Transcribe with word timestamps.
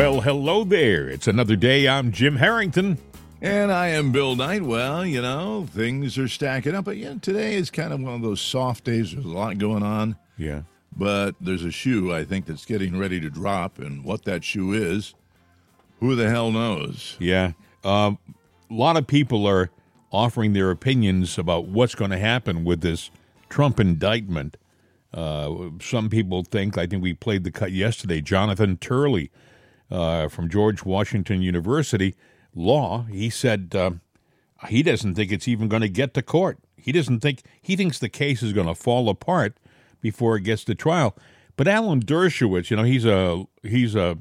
Well, 0.00 0.22
hello 0.22 0.64
there. 0.64 1.10
It's 1.10 1.28
another 1.28 1.56
day. 1.56 1.86
I'm 1.86 2.10
Jim 2.10 2.36
Harrington. 2.36 2.96
And 3.42 3.70
I 3.70 3.88
am 3.88 4.12
Bill 4.12 4.34
Knight. 4.34 4.62
Well, 4.62 5.04
you 5.04 5.20
know, 5.20 5.66
things 5.70 6.16
are 6.16 6.26
stacking 6.26 6.74
up. 6.74 6.86
But 6.86 6.96
yeah, 6.96 7.16
today 7.20 7.52
is 7.52 7.70
kind 7.70 7.92
of 7.92 8.00
one 8.00 8.14
of 8.14 8.22
those 8.22 8.40
soft 8.40 8.84
days. 8.84 9.12
There's 9.12 9.26
a 9.26 9.28
lot 9.28 9.58
going 9.58 9.82
on. 9.82 10.16
Yeah. 10.38 10.62
But 10.96 11.34
there's 11.38 11.66
a 11.66 11.70
shoe, 11.70 12.14
I 12.14 12.24
think, 12.24 12.46
that's 12.46 12.64
getting 12.64 12.98
ready 12.98 13.20
to 13.20 13.28
drop. 13.28 13.78
And 13.78 14.02
what 14.02 14.24
that 14.24 14.42
shoe 14.42 14.72
is, 14.72 15.14
who 15.98 16.16
the 16.16 16.30
hell 16.30 16.50
knows? 16.50 17.16
Yeah. 17.18 17.52
Um, 17.84 18.16
a 18.70 18.74
lot 18.74 18.96
of 18.96 19.06
people 19.06 19.46
are 19.46 19.68
offering 20.10 20.54
their 20.54 20.70
opinions 20.70 21.36
about 21.36 21.66
what's 21.66 21.94
going 21.94 22.10
to 22.10 22.18
happen 22.18 22.64
with 22.64 22.80
this 22.80 23.10
Trump 23.50 23.78
indictment. 23.78 24.56
Uh, 25.12 25.68
some 25.78 26.08
people 26.08 26.42
think, 26.42 26.78
I 26.78 26.86
think 26.86 27.02
we 27.02 27.12
played 27.12 27.44
the 27.44 27.50
cut 27.50 27.72
yesterday, 27.72 28.22
Jonathan 28.22 28.78
Turley 28.78 29.30
uh, 29.90 30.28
from 30.28 30.48
George 30.48 30.84
Washington 30.84 31.42
University 31.42 32.14
Law, 32.54 33.02
he 33.04 33.30
said 33.30 33.72
uh, 33.74 33.92
he 34.68 34.82
doesn't 34.82 35.14
think 35.14 35.32
it's 35.32 35.48
even 35.48 35.68
going 35.68 35.82
to 35.82 35.88
get 35.88 36.14
to 36.14 36.22
court. 36.22 36.58
He 36.76 36.92
doesn't 36.92 37.20
think, 37.20 37.42
he 37.60 37.76
thinks 37.76 37.98
the 37.98 38.08
case 38.08 38.42
is 38.42 38.52
going 38.52 38.66
to 38.66 38.74
fall 38.74 39.08
apart 39.08 39.58
before 40.00 40.36
it 40.36 40.42
gets 40.42 40.64
to 40.64 40.74
trial. 40.74 41.16
But 41.56 41.68
Alan 41.68 42.00
Dershowitz, 42.00 42.70
you 42.70 42.76
know, 42.76 42.84
he's 42.84 43.04
a, 43.04 43.44
he's 43.62 43.94
a 43.94 44.18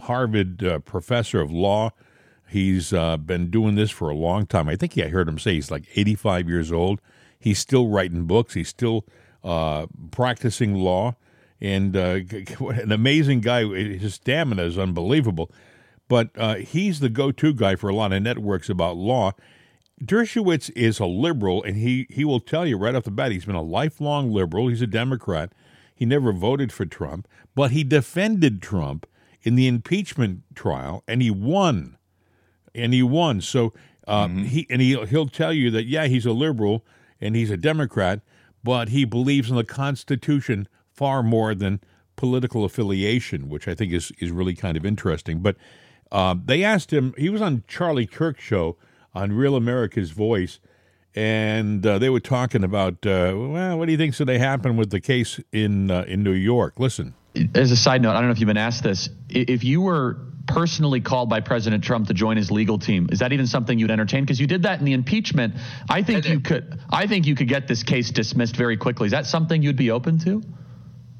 Harvard 0.00 0.64
uh, 0.64 0.78
professor 0.80 1.40
of 1.40 1.50
law. 1.50 1.90
He's 2.48 2.92
uh, 2.92 3.16
been 3.16 3.50
doing 3.50 3.74
this 3.76 3.90
for 3.90 4.10
a 4.10 4.14
long 4.14 4.46
time. 4.46 4.68
I 4.68 4.76
think 4.76 4.96
I 4.98 5.08
heard 5.08 5.28
him 5.28 5.38
say 5.38 5.54
he's 5.54 5.70
like 5.70 5.84
85 5.94 6.48
years 6.48 6.72
old. 6.72 7.00
He's 7.38 7.58
still 7.58 7.88
writing 7.88 8.26
books. 8.26 8.54
He's 8.54 8.68
still 8.68 9.06
uh, 9.42 9.86
practicing 10.10 10.74
law, 10.74 11.16
and 11.62 11.96
uh, 11.96 12.18
an 12.60 12.92
amazing 12.92 13.40
guy. 13.40 13.64
His 13.64 14.14
stamina 14.14 14.64
is 14.64 14.76
unbelievable. 14.76 15.50
But 16.08 16.30
uh, 16.36 16.56
he's 16.56 17.00
the 17.00 17.08
go-to 17.08 17.54
guy 17.54 17.76
for 17.76 17.88
a 17.88 17.94
lot 17.94 18.12
of 18.12 18.22
networks 18.22 18.68
about 18.68 18.96
law. 18.96 19.32
Dershowitz 20.04 20.70
is 20.74 20.98
a 20.98 21.06
liberal, 21.06 21.62
and 21.62 21.76
he 21.76 22.06
he 22.10 22.24
will 22.24 22.40
tell 22.40 22.66
you 22.66 22.76
right 22.76 22.94
off 22.94 23.04
the 23.04 23.10
bat 23.10 23.30
he's 23.30 23.44
been 23.44 23.54
a 23.54 23.62
lifelong 23.62 24.30
liberal. 24.30 24.68
He's 24.68 24.82
a 24.82 24.86
Democrat. 24.86 25.52
He 25.94 26.04
never 26.04 26.32
voted 26.32 26.72
for 26.72 26.84
Trump, 26.84 27.28
but 27.54 27.70
he 27.70 27.84
defended 27.84 28.60
Trump 28.60 29.06
in 29.42 29.54
the 29.54 29.68
impeachment 29.68 30.42
trial, 30.54 31.04
and 31.06 31.22
he 31.22 31.30
won. 31.30 31.96
And 32.74 32.92
he 32.92 33.02
won. 33.02 33.40
So 33.40 33.72
uh, 34.08 34.26
mm-hmm. 34.26 34.44
he 34.44 34.66
and 34.68 34.82
he 34.82 34.96
he'll 35.06 35.28
tell 35.28 35.52
you 35.52 35.70
that 35.70 35.86
yeah, 35.86 36.06
he's 36.06 36.26
a 36.26 36.32
liberal 36.32 36.84
and 37.20 37.36
he's 37.36 37.50
a 37.50 37.56
Democrat, 37.56 38.20
but 38.64 38.88
he 38.88 39.04
believes 39.04 39.48
in 39.48 39.56
the 39.56 39.64
Constitution 39.64 40.66
far 41.02 41.20
more 41.24 41.52
than 41.52 41.80
political 42.14 42.64
affiliation, 42.64 43.48
which 43.48 43.66
I 43.66 43.74
think 43.74 43.92
is 43.92 44.12
is 44.20 44.30
really 44.30 44.54
kind 44.54 44.76
of 44.76 44.86
interesting. 44.86 45.40
But 45.40 45.56
uh, 46.12 46.36
they 46.44 46.62
asked 46.62 46.92
him. 46.92 47.12
He 47.18 47.28
was 47.28 47.42
on 47.42 47.64
Charlie 47.66 48.06
Kirk's 48.06 48.44
show 48.44 48.76
on 49.12 49.32
Real 49.32 49.56
America's 49.56 50.12
Voice, 50.12 50.60
and 51.16 51.84
uh, 51.84 51.98
they 51.98 52.08
were 52.08 52.20
talking 52.20 52.62
about 52.62 53.04
uh, 53.04 53.34
well, 53.36 53.76
what 53.76 53.86
do 53.86 53.90
you 53.90 53.98
think 53.98 54.14
should 54.14 54.28
they 54.28 54.38
happen 54.38 54.76
with 54.76 54.90
the 54.90 55.00
case 55.00 55.40
in 55.50 55.90
uh, 55.90 56.04
in 56.06 56.22
New 56.22 56.38
York? 56.52 56.78
Listen. 56.78 57.14
As 57.56 57.72
a 57.72 57.76
side 57.76 58.00
note, 58.00 58.10
I 58.10 58.20
don't 58.20 58.26
know 58.26 58.32
if 58.32 58.38
you've 58.38 58.46
been 58.46 58.56
asked 58.56 58.84
this. 58.84 59.08
If 59.28 59.64
you 59.64 59.80
were 59.80 60.18
personally 60.46 61.00
called 61.00 61.28
by 61.28 61.40
President 61.40 61.82
Trump 61.82 62.06
to 62.08 62.14
join 62.14 62.36
his 62.36 62.50
legal 62.50 62.78
team. 62.78 63.08
Is 63.10 63.18
that 63.20 63.32
even 63.32 63.46
something 63.46 63.78
you'd 63.78 63.90
entertain? 63.90 64.22
Because 64.22 64.40
you 64.40 64.46
did 64.46 64.62
that 64.64 64.78
in 64.78 64.84
the 64.84 64.92
impeachment. 64.92 65.54
I 65.88 66.02
think 66.02 66.28
you 66.28 66.40
could. 66.40 66.78
I 66.90 67.08
think 67.08 67.26
you 67.26 67.34
could 67.34 67.48
get 67.48 67.66
this 67.66 67.82
case 67.82 68.10
dismissed 68.10 68.54
very 68.54 68.76
quickly. 68.76 69.06
Is 69.06 69.12
that 69.12 69.26
something 69.26 69.62
you'd 69.62 69.76
be 69.76 69.90
open 69.90 70.18
to? 70.20 70.42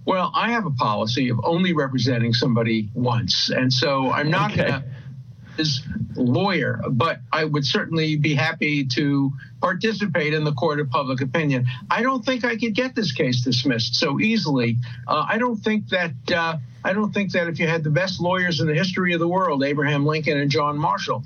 Well, 0.05 0.33
I 0.35 0.51
have 0.51 0.67
a 0.67 0.71
policy 0.71 1.29
of 1.29 1.41
only 1.45 1.73
representing 1.73 2.33
somebody 2.33 2.91
once, 2.95 3.51
and 3.51 3.73
so 3.73 4.11
I'm 4.11 4.31
not 4.31 4.53
okay. 4.53 4.69
going 4.69 4.83
to 4.83 4.85
his 5.57 5.83
lawyer, 6.17 6.81
but 6.91 7.21
I 7.33 7.45
would 7.45 7.65
certainly 7.65 8.17
be 8.17 8.35
happy 8.35 8.87
to 8.95 9.33
participate 9.61 10.35
in 10.35 10.45
the 10.45 10.53
court 10.53 10.81
of 10.81 10.91
public 10.91 11.21
opinion. 11.21 11.67
I 11.91 12.03
don't 12.03 12.25
think 12.25 12.45
I 12.45 12.57
could 12.57 12.75
get 12.75 12.95
this 12.95 13.13
case 13.13 13.43
dismissed 13.43 13.97
so 13.97 14.21
easily. 14.21 14.79
Uh, 15.07 15.27
I 15.29 15.39
don't 15.39 15.57
think 15.57 15.89
that 15.91 16.13
uh, 16.35 16.57
I 16.85 16.93
don't 16.93 17.13
think 17.13 17.33
that 17.33 17.49
if 17.49 17.59
you 17.59 17.69
had 17.69 17.85
the 17.85 17.91
best 17.91 18.21
lawyers 18.21 18.61
in 18.61 18.67
the 18.67 18.75
history 18.75 19.13
of 19.13 19.21
the 19.21 19.29
world, 19.29 19.63
Abraham 19.63 20.05
Lincoln 20.07 20.39
and 20.39 20.51
John 20.51 20.79
Marshall, 20.79 21.23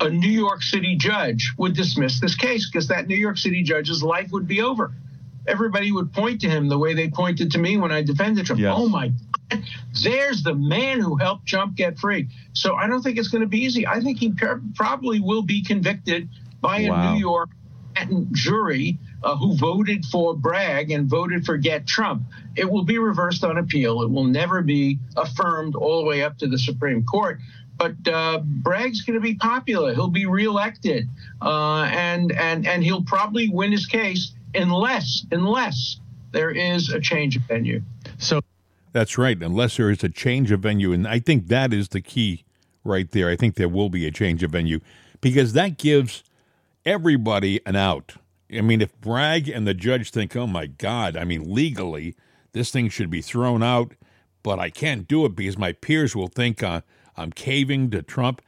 a 0.00 0.10
New 0.10 0.30
York 0.30 0.62
City 0.62 0.96
judge 0.96 1.52
would 1.56 1.74
dismiss 1.74 2.20
this 2.20 2.34
case 2.34 2.68
because 2.68 2.88
that 2.88 3.06
New 3.06 3.16
York 3.16 3.38
City 3.38 3.62
judge's 3.62 4.02
life 4.02 4.30
would 4.32 4.46
be 4.46 4.60
over. 4.60 4.92
Everybody 5.46 5.92
would 5.92 6.12
point 6.12 6.40
to 6.42 6.48
him 6.48 6.68
the 6.68 6.78
way 6.78 6.94
they 6.94 7.08
pointed 7.08 7.50
to 7.52 7.58
me 7.58 7.76
when 7.76 7.90
I 7.90 8.02
defended 8.02 8.46
Trump. 8.46 8.60
Yes. 8.60 8.74
Oh 8.76 8.88
my 8.88 9.12
there's 10.02 10.42
the 10.42 10.54
man 10.54 11.00
who 11.00 11.16
helped 11.16 11.46
Trump 11.46 11.76
get 11.76 11.98
free. 11.98 12.28
So 12.52 12.74
I 12.74 12.86
don't 12.86 13.02
think 13.02 13.18
it's 13.18 13.28
going 13.28 13.42
to 13.42 13.48
be 13.48 13.58
easy. 13.58 13.86
I 13.86 14.00
think 14.00 14.18
he 14.18 14.32
probably 14.74 15.20
will 15.20 15.42
be 15.42 15.62
convicted 15.62 16.28
by 16.60 16.80
a 16.80 16.90
wow. 16.90 17.12
New 17.12 17.20
York 17.20 17.50
jury 18.32 18.98
uh, 19.22 19.36
who 19.36 19.56
voted 19.56 20.04
for 20.06 20.34
Bragg 20.34 20.90
and 20.90 21.08
voted 21.08 21.44
for 21.44 21.56
Get 21.56 21.86
Trump. 21.86 22.22
It 22.56 22.70
will 22.70 22.84
be 22.84 22.98
reversed 22.98 23.44
on 23.44 23.58
appeal. 23.58 24.02
It 24.02 24.10
will 24.10 24.24
never 24.24 24.62
be 24.62 24.98
affirmed 25.16 25.74
all 25.74 26.00
the 26.00 26.08
way 26.08 26.22
up 26.22 26.38
to 26.38 26.46
the 26.46 26.58
Supreme 26.58 27.04
Court. 27.04 27.38
But 27.76 28.06
uh, 28.06 28.40
Bragg's 28.44 29.02
going 29.02 29.14
to 29.14 29.20
be 29.20 29.34
popular. 29.34 29.94
He'll 29.94 30.08
be 30.08 30.26
reelected, 30.26 31.08
uh, 31.40 31.88
and 31.90 32.30
and 32.30 32.66
and 32.66 32.84
he'll 32.84 33.02
probably 33.02 33.48
win 33.48 33.72
his 33.72 33.86
case 33.86 34.32
unless 34.54 35.26
unless 35.30 35.98
there 36.32 36.50
is 36.50 36.90
a 36.90 37.00
change 37.00 37.36
of 37.36 37.42
venue. 37.42 37.82
So 38.18 38.40
that's 38.92 39.18
right, 39.18 39.40
unless 39.42 39.76
there 39.76 39.90
is 39.90 40.02
a 40.04 40.08
change 40.08 40.50
of 40.50 40.60
venue. 40.60 40.92
And 40.92 41.06
I 41.06 41.18
think 41.18 41.48
that 41.48 41.72
is 41.72 41.88
the 41.88 42.00
key 42.00 42.44
right 42.84 43.10
there. 43.10 43.28
I 43.28 43.36
think 43.36 43.54
there 43.54 43.68
will 43.68 43.90
be 43.90 44.06
a 44.06 44.10
change 44.10 44.42
of 44.42 44.50
venue 44.52 44.80
because 45.20 45.52
that 45.54 45.78
gives 45.78 46.22
everybody 46.84 47.60
an 47.64 47.76
out. 47.76 48.14
I 48.52 48.60
mean, 48.60 48.82
if 48.82 48.98
Bragg 49.00 49.48
and 49.48 49.66
the 49.66 49.74
judge 49.74 50.10
think, 50.10 50.36
oh 50.36 50.46
my 50.46 50.66
God, 50.66 51.16
I 51.16 51.24
mean, 51.24 51.52
legally, 51.52 52.14
this 52.52 52.70
thing 52.70 52.88
should 52.90 53.10
be 53.10 53.22
thrown 53.22 53.62
out, 53.62 53.94
but 54.42 54.58
I 54.58 54.68
can't 54.68 55.08
do 55.08 55.24
it 55.24 55.34
because 55.34 55.56
my 55.56 55.72
peers 55.72 56.14
will 56.14 56.28
think 56.28 56.62
uh, 56.62 56.82
I'm 57.16 57.32
caving 57.32 57.90
to 57.90 58.02
Trump. 58.02 58.42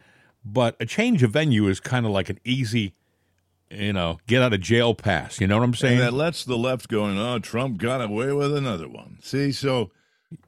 But 0.45 0.77
a 0.79 0.85
change 0.85 1.23
of 1.23 1.31
venue 1.31 1.69
is 1.69 1.81
kind 1.81 2.05
of 2.05 2.13
like 2.13 2.29
an 2.29 2.39
easy, 2.45 2.93
you 3.75 3.93
know, 3.93 4.19
get 4.27 4.43
out 4.43 4.53
of 4.53 4.61
jail 4.61 4.95
pass. 4.95 5.41
You 5.41 5.47
know 5.47 5.59
what 5.59 5.65
I'm 5.65 5.75
saying? 5.75 5.99
And 5.99 6.03
that 6.03 6.13
lets 6.13 6.45
the 6.45 6.57
left 6.57 6.89
going, 6.89 7.19
oh, 7.19 7.39
Trump 7.39 7.79
got 7.79 8.01
away 8.01 8.33
with 8.33 8.57
another 8.57 8.89
one. 8.89 9.19
See, 9.23 9.53
so 9.53 9.91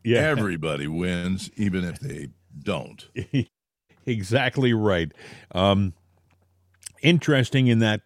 yeah. 0.03 0.19
Everybody 0.19 0.87
wins, 0.87 1.51
even 1.57 1.85
if 1.85 2.01
they 2.01 2.29
don't. 2.59 3.09
exactly 4.07 4.73
right. 4.73 5.13
Um, 5.53 5.95
interesting 7.03 7.67
in 7.67 7.79
that 7.81 8.03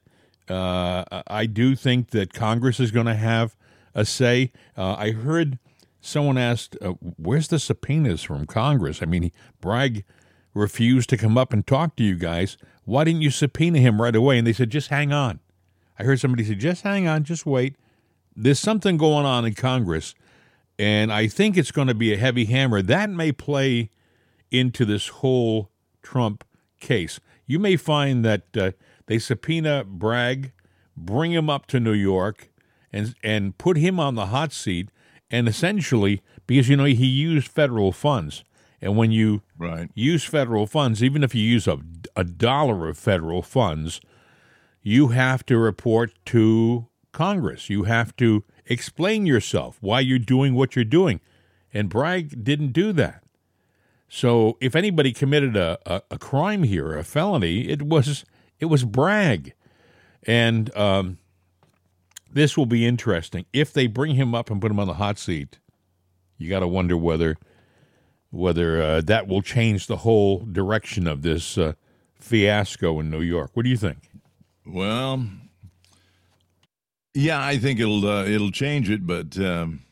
uh, 0.49 1.05
I 1.29 1.47
do 1.47 1.77
think 1.77 2.11
that 2.11 2.33
Congress 2.33 2.81
is 2.81 2.91
going 2.91 3.07
to 3.07 3.15
have 3.15 3.57
a 3.95 4.05
say. 4.05 4.53
Uh, 4.77 4.95
I 4.95 5.13
heard 5.13 5.59
someone 6.01 6.39
asked, 6.39 6.77
uh, 6.83 6.95
"Where's 7.17 7.49
the 7.49 7.59
subpoenas 7.59 8.23
from 8.23 8.47
Congress?" 8.47 9.01
I 9.03 9.07
mean, 9.07 9.31
Bragg 9.61 10.05
refused 10.53 11.09
to 11.11 11.17
come 11.17 11.39
up 11.39 11.53
and 11.53 11.65
talk 11.67 11.95
to 11.97 12.03
you 12.03 12.17
guys. 12.17 12.57
Why 12.85 13.05
didn't 13.05 13.23
you 13.23 13.31
subpoena 13.31 13.79
him 13.79 14.01
right 14.01 14.17
away? 14.17 14.39
And 14.39 14.47
they 14.47 14.53
said, 14.53 14.71
"Just 14.71 14.89
hang 14.89 15.13
on." 15.13 15.41
I 15.99 16.05
heard 16.05 16.21
somebody 16.21 16.45
say, 16.45 16.55
"Just 16.55 16.83
hang 16.83 17.07
on, 17.07 17.25
just 17.25 17.47
wait." 17.47 17.77
There's 18.35 18.59
something 18.59 18.97
going 18.97 19.27
on 19.27 19.45
in 19.45 19.55
Congress 19.55 20.15
and 20.81 21.13
I 21.13 21.29
think 21.29 21.59
it's 21.59 21.73
going 21.73 21.89
to 21.89 21.95
be 21.95 22.15
a 22.15 22.17
heavy 22.17 22.47
hammer. 22.47 22.81
That 22.81 23.11
may 23.11 23.33
play 23.33 23.91
into 24.51 24.87
this 24.87 25.09
whole 25.09 25.71
Trump 26.03 26.43
case. 26.81 27.21
You 27.47 27.59
may 27.59 27.77
find 27.77 28.25
that 28.25 28.57
uh, 28.57 28.71
they 29.05 29.19
subpoena 29.19 29.85
Bragg, 29.85 30.53
bring 30.97 31.33
him 31.33 31.51
up 31.51 31.67
to 31.67 31.81
New 31.81 31.93
York, 31.93 32.51
and 32.91 33.15
and 33.23 33.59
put 33.59 33.77
him 33.77 34.01
on 34.01 34.15
the 34.15 34.27
hot 34.27 34.55
seat, 34.55 34.89
and 35.31 35.47
essentially 35.47 36.23
because 36.47 36.71
you 36.71 36.79
know 36.79 36.85
he 36.85 37.05
used 37.05 37.49
federal 37.49 37.93
funds, 37.93 38.43
and 38.81 38.97
when 38.97 39.13
you 39.13 39.43
right. 39.59 39.91
use 39.95 40.25
federal 40.25 40.67
funds, 40.67 41.05
even 41.05 41.23
if 41.23 41.35
you 41.35 41.43
use 41.43 41.69
a, 41.69 41.79
a 42.17 42.25
dollar 42.25 42.89
of 42.89 42.99
federal 42.99 43.43
funds, 43.43 44.01
you 44.83 45.09
have 45.09 45.45
to 45.47 45.59
report 45.59 46.13
to 46.27 46.89
Congress. 47.13 47.69
You 47.69 47.85
have 47.85 48.15
to 48.17 48.45
explain 48.67 49.27
yourself, 49.27 49.79
why 49.81 50.01
you're 50.01 50.19
doing 50.19 50.55
what 50.55 50.77
you're 50.77 50.85
doing. 50.85 51.21
And 51.73 51.89
Bragg 51.89 52.45
didn't 52.45 52.73
do 52.73 52.93
that. 52.95 53.23
So 54.09 54.57
if 54.61 54.75
anybody 54.75 55.13
committed 55.13 55.57
a, 55.57 55.79
a, 55.87 56.03
a 56.13 56.19
crime 56.19 56.65
here, 56.65 56.97
a 56.97 57.05
felony, 57.05 57.69
it 57.69 57.83
was 57.83 58.25
it 58.59 58.67
was 58.67 58.85
Bragg. 58.85 59.55
And 60.25 60.77
um, 60.77 61.19
this 62.33 62.57
will 62.57 62.67
be 62.67 62.87
interesting. 62.87 63.47
If 63.53 63.73
they 63.73 63.87
bring 63.87 64.17
him 64.17 64.35
up 64.35 64.51
and 64.51 64.61
put 64.61 64.71
him 64.71 64.81
on 64.81 64.89
the 64.89 64.95
hot 64.95 65.19
seat, 65.19 65.59
you 66.39 66.51
got 66.51 66.61
to 66.61 66.69
wonder 66.69 66.97
whether 66.97 67.37
whether 68.31 68.81
uh, 68.81 69.01
that 69.03 69.27
will 69.27 69.43
change 69.43 69.87
the 69.87 69.99
whole 69.99 70.41
direction 70.41 71.07
of 71.07 71.23
this 71.23 71.59
uh, 71.59 71.73
fiasco 72.21 73.01
in 73.01 73.11
New 73.11 73.23
York. 73.23 73.51
What 73.55 73.65
do 73.65 73.71
you 73.71 73.77
think? 73.77 74.11
Well, 74.67 75.27
yeah, 77.15 77.45
I 77.45 77.59
think 77.59 77.81
it'll 77.81 78.07
uh, 78.07 78.25
it'll 78.25 78.53
change 78.53 78.89
it, 78.91 79.07
but 79.07 79.39
um, 79.39 79.83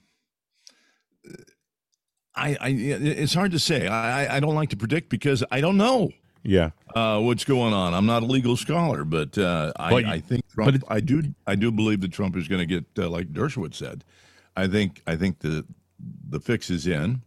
I, 2.35 2.57
I 2.61 2.69
it's 2.69 3.35
hard 3.35 3.53
to 3.53 3.59
say. 3.59 3.89
I, 3.89 4.37
I 4.37 4.41
don't 4.41 4.55
like 4.55 4.71
to 4.71 4.77
predict 4.77 5.09
because 5.09 5.43
I 5.51 5.61
don't 5.61 5.77
know. 5.77 6.11
Yeah, 6.45 6.71
uh, 6.95 7.21
what's 7.21 7.45
going 7.45 7.75
on? 7.75 7.95
I'm 7.95 8.07
not 8.07 8.23
a 8.23 8.27
legal 8.27 8.57
scholar, 8.57 9.05
but 9.05 9.37
uh, 9.37 9.73
I, 9.77 9.91
but, 9.91 10.05
I, 10.05 10.21
think 10.21 10.49
Trump. 10.49 10.81
But 10.81 10.93
I 10.93 11.01
do 11.01 11.23
I 11.47 11.57
do 11.57 11.73
believe 11.73 12.01
that 12.03 12.13
Trump 12.13 12.37
is 12.37 12.47
going 12.47 12.67
to 12.67 12.67
get 12.67 12.85
uh, 13.05 13.11
like 13.11 13.33
Dershowitz 13.33 13.75
said. 13.75 14.05
I 14.57 14.69
think 14.69 15.03
I 15.07 15.17
think 15.17 15.41
the 15.41 15.65
the 16.29 16.39
fix 16.39 16.71
is 16.71 16.87
in. 16.87 17.23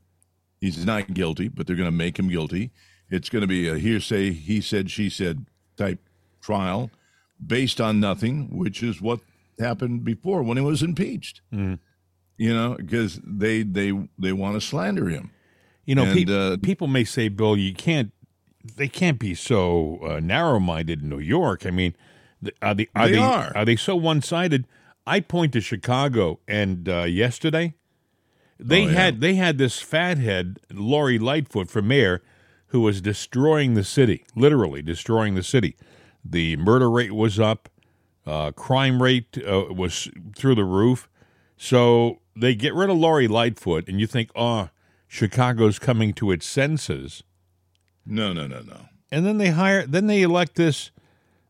He's 0.62 0.86
not 0.86 1.14
guilty, 1.14 1.50
but 1.50 1.68
they're 1.68 1.76
going 1.76 1.88
to 1.88 1.92
make 1.92 2.18
him 2.18 2.30
guilty. 2.30 2.72
It's 3.12 3.30
going 3.30 3.42
to 3.42 3.48
be 3.48 3.68
a 3.68 3.78
hearsay, 3.78 4.32
he 4.32 4.62
said, 4.62 4.90
she 4.90 5.10
said 5.10 5.46
type 5.78 6.00
trial 6.42 6.90
based 7.46 7.82
on 7.82 8.00
nothing, 8.00 8.58
which 8.58 8.82
is 8.82 9.02
what 9.02 9.20
happened 9.60 10.04
before 10.04 10.42
when 10.42 10.58
he 10.58 10.64
was 10.64 10.82
impeached. 10.82 11.42
Mm. 11.54 11.80
You 12.38 12.54
know, 12.54 12.76
because 12.76 13.20
they 13.24 13.62
they 13.62 13.92
they 14.18 14.32
want 14.32 14.56
to 14.56 14.62
slander 14.62 15.10
him. 15.10 15.32
You 15.86 15.96
know, 15.96 16.06
and, 16.06 16.28
pe- 16.28 16.34
uh, 16.34 16.58
people 16.58 16.88
may 16.88 17.04
say, 17.04 17.30
Bill, 17.30 17.56
you 17.58 17.74
can't. 17.74 18.12
They 18.78 18.88
can't 18.88 19.20
be 19.20 19.36
so 19.36 20.00
uh, 20.04 20.20
narrow-minded 20.20 21.02
in 21.02 21.10
New 21.10 21.20
York. 21.20 21.66
I 21.66 21.72
mean, 21.72 21.96
are 22.62 22.74
they 22.74 22.88
are 22.96 23.08
they, 23.08 23.14
they 23.14 23.20
are. 23.20 23.52
are 23.56 23.66
they 23.66 23.76
so 23.76 23.96
one-sided? 23.96 24.68
I 25.06 25.20
point 25.20 25.54
to 25.54 25.62
Chicago, 25.62 26.40
and 26.48 26.88
uh, 26.88 27.04
yesterday 27.04 27.74
they 28.60 28.86
oh, 28.86 28.88
yeah. 28.88 28.94
had 28.94 29.22
they 29.22 29.36
had 29.36 29.58
this 29.58 29.80
fathead 29.80 30.60
Lori 30.72 31.20
Lightfoot 31.20 31.70
for 31.70 31.82
mayor, 31.82 32.22
who 32.72 32.82
was 32.82 33.02
destroying 33.02 33.74
the 33.74 33.84
city, 33.84 34.26
literally 34.36 34.82
destroying 34.82 35.36
the 35.36 35.44
city. 35.44 35.76
The 36.24 36.56
murder 36.56 36.90
rate 36.90 37.14
was 37.14 37.40
up, 37.40 37.70
uh, 38.26 38.52
crime 38.52 39.04
rate 39.04 39.38
uh, 39.38 39.66
was 39.74 40.10
through 40.36 40.56
the 40.56 40.64
roof. 40.64 41.10
So 41.58 42.22
they 42.36 42.56
get 42.56 42.74
rid 42.74 42.90
of 42.90 42.98
Lori 42.98 43.28
Lightfoot, 43.28 43.88
and 43.88 44.00
you 44.00 44.08
think, 44.08 44.32
oh, 44.36 44.70
Chicago's 45.08 45.80
coming 45.80 46.14
to 46.14 46.32
its 46.32 46.46
senses. 46.46 47.24
No, 48.06 48.32
no, 48.32 48.48
no, 48.48 48.62
no. 48.62 48.86
And 49.12 49.26
then 49.26 49.38
they 49.38 49.50
hire, 49.50 49.86
then 49.86 50.08
they 50.08 50.22
elect 50.22 50.56
this 50.56 50.92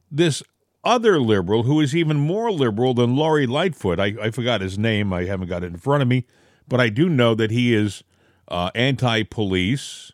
this 0.09 0.41
other 0.83 1.19
liberal 1.19 1.63
who 1.63 1.79
is 1.79 1.95
even 1.95 2.18
more 2.18 2.51
liberal 2.51 2.95
than 2.95 3.15
Lori 3.15 3.45
Lightfoot. 3.45 4.00
I, 4.00 4.15
I 4.19 4.31
forgot 4.31 4.62
his 4.62 4.79
name. 4.79 5.13
I 5.13 5.25
haven't 5.25 5.47
got 5.47 5.63
it 5.63 5.68
in 5.68 5.77
front 5.77 6.01
of 6.01 6.07
me, 6.07 6.25
but 6.68 6.81
I 6.81 6.89
do 6.89 7.07
know 7.07 7.35
that 7.35 7.51
he 7.51 7.75
is 7.75 8.03
uh, 8.47 8.71
anti-police. 8.73 10.13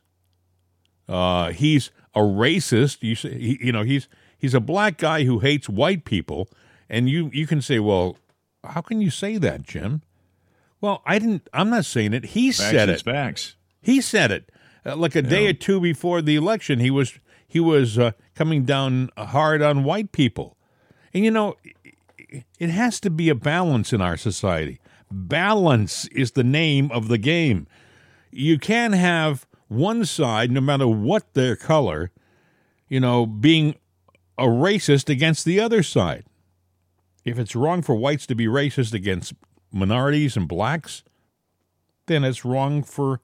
Uh, 1.08 1.52
he's 1.52 1.92
a 2.14 2.20
racist. 2.20 3.02
You 3.02 3.16
say, 3.16 3.38
he, 3.38 3.60
you 3.62 3.72
know, 3.72 3.84
he's 3.84 4.08
he's 4.38 4.54
a 4.54 4.60
black 4.60 4.98
guy 4.98 5.24
who 5.24 5.40
hates 5.40 5.70
white 5.70 6.06
people, 6.06 6.50
and 6.90 7.10
you 7.10 7.30
you 7.34 7.48
can 7.48 7.62
say, 7.62 7.80
well, 7.80 8.18
how 8.64 8.82
can 8.82 9.02
you 9.02 9.10
say 9.10 9.38
that, 9.38 9.64
Jim? 9.64 10.02
Well, 10.82 11.02
I 11.06 11.20
didn't. 11.20 11.48
I'm 11.54 11.70
not 11.70 11.86
saying 11.86 12.14
it. 12.14 12.26
He 12.26 12.52
facts 12.52 12.72
said 12.72 12.90
it. 12.90 13.02
Facts. 13.02 13.56
He 13.82 14.02
said 14.02 14.32
it. 14.32 14.52
Uh, 14.86 14.96
like 14.96 15.16
a 15.16 15.24
yeah. 15.24 15.30
day 15.30 15.48
or 15.48 15.54
two 15.54 15.80
before 15.80 16.22
the 16.22 16.36
election, 16.36 16.80
he 16.80 16.92
was 16.92 17.20
he 17.48 17.60
was 17.60 17.98
uh, 17.98 18.12
coming 18.36 18.64
down 18.64 19.10
hard 19.18 19.62
on 19.62 19.84
white 19.84 20.12
people, 20.12 20.58
and 21.14 21.24
you 21.24 21.32
know, 21.32 21.56
it 22.60 22.70
has 22.70 23.00
to 23.02 23.10
be 23.10 23.30
a 23.30 23.36
balance 23.36 23.94
in 23.94 24.02
our 24.02 24.18
society. 24.18 24.80
Balance 25.10 26.06
is 26.08 26.32
the 26.32 26.44
name 26.44 26.92
of 26.92 27.08
the 27.08 27.18
game. 27.18 27.66
You 28.30 28.60
can't 28.60 28.94
have 28.94 29.48
one 29.68 30.06
side, 30.06 30.52
no 30.52 30.62
matter 30.62 30.88
what 30.88 31.34
their 31.34 31.56
color, 31.56 32.12
you 32.88 33.00
know, 33.00 33.26
being 33.26 33.76
a 34.38 34.46
racist 34.46 35.10
against 35.10 35.46
the 35.46 35.60
other 35.60 35.84
side. 35.84 36.26
If 37.26 37.38
it's 37.38 37.56
wrong 37.56 37.82
for 37.82 37.96
whites 37.96 38.26
to 38.28 38.36
be 38.36 38.46
racist 38.46 38.94
against 38.94 39.34
minorities 39.72 40.38
and 40.38 40.48
blacks, 40.48 41.04
then 42.06 42.24
it's 42.24 42.46
wrong 42.46 42.84
for 42.84 43.20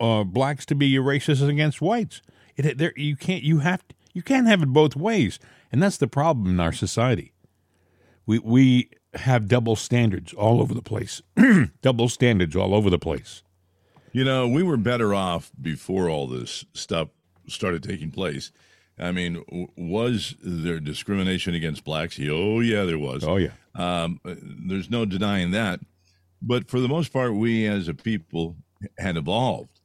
uh, 0.00 0.24
blacks 0.24 0.66
to 0.66 0.74
be 0.74 0.94
racist 0.96 1.46
against 1.48 1.80
whites. 1.80 2.20
It, 2.56 2.78
there, 2.78 2.92
you 2.96 3.16
can't 3.16 3.42
you 3.42 3.60
have 3.60 3.82
you 4.12 4.22
can't 4.22 4.46
have 4.46 4.62
it 4.62 4.72
both 4.72 4.96
ways, 4.96 5.38
and 5.70 5.82
that's 5.82 5.96
the 5.96 6.08
problem 6.08 6.48
in 6.48 6.60
our 6.60 6.72
society. 6.72 7.32
We 8.26 8.38
we 8.40 8.90
have 9.14 9.48
double 9.48 9.76
standards 9.76 10.32
all 10.32 10.60
over 10.60 10.74
the 10.74 10.82
place. 10.82 11.22
double 11.82 12.08
standards 12.08 12.56
all 12.56 12.74
over 12.74 12.90
the 12.90 12.98
place. 12.98 13.42
You 14.12 14.24
know, 14.24 14.46
we 14.46 14.62
were 14.62 14.76
better 14.76 15.14
off 15.14 15.50
before 15.60 16.08
all 16.08 16.26
this 16.26 16.64
stuff 16.74 17.08
started 17.48 17.82
taking 17.82 18.10
place. 18.10 18.52
I 18.98 19.10
mean, 19.10 19.42
was 19.76 20.36
there 20.42 20.78
discrimination 20.78 21.54
against 21.54 21.84
blacks? 21.84 22.20
Oh, 22.20 22.60
yeah, 22.60 22.84
there 22.84 22.98
was. 22.98 23.24
Oh, 23.24 23.36
yeah. 23.36 23.52
Um, 23.74 24.20
there's 24.24 24.90
no 24.90 25.04
denying 25.04 25.50
that. 25.52 25.80
But 26.42 26.68
for 26.68 26.78
the 26.80 26.88
most 26.88 27.12
part, 27.12 27.34
we 27.34 27.66
as 27.66 27.88
a 27.88 27.94
people 27.94 28.56
had 28.98 29.16
evolved. 29.16 29.80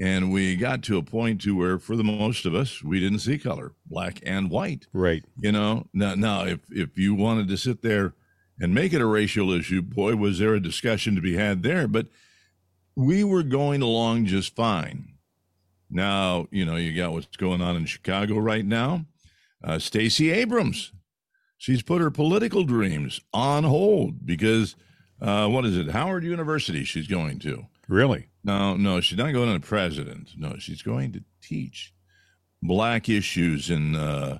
And 0.00 0.32
we 0.32 0.54
got 0.54 0.82
to 0.84 0.96
a 0.96 1.02
point 1.02 1.40
to 1.42 1.56
where, 1.56 1.78
for 1.78 1.96
the 1.96 2.04
most 2.04 2.46
of 2.46 2.54
us, 2.54 2.84
we 2.84 3.00
didn't 3.00 3.18
see 3.18 3.36
color, 3.36 3.72
black 3.86 4.20
and 4.24 4.48
white. 4.48 4.86
Right. 4.92 5.24
You 5.40 5.50
know, 5.50 5.86
now, 5.92 6.14
now 6.14 6.44
if, 6.44 6.60
if 6.70 6.96
you 6.96 7.14
wanted 7.14 7.48
to 7.48 7.56
sit 7.56 7.82
there 7.82 8.14
and 8.60 8.72
make 8.72 8.92
it 8.92 9.00
a 9.00 9.06
racial 9.06 9.50
issue, 9.50 9.82
boy, 9.82 10.14
was 10.14 10.38
there 10.38 10.54
a 10.54 10.62
discussion 10.62 11.16
to 11.16 11.20
be 11.20 11.36
had 11.36 11.62
there. 11.64 11.88
But 11.88 12.06
we 12.98 13.22
were 13.22 13.44
going 13.44 13.80
along 13.80 14.26
just 14.26 14.56
fine. 14.56 15.14
Now, 15.88 16.48
you 16.50 16.64
know, 16.64 16.74
you 16.74 16.96
got 16.96 17.12
what's 17.12 17.36
going 17.36 17.62
on 17.62 17.76
in 17.76 17.86
Chicago 17.86 18.38
right 18.38 18.66
now. 18.66 19.06
Uh, 19.62 19.78
Stacey 19.78 20.32
Abrams, 20.32 20.92
she's 21.56 21.80
put 21.80 22.00
her 22.00 22.10
political 22.10 22.64
dreams 22.64 23.20
on 23.32 23.62
hold 23.62 24.26
because 24.26 24.74
uh, 25.22 25.46
what 25.46 25.64
is 25.64 25.76
it? 25.76 25.90
Howard 25.90 26.24
University 26.24 26.82
she's 26.82 27.06
going 27.06 27.38
to. 27.38 27.66
Really? 27.86 28.30
No, 28.42 28.76
no, 28.76 29.00
she's 29.00 29.16
not 29.16 29.32
going 29.32 29.54
to 29.54 29.64
president. 29.64 30.30
No, 30.36 30.56
she's 30.58 30.82
going 30.82 31.12
to 31.12 31.22
teach 31.40 31.94
black 32.60 33.08
issues 33.08 33.70
and 33.70 33.94
uh, 33.94 34.38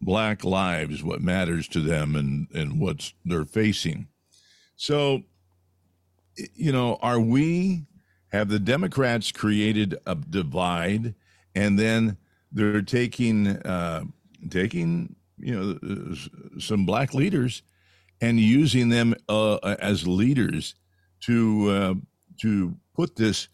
black 0.00 0.42
lives, 0.42 1.04
what 1.04 1.22
matters 1.22 1.68
to 1.68 1.80
them 1.80 2.16
and, 2.16 2.48
and 2.52 2.80
what 2.80 3.12
they're 3.24 3.44
facing. 3.44 4.08
So, 4.74 5.22
you 6.54 6.72
know, 6.72 6.98
are 7.02 7.20
we 7.20 7.86
have 8.32 8.48
the 8.48 8.58
Democrats 8.58 9.32
created 9.32 9.98
a 10.06 10.14
divide, 10.14 11.14
and 11.54 11.78
then 11.78 12.16
they're 12.52 12.82
taking 12.82 13.48
uh, 13.48 14.04
taking 14.48 15.16
you 15.38 15.54
know 15.54 16.14
some 16.58 16.86
black 16.86 17.14
leaders 17.14 17.62
and 18.20 18.38
using 18.38 18.88
them 18.88 19.14
uh, 19.28 19.56
as 19.80 20.06
leaders 20.06 20.74
to 21.20 21.70
uh, 21.70 21.94
to 22.40 22.76
put 22.94 23.16
this 23.16 23.48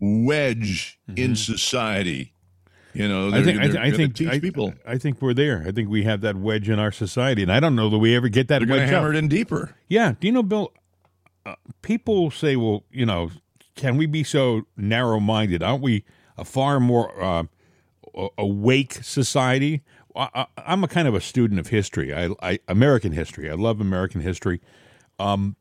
wedge 0.00 0.98
mm-hmm. 1.08 1.18
in 1.18 1.36
society. 1.36 2.32
You 2.94 3.08
know, 3.08 3.30
I 3.32 3.42
think 3.42 3.58
I, 3.58 3.86
I 3.86 3.90
think 3.90 4.20
I, 4.20 4.38
people. 4.38 4.74
I 4.86 4.98
think 4.98 5.22
we're 5.22 5.32
there. 5.32 5.64
I 5.66 5.72
think 5.72 5.88
we 5.88 6.02
have 6.02 6.20
that 6.22 6.36
wedge 6.36 6.68
in 6.68 6.78
our 6.78 6.92
society, 6.92 7.42
and 7.42 7.50
I 7.50 7.58
don't 7.58 7.74
know 7.74 7.88
that 7.88 7.98
we 7.98 8.14
ever 8.14 8.28
get 8.28 8.48
that. 8.48 8.58
They're 8.58 8.68
wedge 8.68 8.90
hammer 8.90 9.12
it 9.12 9.16
in 9.16 9.28
deeper. 9.28 9.74
Yeah. 9.88 10.14
Do 10.20 10.26
you 10.26 10.32
know, 10.32 10.42
Bill? 10.42 10.72
Uh, 11.46 11.54
people 11.80 12.30
say, 12.30 12.54
well, 12.54 12.84
you 12.90 13.06
know, 13.06 13.30
can 13.74 13.96
we 13.96 14.06
be 14.06 14.24
so 14.24 14.62
narrow 14.76 15.20
minded? 15.20 15.62
Aren't 15.62 15.82
we 15.82 16.04
a 16.36 16.44
far 16.44 16.80
more 16.80 17.22
uh, 17.22 17.44
awake 18.38 18.94
society? 19.02 19.82
I, 20.14 20.46
am 20.58 20.84
a 20.84 20.88
kind 20.88 21.08
of 21.08 21.14
a 21.14 21.20
student 21.20 21.58
of 21.58 21.68
history. 21.68 22.14
I, 22.14 22.30
I 22.42 22.58
American 22.68 23.12
history. 23.12 23.50
I 23.50 23.54
love 23.54 23.80
American 23.80 24.20
history. 24.20 24.60
Um, 25.18 25.56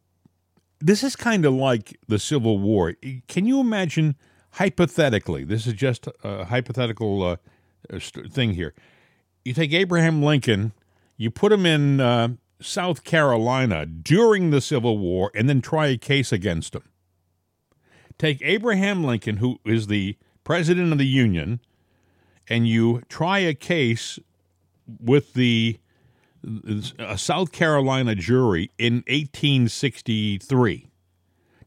this 0.79 1.03
is 1.03 1.15
kind 1.15 1.45
of 1.45 1.53
like 1.53 1.97
the 2.07 2.19
Civil 2.19 2.59
War. 2.59 2.95
Can 3.27 3.45
you 3.45 3.59
imagine 3.59 4.15
hypothetically? 4.53 5.43
This 5.43 5.67
is 5.67 5.73
just 5.73 6.07
a 6.23 6.45
hypothetical 6.45 7.23
uh, 7.23 7.99
thing 8.29 8.53
here. 8.53 8.73
You 9.45 9.53
take 9.53 9.73
Abraham 9.73 10.21
Lincoln, 10.21 10.73
you 11.17 11.31
put 11.31 11.51
him 11.51 11.65
in 11.65 11.99
uh, 11.99 12.29
South 12.59 13.03
Carolina 13.03 13.85
during 13.85 14.49
the 14.49 14.61
Civil 14.61 14.97
War, 14.97 15.31
and 15.33 15.47
then 15.47 15.61
try 15.61 15.87
a 15.87 15.97
case 15.97 16.31
against 16.31 16.75
him. 16.75 16.83
Take 18.17 18.41
Abraham 18.41 19.03
Lincoln, 19.03 19.37
who 19.37 19.59
is 19.65 19.87
the 19.87 20.17
president 20.43 20.91
of 20.91 20.97
the 20.97 21.07
Union, 21.07 21.59
and 22.49 22.67
you 22.67 23.01
try 23.09 23.39
a 23.39 23.53
case 23.53 24.19
with 24.99 25.33
the 25.33 25.79
a 26.97 27.17
South 27.17 27.51
Carolina 27.51 28.15
jury 28.15 28.71
in 28.77 28.95
1863. 29.07 30.87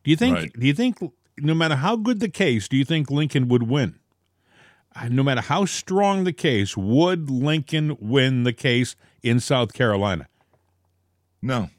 Do 0.02 0.10
you 0.10 0.16
think? 0.16 0.36
Right. 0.36 0.52
Do 0.58 0.66
you 0.66 0.74
think? 0.74 0.98
No 1.38 1.54
matter 1.54 1.76
how 1.76 1.96
good 1.96 2.20
the 2.20 2.28
case, 2.28 2.68
do 2.68 2.76
you 2.76 2.84
think 2.84 3.10
Lincoln 3.10 3.48
would 3.48 3.64
win? 3.64 3.98
Uh, 4.94 5.08
no 5.08 5.24
matter 5.24 5.40
how 5.40 5.64
strong 5.64 6.22
the 6.24 6.32
case, 6.32 6.76
would 6.76 7.28
Lincoln 7.28 7.96
win 8.00 8.44
the 8.44 8.52
case 8.52 8.94
in 9.22 9.40
South 9.40 9.72
Carolina? 9.72 10.28
No. 11.42 11.70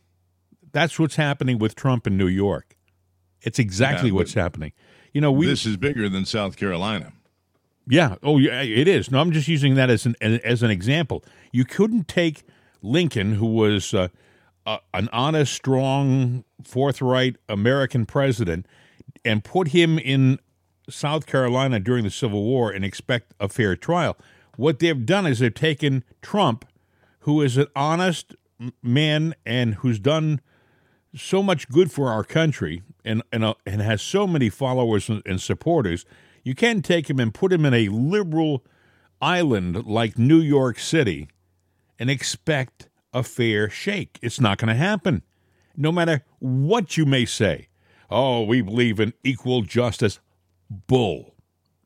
That's 0.74 1.00
what's 1.00 1.16
happening 1.16 1.58
with 1.58 1.76
Trump 1.76 2.06
in 2.06 2.18
New 2.18 2.28
York. 2.28 2.75
It's 3.42 3.60
exactly 3.60 4.10
yeah, 4.10 4.16
what's 4.16 4.34
happening. 4.34 4.74
You 5.14 5.22
know, 5.22 5.32
we 5.32 5.46
this 5.46 5.66
is 5.66 5.78
bigger 5.78 6.10
than 6.10 6.26
South 6.26 6.58
Carolina. 6.58 7.14
Yeah. 7.88 8.16
Oh, 8.24 8.38
yeah. 8.38 8.62
It 8.62 8.88
is. 8.88 9.12
No, 9.12 9.22
I'm 9.22 9.32
just 9.32 9.48
using 9.48 9.76
that 9.76 9.90
as 9.90 10.06
an 10.06 10.16
as 10.22 10.64
an 10.64 10.72
example. 10.72 11.24
You 11.52 11.66
couldn't 11.66 12.08
take 12.08 12.44
Lincoln, 12.82 13.36
who 13.36 13.46
was 13.46 13.94
uh, 13.94 14.10
uh, 14.66 14.78
an 14.94 15.10
honest, 15.14 15.54
strong, 15.54 16.44
forthright 16.64 17.36
American 17.48 18.06
president, 18.06 18.66
and 19.24 19.44
put 19.44 19.70
him 19.70 20.00
in 20.00 20.40
South 20.90 21.26
Carolina 21.26 21.80
during 21.80 22.04
the 22.04 22.12
Civil 22.12 22.44
War 22.44 22.72
and 22.72 22.84
expect 22.84 23.34
a 23.40 23.50
fair 23.50 23.76
trial. 23.76 24.18
What 24.58 24.80
they've 24.80 25.06
done 25.06 25.26
is 25.26 25.40
they've 25.40 25.54
taken 25.54 26.04
Trump, 26.22 26.66
who 27.22 27.42
is 27.42 27.58
an 27.58 27.68
honest 27.76 28.36
man 28.82 29.36
and 29.46 29.76
who's 29.76 30.00
done 30.00 30.42
so 31.16 31.44
much 31.44 31.70
good 31.70 31.92
for 31.92 32.10
our 32.10 32.24
country 32.24 32.82
and 33.06 33.22
and, 33.32 33.46
uh, 33.46 33.54
and 33.66 33.82
has 33.82 34.02
so 34.02 34.28
many 34.28 34.50
followers 34.50 35.08
and, 35.08 35.22
and 35.26 35.40
supporters. 35.40 36.06
You 36.44 36.56
can't 36.56 36.84
take 36.84 37.10
him 37.10 37.20
and 37.20 37.34
put 37.34 37.54
him 37.54 37.66
in 37.66 37.74
a 37.74 37.88
liberal 37.88 38.66
island 39.22 39.86
like 39.86 40.18
New 40.18 40.40
York 40.40 40.78
City 40.80 41.30
and 41.98 42.10
expect 42.10 42.90
a 43.14 43.24
fair 43.24 43.70
shake. 43.70 44.20
It's 44.22 44.42
not 44.42 44.58
going 44.58 44.68
to 44.68 44.76
happen. 44.76 45.24
No 45.78 45.92
matter 45.92 46.24
what 46.40 46.98
you 46.98 47.06
may 47.06 47.26
say. 47.26 47.70
Oh, 48.10 48.44
we 48.44 48.62
believe 48.62 49.00
in 49.00 49.14
equal 49.24 49.62
justice. 49.62 50.20
Bull. 50.70 51.34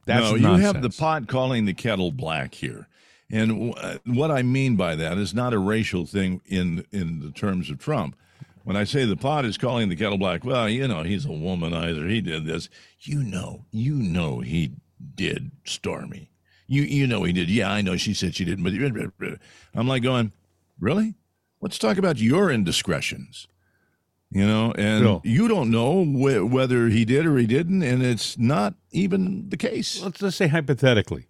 That's 0.06 0.32
no, 0.32 0.36
you 0.36 0.62
have 0.62 0.82
the 0.82 0.90
pot 0.90 1.28
calling 1.28 1.66
the 1.66 1.74
kettle 1.74 2.12
black 2.12 2.56
here. 2.56 2.88
And 3.32 3.74
w- 3.74 4.00
what 4.06 4.32
I 4.32 4.42
mean 4.42 4.76
by 4.76 4.96
that 4.96 5.18
is 5.18 5.34
not 5.34 5.54
a 5.54 5.60
racial 5.60 6.06
thing 6.06 6.42
in 6.46 6.86
in 6.92 7.20
the 7.20 7.32
terms 7.32 7.70
of 7.70 7.78
Trump. 7.78 8.16
When 8.70 8.78
I 8.78 8.84
say 8.84 9.04
the 9.04 9.18
pot 9.18 9.46
is 9.46 9.58
calling 9.58 9.90
the 9.90 9.96
kettle 9.96 10.20
black, 10.20 10.44
well, 10.44 10.70
you 10.70 10.88
know, 10.88 11.02
he's 11.02 11.26
a 11.26 11.30
womanizer. 11.30 12.08
He 12.08 12.22
did 12.22 12.46
this. 12.46 12.70
You 13.00 13.24
know, 13.24 13.66
you 13.72 13.96
know 13.96 14.42
he 14.42 14.74
did 15.16 15.50
Stormy. 15.66 16.30
You 16.68 16.84
you 16.84 17.08
know 17.08 17.24
he 17.24 17.34
did. 17.34 17.50
Yeah, 17.50 17.72
I 17.72 17.82
know 17.82 17.98
she 17.98 18.14
said 18.14 18.36
she 18.36 18.46
didn't. 18.46 18.64
But 18.64 19.40
I'm 19.74 19.88
like 19.88 20.04
going, 20.04 20.34
really? 20.80 21.16
Let's 21.62 21.80
talk 21.80 21.98
about 21.98 22.20
your 22.20 22.52
indiscretions. 22.52 23.48
You 24.30 24.46
know, 24.46 24.72
and 24.78 25.04
no. 25.04 25.22
you 25.26 25.48
don't 25.48 25.72
know 25.72 26.06
wh- 26.06 26.48
whether 26.48 26.90
he 26.90 27.06
did 27.06 27.26
or 27.26 27.38
he 27.38 27.48
didn't, 27.48 27.82
and 27.82 28.04
it's 28.04 28.38
not 28.38 28.76
even 28.92 29.50
the 29.50 29.58
case. 29.58 30.00
Let's 30.00 30.36
say 30.36 30.46
hypothetically. 30.46 31.28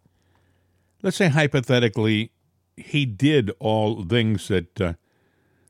Let's 1.02 1.16
say 1.16 1.30
hypothetically, 1.30 2.34
he 2.76 3.06
did 3.06 3.50
all 3.60 4.04
things 4.04 4.50
that. 4.50 4.82
Uh, 4.82 4.94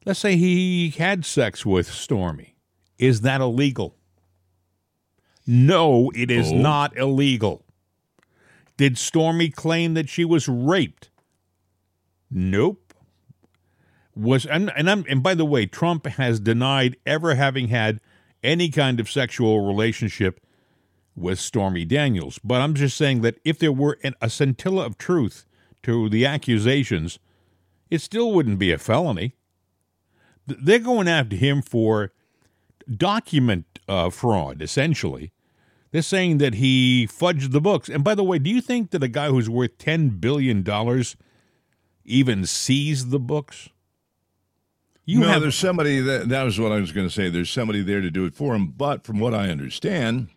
let's 0.09 0.21
say 0.21 0.37
he 0.37 0.89
had 0.89 1.23
sex 1.23 1.63
with 1.63 1.85
Stormy. 1.85 2.55
Is 2.97 3.21
that 3.21 3.41
illegal? 3.41 3.95
No, 5.45 6.11
it 6.15 6.31
is 6.31 6.51
oh. 6.51 6.57
not 6.57 6.97
illegal. 6.97 7.63
Did 8.75 8.97
Stormy 8.97 9.49
claim 9.49 9.93
that 9.93 10.09
she 10.09 10.25
was 10.25 10.47
raped? 10.47 11.11
Nope. 12.31 12.91
Was 14.15 14.47
and 14.47 14.71
and, 14.75 14.89
I'm, 14.89 15.05
and 15.07 15.21
by 15.21 15.35
the 15.35 15.45
way, 15.45 15.67
Trump 15.67 16.07
has 16.07 16.39
denied 16.39 16.97
ever 17.05 17.35
having 17.35 17.67
had 17.67 17.99
any 18.41 18.69
kind 18.69 18.99
of 18.99 19.11
sexual 19.11 19.67
relationship 19.67 20.43
with 21.15 21.39
Stormy 21.39 21.85
Daniels. 21.85 22.39
But 22.43 22.61
I'm 22.61 22.73
just 22.73 22.97
saying 22.97 23.21
that 23.21 23.37
if 23.45 23.59
there 23.59 23.71
were 23.71 23.99
an, 24.03 24.15
a 24.21 24.29
scintilla 24.31 24.87
of 24.87 24.97
truth 24.97 25.45
to 25.83 26.09
the 26.09 26.25
accusations, 26.25 27.19
it 27.91 28.01
still 28.01 28.31
wouldn't 28.33 28.57
be 28.57 28.71
a 28.71 28.79
felony. 28.79 29.35
They're 30.59 30.79
going 30.79 31.07
after 31.07 31.35
him 31.35 31.61
for 31.61 32.11
document 32.89 33.65
uh, 33.87 34.09
fraud, 34.09 34.61
essentially. 34.61 35.31
They're 35.91 36.01
saying 36.01 36.37
that 36.37 36.55
he 36.55 37.07
fudged 37.07 37.51
the 37.51 37.61
books. 37.61 37.89
And 37.89 38.03
by 38.03 38.15
the 38.15 38.23
way, 38.23 38.37
do 38.39 38.49
you 38.49 38.61
think 38.61 38.91
that 38.91 39.03
a 39.03 39.07
guy 39.07 39.29
who's 39.29 39.49
worth 39.49 39.77
$10 39.79 40.21
billion 40.21 40.63
even 42.05 42.45
sees 42.45 43.09
the 43.09 43.19
books? 43.19 43.69
You 45.05 45.21
no, 45.21 45.27
have, 45.27 45.41
there's 45.41 45.55
somebody 45.55 45.99
that 46.01 46.29
that 46.29 46.43
was 46.43 46.59
what 46.59 46.71
I 46.71 46.79
was 46.79 46.91
going 46.91 47.07
to 47.07 47.13
say. 47.13 47.29
There's 47.29 47.49
somebody 47.49 47.81
there 47.81 48.01
to 48.01 48.11
do 48.11 48.25
it 48.25 48.35
for 48.35 48.53
him. 48.53 48.67
But 48.67 49.03
from 49.03 49.19
what 49.19 49.33
I 49.33 49.49
understand, 49.49 50.27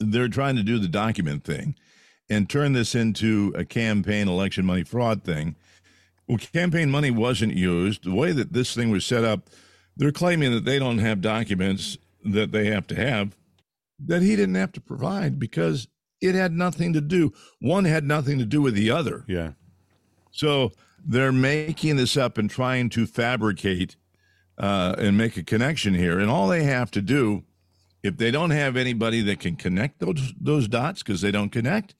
they're 0.00 0.28
trying 0.28 0.56
to 0.56 0.62
do 0.62 0.78
the 0.78 0.88
document 0.88 1.44
thing 1.44 1.74
and 2.30 2.48
turn 2.48 2.72
this 2.72 2.94
into 2.94 3.52
a 3.54 3.66
campaign 3.66 4.26
election 4.26 4.64
money 4.64 4.84
fraud 4.84 5.22
thing. 5.22 5.54
Well, 6.28 6.38
campaign 6.38 6.90
money 6.90 7.10
wasn't 7.10 7.54
used. 7.54 8.04
The 8.04 8.14
way 8.14 8.32
that 8.32 8.52
this 8.52 8.74
thing 8.74 8.90
was 8.90 9.04
set 9.04 9.24
up, 9.24 9.48
they're 9.96 10.12
claiming 10.12 10.52
that 10.52 10.64
they 10.64 10.78
don't 10.78 10.98
have 10.98 11.20
documents 11.20 11.96
that 12.24 12.52
they 12.52 12.66
have 12.66 12.86
to 12.88 12.94
have 12.94 13.34
that 13.98 14.22
he 14.22 14.36
didn't 14.36 14.54
have 14.54 14.72
to 14.72 14.80
provide 14.80 15.38
because 15.38 15.88
it 16.20 16.34
had 16.34 16.52
nothing 16.52 16.92
to 16.92 17.00
do. 17.00 17.32
One 17.60 17.84
had 17.84 18.04
nothing 18.04 18.38
to 18.38 18.44
do 18.44 18.62
with 18.62 18.74
the 18.74 18.90
other. 18.90 19.24
Yeah. 19.26 19.52
So 20.30 20.72
they're 21.04 21.32
making 21.32 21.96
this 21.96 22.16
up 22.16 22.38
and 22.38 22.48
trying 22.50 22.90
to 22.90 23.06
fabricate 23.06 23.96
uh, 24.56 24.94
and 24.98 25.16
make 25.16 25.36
a 25.36 25.42
connection 25.42 25.94
here. 25.94 26.18
And 26.18 26.30
all 26.30 26.48
they 26.48 26.64
have 26.64 26.90
to 26.92 27.02
do, 27.02 27.44
if 28.02 28.16
they 28.16 28.30
don't 28.30 28.50
have 28.50 28.76
anybody 28.76 29.20
that 29.22 29.40
can 29.40 29.56
connect 29.56 30.00
those 30.00 30.32
those 30.40 30.68
dots 30.68 31.02
because 31.02 31.20
they 31.20 31.30
don't 31.30 31.50
connect, 31.50 31.94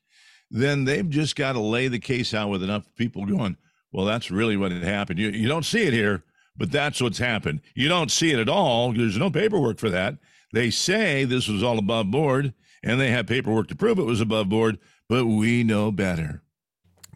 then 0.50 0.84
they've 0.84 1.08
just 1.08 1.36
got 1.36 1.52
to 1.52 1.60
lay 1.60 1.88
the 1.88 1.98
case 1.98 2.34
out 2.34 2.50
with 2.50 2.62
enough 2.62 2.84
people 2.96 3.26
going. 3.26 3.56
Well, 3.98 4.06
that's 4.06 4.30
really 4.30 4.56
what 4.56 4.70
had 4.70 4.84
happened. 4.84 5.18
You 5.18 5.30
you 5.30 5.48
don't 5.48 5.64
see 5.64 5.82
it 5.82 5.92
here, 5.92 6.22
but 6.56 6.70
that's 6.70 7.02
what's 7.02 7.18
happened. 7.18 7.62
You 7.74 7.88
don't 7.88 8.12
see 8.12 8.30
it 8.30 8.38
at 8.38 8.48
all. 8.48 8.92
There's 8.92 9.18
no 9.18 9.28
paperwork 9.28 9.80
for 9.80 9.90
that. 9.90 10.18
They 10.52 10.70
say 10.70 11.24
this 11.24 11.48
was 11.48 11.64
all 11.64 11.80
above 11.80 12.08
board, 12.08 12.54
and 12.80 13.00
they 13.00 13.10
have 13.10 13.26
paperwork 13.26 13.66
to 13.66 13.74
prove 13.74 13.98
it 13.98 14.04
was 14.04 14.20
above 14.20 14.50
board, 14.50 14.78
but 15.08 15.26
we 15.26 15.64
know 15.64 15.90
better. 15.90 16.44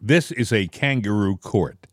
This 0.00 0.32
is 0.32 0.52
a 0.52 0.66
kangaroo 0.66 1.36
court. 1.36 1.86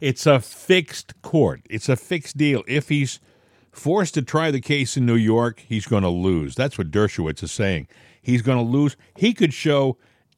It's 0.00 0.26
a 0.26 0.38
fixed 0.38 1.14
court. 1.22 1.62
It's 1.70 1.88
a 1.88 1.96
fixed 1.96 2.36
deal. 2.36 2.62
If 2.68 2.90
he's 2.90 3.20
forced 3.72 4.12
to 4.12 4.22
try 4.22 4.50
the 4.50 4.60
case 4.60 4.98
in 4.98 5.06
New 5.06 5.16
York, 5.16 5.64
he's 5.66 5.86
going 5.86 6.02
to 6.02 6.10
lose. 6.10 6.54
That's 6.54 6.76
what 6.76 6.90
Dershowitz 6.90 7.42
is 7.42 7.52
saying. 7.52 7.88
He's 8.20 8.42
going 8.42 8.58
to 8.58 8.70
lose. 8.70 8.98
He 9.16 9.32
could 9.32 9.54
show 9.54 9.96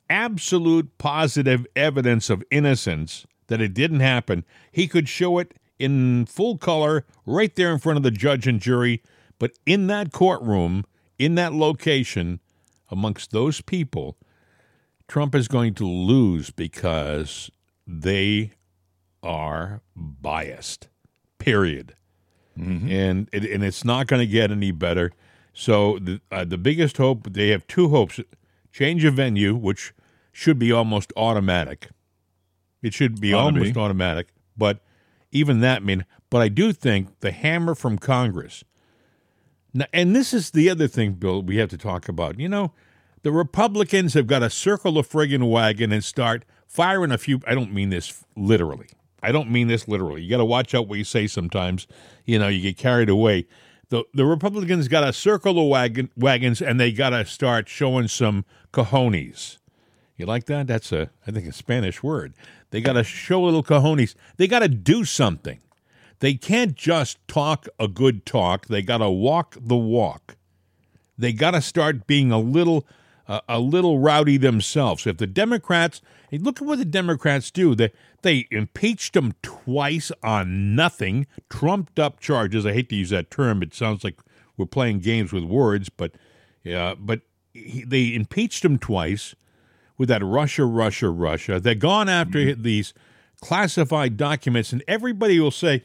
absolute 0.09 0.99
positive 0.99 1.67
evidence 1.75 2.31
of 2.31 2.45
innocence 2.53 3.27
that 3.49 3.61
it 3.61 3.75
didn't 3.75 4.01
happen. 4.01 4.45
He 4.71 4.87
could 4.87 5.09
show 5.09 5.39
it 5.39 5.55
in 5.79 6.27
full 6.27 6.59
color 6.59 7.05
right 7.27 7.55
there 7.55 7.73
in 7.73 7.79
front 7.79 7.97
of 7.97 8.03
the 8.03 8.11
judge 8.11 8.47
and 8.47 8.61
jury 8.61 9.03
but 9.39 9.53
in 9.65 9.87
that 9.87 10.13
courtroom, 10.13 10.85
in 11.19 11.35
that 11.37 11.53
location, 11.53 12.41
amongst 12.91 13.31
those 13.31 13.61
people, 13.61 14.17
Trump 15.07 15.35
is 15.35 15.49
going 15.49 15.75
to 15.75 15.87
lose 15.87 16.51
because 16.51 17.51
they 17.87 18.53
are 19.23 19.83
biased. 19.97 20.89
Period. 21.39 21.95
Mm-hmm. 22.59 22.91
And 22.91 23.29
it, 23.33 23.45
and 23.45 23.65
it's 23.65 23.85
not 23.85 24.09
going 24.09 24.21
to 24.21 24.27
get 24.27 24.51
any 24.51 24.73
better. 24.73 25.13
So 25.53 25.99
the 26.01 26.21
uh, 26.31 26.45
the 26.45 26.59
biggest 26.59 26.97
hope 26.97 27.33
they 27.33 27.49
have 27.49 27.67
two 27.67 27.89
hopes: 27.89 28.21
change 28.73 29.05
of 29.05 29.15
venue, 29.15 29.55
which 29.55 29.93
should 30.33 30.59
be 30.59 30.73
almost 30.73 31.13
automatic. 31.17 31.89
It 32.83 32.95
should 32.95 33.21
be 33.21 33.33
Ought 33.35 33.47
almost 33.47 33.75
be. 33.75 33.81
automatic, 33.81 34.29
but 34.57 34.81
even 35.33 35.61
that 35.61 35.79
I 35.79 35.85
mean. 35.85 36.05
But 36.31 36.43
I 36.43 36.49
do 36.49 36.73
think 36.73 37.21
the 37.21 37.33
hammer 37.33 37.75
from 37.75 37.99
Congress 37.99 38.65
now, 39.75 39.87
and 39.93 40.15
this 40.15 40.33
is 40.33 40.51
the 40.51 40.71
other 40.71 40.89
thing, 40.89 41.13
Bill, 41.13 41.43
we 41.43 41.57
have 41.57 41.69
to 41.71 41.79
talk 41.79 42.09
about. 42.09 42.39
You 42.39 42.49
know, 42.49 42.73
the 43.23 43.33
Republicans 43.33 44.15
have 44.15 44.27
got 44.27 44.41
to 44.41 44.51
circle 44.51 44.93
the 44.93 45.03
friggin' 45.03 45.51
wagon 45.51 45.93
and 45.93 46.03
start 46.03 46.45
firing 46.67 47.13
a 47.13 47.19
few. 47.19 47.41
I 47.47 47.55
don't 47.55 47.73
mean 47.73 47.91
this 47.91 48.25
literally. 48.37 48.89
I 49.23 49.33
don't 49.33 49.51
mean 49.51 49.69
this 49.69 49.89
literally. 49.89 50.23
You 50.23 50.31
got 50.31 50.39
to 50.39 50.45
watch 50.45 50.75
out 50.75 50.89
what 50.89 50.99
you 50.99 51.05
say 51.05 51.27
sometimes. 51.27 51.87
You 52.25 52.39
know, 52.39 52.49
you 52.49 52.61
get 52.61 52.77
carried 52.77 53.09
away. 53.09 53.47
The, 53.91 54.05
the 54.15 54.27
Republicans 54.27 54.87
got 54.87 55.01
to 55.01 55.13
circle 55.13 55.55
the 55.55 55.63
wagon, 55.63 56.11
wagons 56.17 56.61
and 56.61 56.79
they 56.79 56.93
got 56.93 57.11
to 57.11 57.25
start 57.25 57.69
showing 57.69 58.09
some 58.09 58.45
cojones. 58.73 59.58
You 60.19 60.27
like 60.27 60.47
that? 60.47 60.67
That's 60.67 60.91
a, 60.93 61.11
I 61.27 61.31
think, 61.31 61.47
a 61.47 61.53
Spanish 61.53 62.03
word. 62.03 62.35
They 62.71 62.81
got 62.81 62.95
to 62.95 63.05
show 63.05 63.45
a 63.45 63.47
little 63.47 63.63
cojones. 63.63 64.17
They 64.37 64.49
got 64.49 64.59
to 64.59 64.69
do 64.69 65.05
something. 65.05 65.61
They 66.19 66.35
can't 66.35 66.75
just 66.75 67.19
talk 67.29 67.69
a 67.79 67.87
good 67.87 68.27
talk. 68.27 68.67
They 68.67 68.83
got 68.83 68.99
to 68.99 69.09
walk 69.09 69.57
the 69.59 69.77
walk. 69.77 70.37
They 71.17 71.33
got 71.33 71.53
to 71.53 71.63
start 71.63 72.09
being 72.09 72.33
a 72.33 72.39
little 72.39 72.85
uh, 73.29 73.41
a 73.49 73.61
little 73.61 74.01
rowdy 74.01 74.39
themselves. 74.39 75.07
If 75.07 75.19
the 75.19 75.27
Democrats, 75.27 76.01
hey, 76.31 76.39
look 76.39 76.61
at 76.61 76.67
what 76.67 76.79
the 76.79 76.85
Democrats 76.85 77.51
do. 77.53 77.75
They 77.75 77.93
they 78.23 78.49
impeached 78.51 79.15
them 79.15 79.35
twice 79.43 80.11
on 80.25 80.75
nothing, 80.75 81.29
trumped 81.49 82.01
up 82.01 82.19
charges. 82.19 82.67
I 82.67 82.73
hate 82.73 82.89
to 82.89 82.97
use 82.97 83.11
that 83.11 83.31
term. 83.31 83.63
It 83.63 83.73
sounds 83.73 84.03
like 84.03 84.19
we're 84.57 84.67
playing 84.67 85.01
games 85.01 85.33
with 85.33 85.45
words, 85.45 85.89
but 85.89 86.13
yeah, 86.65 86.95
but 86.99 87.21
he, 87.53 87.85
they 87.85 88.13
impeached 88.15 88.65
him 88.65 88.79
twice 88.79 89.37
with 89.99 90.09
that 90.09 90.25
Russia, 90.25 90.65
Russia, 90.65 91.11
Russia. 91.11 91.61
They've 91.61 91.79
gone 91.79 92.09
after 92.09 92.39
mm-hmm. 92.39 92.63
these 92.63 92.95
classified 93.43 94.17
documents, 94.17 94.73
and 94.73 94.83
everybody 94.89 95.39
will 95.39 95.51
say, 95.51 95.83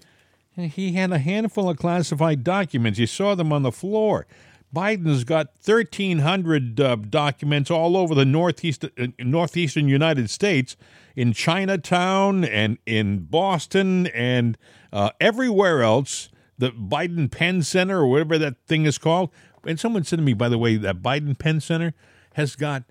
he 0.55 0.93
had 0.93 1.11
a 1.11 1.17
handful 1.17 1.67
of 1.67 1.77
classified 1.77 2.43
documents. 2.43 2.99
You 2.99 3.07
saw 3.07 3.33
them 3.33 3.51
on 3.51 3.63
the 3.63 3.71
floor. 3.71 4.27
Biden's 4.73 5.23
got 5.23 5.47
1,300 5.63 6.79
uh, 6.79 6.95
documents 6.95 7.69
all 7.69 7.95
over 7.95 8.15
the 8.15 8.25
northeast, 8.25 8.85
uh, 8.85 9.07
northeastern 9.19 9.87
United 9.87 10.29
States, 10.29 10.75
in 11.15 11.33
Chinatown 11.33 12.43
and 12.43 12.77
in 12.85 13.19
Boston 13.25 14.07
and 14.07 14.57
uh, 14.91 15.11
everywhere 15.19 15.83
else. 15.83 16.29
The 16.57 16.71
Biden 16.71 17.29
Penn 17.31 17.61
Center 17.63 17.99
or 17.99 18.07
whatever 18.07 18.37
that 18.37 18.55
thing 18.67 18.85
is 18.85 18.97
called. 18.97 19.29
And 19.65 19.79
someone 19.79 20.03
said 20.03 20.17
to 20.17 20.23
me, 20.23 20.33
by 20.33 20.49
the 20.49 20.57
way, 20.57 20.77
that 20.77 21.01
Biden 21.01 21.37
Penn 21.37 21.59
Center 21.61 21.93
has 22.33 22.55
got 22.55 22.83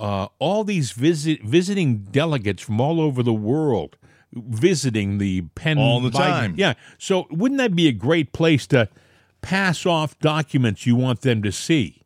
uh, 0.00 0.28
all 0.38 0.64
these 0.64 0.92
visit, 0.92 1.42
visiting 1.42 1.98
delegates 1.98 2.62
from 2.62 2.80
all 2.80 3.00
over 3.00 3.22
the 3.22 3.32
world 3.34 3.96
visiting 4.36 5.18
the 5.18 5.42
Penn 5.54 5.78
all 5.78 6.00
the 6.00 6.10
Biden- 6.10 6.12
time. 6.18 6.54
Yeah. 6.56 6.74
So 6.98 7.26
wouldn't 7.30 7.58
that 7.58 7.76
be 7.76 7.86
a 7.86 7.92
great 7.92 8.32
place 8.32 8.66
to 8.68 8.88
pass 9.42 9.86
off 9.86 10.18
documents 10.18 10.86
you 10.86 10.96
want 10.96 11.20
them 11.20 11.42
to 11.44 11.52
see? 11.52 12.02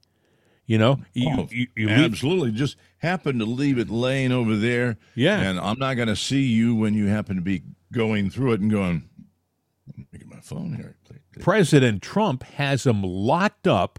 You 0.67 0.77
know, 0.77 1.01
you, 1.15 1.29
Oh, 1.31 1.49
you, 1.51 1.69
you 1.75 1.89
Absolutely. 1.89 2.53
Just 2.53 2.77
happen 2.99 3.39
to 3.39 3.47
leave 3.47 3.79
it 3.79 3.89
laying 3.89 4.33
over 4.33 4.57
there. 4.57 4.99
Yeah. 5.15 5.41
And 5.41 5.59
I'm 5.59 5.79
not 5.79 5.95
going 5.95 6.09
to 6.09 6.17
see 6.17 6.43
you 6.43 6.75
when 6.75 6.93
you 6.93 7.07
happen 7.07 7.37
to 7.37 7.43
be 7.43 7.63
going 7.93 8.29
through 8.29 8.53
it 8.53 8.61
and 8.61 8.71
going, 8.71 9.09
let 9.87 9.97
me 9.97 10.07
get 10.19 10.29
my 10.29 10.41
phone 10.41 10.75
here. 10.75 10.97
President 11.41 12.03
Trump 12.03 12.43
has 12.43 12.83
them 12.83 13.03
locked 13.03 13.67
up 13.67 13.99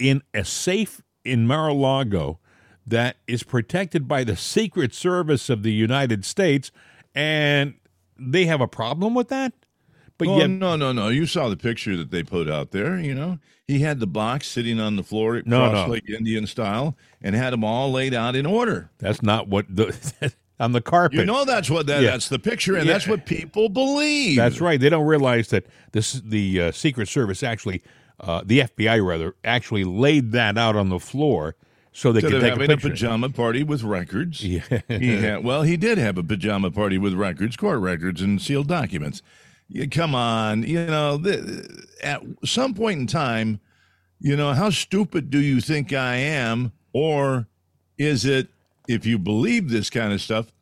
in 0.00 0.22
a 0.34 0.44
safe 0.44 1.00
in 1.24 1.46
Mar-a-Lago 1.46 2.40
that 2.86 3.16
is 3.26 3.42
protected 3.42 4.08
by 4.08 4.24
the 4.24 4.36
Secret 4.36 4.94
Service 4.94 5.48
of 5.48 5.62
the 5.62 5.72
United 5.72 6.24
States, 6.24 6.70
and 7.14 7.74
they 8.18 8.46
have 8.46 8.60
a 8.60 8.68
problem 8.68 9.14
with 9.14 9.28
that. 9.28 9.52
But 10.18 10.28
Oh, 10.28 10.38
yet, 10.38 10.50
no, 10.50 10.76
no, 10.76 10.92
no. 10.92 11.08
You 11.08 11.26
saw 11.26 11.48
the 11.48 11.56
picture 11.56 11.96
that 11.96 12.10
they 12.10 12.22
put 12.22 12.48
out 12.48 12.70
there, 12.70 12.98
you 12.98 13.14
know. 13.14 13.38
He 13.66 13.80
had 13.80 14.00
the 14.00 14.06
box 14.06 14.46
sitting 14.46 14.78
on 14.78 14.96
the 14.96 15.02
floor, 15.02 15.42
No, 15.44 15.64
no. 15.66 15.70
cross-legged 15.70 16.10
Indian 16.10 16.46
style, 16.46 16.96
and 17.22 17.34
had 17.34 17.52
them 17.52 17.64
all 17.64 17.90
laid 17.90 18.14
out 18.14 18.36
in 18.36 18.46
order. 18.46 18.90
that's 18.98 19.22
not 19.22 19.48
what 19.48 19.66
the 19.74 20.32
on 20.60 20.72
the 20.72 20.80
carpet. 20.80 21.20
You 21.20 21.24
know 21.24 21.44
that's 21.44 21.70
what 21.70 21.86
that, 21.86 22.02
Yeah. 22.02 22.10
that's 22.10 22.28
the 22.28 22.38
picture, 22.38 22.76
and 22.76 22.86
Yeah. 22.86 22.92
that's 22.92 23.08
what 23.08 23.26
people 23.26 23.68
believe. 23.68 24.36
That's 24.36 24.60
right. 24.60 24.78
They 24.78 24.88
don't 24.90 25.06
realize 25.06 25.48
that 25.48 25.66
this 25.92 26.12
the 26.24 26.60
uh, 26.60 26.72
Secret 26.72 27.08
Service 27.08 27.42
actually, 27.42 27.82
uh, 28.20 28.42
the 28.44 28.60
FBI 28.60 29.04
rather, 29.04 29.34
actually 29.44 29.84
laid 29.84 30.32
that 30.32 30.58
out 30.58 30.76
on 30.76 30.88
the 30.88 31.00
floor 31.00 31.56
so 31.92 32.10
they 32.12 32.18
Instead 32.18 32.32
could 32.32 32.40
take 32.40 32.50
having 32.52 32.70
a 32.70 32.74
a, 32.74 32.76
pajama 32.78 33.28
party 33.30 33.62
with 33.62 33.82
records, 33.82 34.42
Yeah. 34.44 34.62
he 34.88 35.16
had, 35.16 35.44
well, 35.44 35.62
he 35.62 35.76
did 35.76 35.98
have 35.98 36.16
a 36.18 36.22
pajama 36.22 36.70
party 36.70 36.98
with 36.98 37.14
records, 37.14 37.56
court 37.56 37.80
records, 37.80 38.22
and 38.22 38.40
sealed 38.40 38.68
documents. 38.68 39.22
Yeah, 39.68 39.86
come 39.86 40.14
on, 40.14 40.62
you 40.64 40.84
know, 40.86 41.18
th- 41.22 41.66
at 42.02 42.22
some 42.44 42.74
point 42.74 43.00
in 43.00 43.06
time, 43.06 43.60
you 44.20 44.36
know, 44.36 44.52
how 44.52 44.70
stupid 44.70 45.30
do 45.30 45.38
you 45.38 45.60
think 45.60 45.92
I 45.92 46.14
am, 46.16 46.72
or 46.92 47.46
is 47.98 48.24
it 48.24 48.48
if 48.88 49.04
you 49.06 49.18
believe 49.18 49.70
this 49.70 49.90
kind 49.90 50.12
of 50.12 50.20
stuff? 50.20 50.52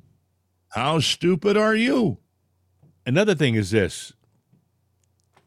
How 0.70 1.00
stupid 1.00 1.56
are 1.56 1.74
you? 1.74 2.18
Another 3.04 3.34
thing 3.34 3.54
is 3.56 3.70
this: 3.70 4.12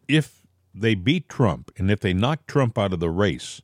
if 0.08 0.42
they 0.76 0.96
beat 0.96 1.30
Trump 1.30 1.72
and 1.78 1.90
if 1.90 2.00
they 2.02 2.14
knock 2.14 2.46
Trump 2.48 2.78
out 2.78 2.94
of 2.94 3.00
the 3.00 3.10
race, 3.10 3.62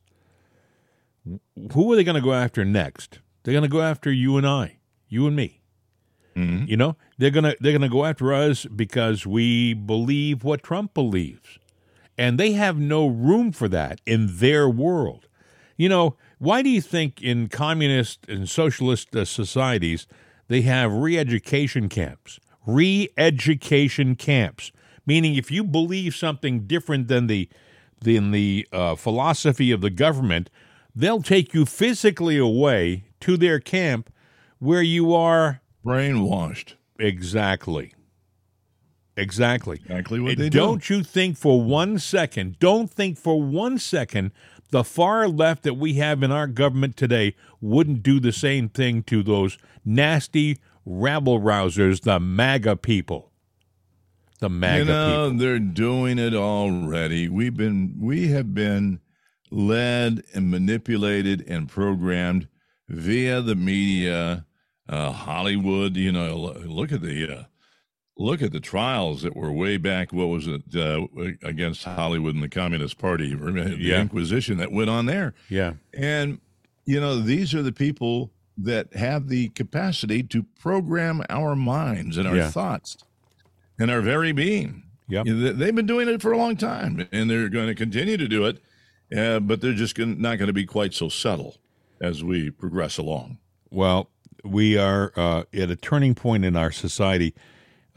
who 1.72 1.92
are 1.92 1.96
they 1.96 2.04
going 2.04 2.14
to 2.16 2.20
go 2.20 2.32
after 2.32 2.64
next? 2.64 3.20
They're 3.42 3.52
going 3.52 3.62
to 3.62 3.68
go 3.68 3.82
after 3.82 4.12
you 4.12 4.36
and 4.36 4.46
I, 4.46 4.78
you 5.08 5.26
and 5.26 5.36
me. 5.36 5.60
You 6.68 6.76
know, 6.76 6.96
they're 7.18 7.30
gonna 7.30 7.54
they're 7.60 7.72
gonna 7.72 7.88
go 7.88 8.04
after 8.04 8.32
us 8.32 8.64
because 8.64 9.26
we 9.26 9.74
believe 9.74 10.44
what 10.44 10.62
Trump 10.62 10.94
believes, 10.94 11.58
and 12.16 12.38
they 12.38 12.52
have 12.52 12.78
no 12.78 13.06
room 13.06 13.52
for 13.52 13.68
that 13.68 14.00
in 14.06 14.38
their 14.38 14.68
world. 14.68 15.26
You 15.76 15.88
know, 15.88 16.16
why 16.38 16.62
do 16.62 16.70
you 16.70 16.80
think 16.80 17.20
in 17.20 17.48
communist 17.48 18.28
and 18.28 18.48
socialist 18.48 19.14
uh, 19.14 19.24
societies 19.24 20.06
they 20.48 20.62
have 20.62 20.92
re-education 20.92 21.88
camps? 21.88 22.38
Re-education 22.66 24.14
camps, 24.14 24.70
meaning 25.04 25.34
if 25.34 25.50
you 25.50 25.64
believe 25.64 26.14
something 26.14 26.66
different 26.66 27.08
than 27.08 27.26
the 27.26 27.48
than 28.00 28.30
the 28.30 28.66
uh, 28.72 28.94
philosophy 28.94 29.72
of 29.72 29.80
the 29.80 29.90
government, 29.90 30.48
they'll 30.94 31.22
take 31.22 31.54
you 31.54 31.64
physically 31.66 32.36
away 32.38 33.04
to 33.20 33.36
their 33.36 33.60
camp 33.60 34.10
where 34.58 34.82
you 34.82 35.14
are 35.14 35.60
Brainwashed. 35.84 36.74
exactly. 36.98 37.94
Exactly. 39.16 39.80
Exactly 39.84 40.20
what 40.20 40.32
And 40.32 40.38
they 40.40 40.48
do. 40.48 40.58
don't 40.58 40.88
you 40.88 41.02
think 41.02 41.36
for 41.36 41.60
one 41.60 41.98
second, 41.98 42.58
don't 42.58 42.90
think 42.90 43.18
for 43.18 43.40
one 43.42 43.78
second 43.78 44.32
the 44.70 44.84
far 44.84 45.26
left 45.28 45.64
that 45.64 45.74
we 45.74 45.94
have 45.94 46.22
in 46.22 46.30
our 46.30 46.46
government 46.46 46.96
today 46.96 47.34
wouldn't 47.60 48.02
do 48.02 48.20
the 48.20 48.32
same 48.32 48.68
thing 48.68 49.02
to 49.02 49.22
those 49.22 49.58
nasty 49.84 50.58
rabble 50.86 51.40
rousers, 51.40 52.02
the 52.02 52.20
MAGA 52.20 52.76
people. 52.76 53.30
The 54.38 54.48
MAGA 54.48 54.78
you 54.78 54.84
know, 54.84 55.24
people. 55.26 55.38
they're 55.38 55.58
doing 55.58 56.18
it 56.18 56.34
already. 56.34 57.28
We've 57.28 57.56
been, 57.56 57.96
we 58.00 58.28
have 58.28 58.54
been 58.54 59.00
led 59.50 60.22
and 60.34 60.50
manipulated 60.50 61.44
and 61.48 61.68
programmed 61.68 62.48
via 62.88 63.40
the 63.40 63.54
media, 63.54 64.44
uh, 64.88 65.12
Hollywood. 65.12 65.96
You 65.96 66.12
know, 66.12 66.36
look 66.66 66.92
at 66.92 67.02
the 67.02 67.38
uh, 67.38 67.42
look 68.16 68.42
at 68.42 68.52
the 68.52 68.60
trials 68.60 69.22
that 69.22 69.36
were 69.36 69.52
way 69.52 69.76
back. 69.76 70.12
What 70.12 70.26
was 70.28 70.46
it 70.46 70.62
uh, 70.76 71.06
against 71.42 71.84
Hollywood 71.84 72.34
and 72.34 72.42
the 72.44 72.48
Communist 72.48 72.98
Party? 72.98 73.34
The 73.34 73.76
Yeah. 73.78 74.00
Inquisition 74.02 74.58
that 74.58 74.72
went 74.72 74.90
on 74.90 75.06
there. 75.06 75.34
Yeah. 75.48 75.74
And, 75.94 76.40
you 76.84 77.00
know, 77.00 77.18
these 77.20 77.54
are 77.54 77.62
the 77.62 77.72
people 77.72 78.30
that 78.58 78.94
have 78.94 79.28
the 79.28 79.48
capacity 79.50 80.22
to 80.24 80.42
program 80.60 81.22
our 81.30 81.56
minds 81.56 82.18
and 82.18 82.28
our 82.28 82.36
Yeah. 82.36 82.50
thoughts 82.50 82.98
and 83.78 83.90
our 83.90 84.02
very 84.02 84.32
being. 84.32 84.82
Yep. 85.08 85.26
You 85.26 85.34
know, 85.34 85.40
they- 85.40 85.52
They've 85.52 85.74
been 85.74 85.86
doing 85.86 86.08
it 86.08 86.20
for 86.20 86.32
a 86.32 86.36
long 86.36 86.56
time 86.56 87.08
and 87.10 87.30
they're 87.30 87.48
going 87.48 87.68
to 87.68 87.74
continue 87.74 88.16
to 88.18 88.28
do 88.28 88.44
it, 88.44 88.58
uh, 89.16 89.40
but 89.40 89.60
they're 89.60 89.72
just 89.72 89.94
gonna, 89.94 90.14
not 90.14 90.38
going 90.38 90.46
to 90.48 90.52
be 90.52 90.66
quite 90.66 90.94
so 90.94 91.08
subtle 91.08 91.56
as 92.00 92.24
we 92.24 92.50
progress 92.50 92.98
along. 92.98 93.38
Well, 93.70 94.10
we 94.44 94.76
are 94.78 95.12
uh, 95.16 95.44
at 95.52 95.70
a 95.70 95.76
turning 95.76 96.14
point 96.14 96.44
in 96.44 96.56
our 96.56 96.70
society. 96.70 97.34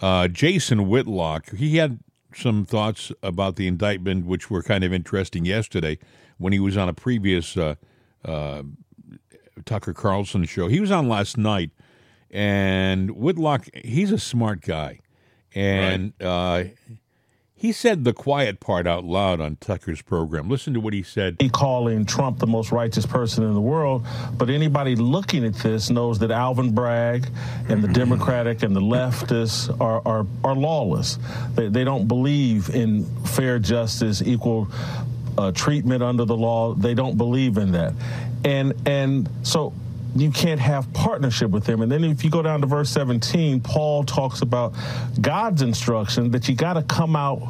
Uh, 0.01 0.27
Jason 0.27 0.89
Whitlock, 0.89 1.51
he 1.51 1.77
had 1.77 1.99
some 2.35 2.65
thoughts 2.65 3.11
about 3.21 3.55
the 3.55 3.67
indictment, 3.67 4.25
which 4.25 4.49
were 4.49 4.63
kind 4.63 4.83
of 4.83 4.91
interesting 4.91 5.45
yesterday 5.45 5.97
when 6.37 6.51
he 6.53 6.59
was 6.59 6.75
on 6.75 6.89
a 6.89 6.93
previous 6.93 7.55
uh, 7.55 7.75
uh, 8.25 8.63
Tucker 9.65 9.93
Carlson 9.93 10.45
show. 10.45 10.67
He 10.67 10.79
was 10.79 10.91
on 10.91 11.07
last 11.07 11.37
night, 11.37 11.71
and 12.29 13.11
Whitlock, 13.11 13.67
he's 13.83 14.11
a 14.11 14.17
smart 14.17 14.61
guy, 14.61 14.99
and 15.53 16.13
uh, 16.21 16.65
he 17.63 17.71
said 17.71 18.03
the 18.03 18.11
quiet 18.11 18.59
part 18.59 18.85
out 18.85 19.05
loud 19.05 19.39
on 19.39 19.55
Tucker's 19.55 20.01
program. 20.01 20.49
Listen 20.49 20.73
to 20.73 20.81
what 20.81 20.91
he 20.91 21.01
said. 21.01 21.37
He 21.39 21.47
calling 21.47 22.05
Trump 22.05 22.39
the 22.39 22.45
most 22.45 22.73
righteous 22.73 23.05
person 23.05 23.45
in 23.45 23.53
the 23.53 23.61
world, 23.61 24.05
but 24.37 24.49
anybody 24.49 24.97
looking 24.97 25.45
at 25.45 25.53
this 25.53 25.89
knows 25.89 26.19
that 26.19 26.29
Alvin 26.29 26.75
Bragg 26.75 27.25
and 27.69 27.81
the 27.81 27.87
Democratic 27.87 28.63
and 28.63 28.75
the 28.75 28.81
leftists 28.81 29.69
are 29.79 30.01
are, 30.05 30.27
are 30.43 30.55
lawless. 30.55 31.17
They, 31.55 31.69
they 31.69 31.85
don't 31.85 32.05
believe 32.05 32.69
in 32.69 33.05
fair 33.27 33.59
justice, 33.59 34.21
equal 34.21 34.67
uh, 35.37 35.53
treatment 35.53 36.03
under 36.03 36.25
the 36.25 36.35
law. 36.35 36.73
They 36.73 36.93
don't 36.93 37.15
believe 37.15 37.57
in 37.57 37.71
that, 37.71 37.93
and 38.43 38.73
and 38.85 39.29
so 39.43 39.73
you 40.15 40.29
can't 40.31 40.59
have 40.59 40.91
partnership 40.93 41.49
with 41.49 41.65
them. 41.65 41.81
And 41.81 41.91
then 41.91 42.03
if 42.03 42.23
you 42.23 42.29
go 42.29 42.41
down 42.41 42.61
to 42.61 42.67
verse 42.67 42.89
17, 42.91 43.61
Paul 43.61 44.03
talks 44.03 44.41
about 44.41 44.73
God's 45.19 45.61
instruction 45.61 46.31
that 46.31 46.47
you 46.47 46.55
got 46.55 46.73
to 46.73 46.83
come 46.83 47.15
out 47.15 47.41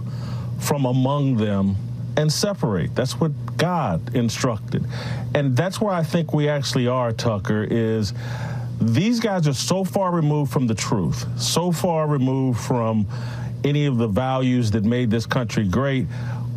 from 0.60 0.86
among 0.86 1.36
them 1.38 1.76
and 2.15 2.32
separate. 2.32 2.95
That's 2.95 3.19
what 3.19 3.32
God 3.58 4.15
instructed. 4.15 4.86
And 5.36 5.58
that's 5.58 5.82
where 5.82 5.93
I 5.93 6.04
think 6.04 6.34
we 6.34 6.47
actually 6.47 6.88
are, 6.88 7.12
Tucker, 7.12 7.67
is 7.69 8.13
these 8.80 9.19
guys 9.19 9.47
are 9.47 9.54
so 9.54 9.84
far 9.84 10.12
removed 10.12 10.52
from 10.52 10.67
the 10.67 10.76
truth, 10.76 11.26
so 11.39 11.71
far 11.71 12.08
removed 12.08 12.60
from 12.60 13.08
any 13.63 13.86
of 13.86 13.97
the 13.97 14.08
values 14.08 14.71
that 14.71 14.84
made 14.84 15.10
this 15.10 15.26
country 15.26 15.67
great. 15.67 16.08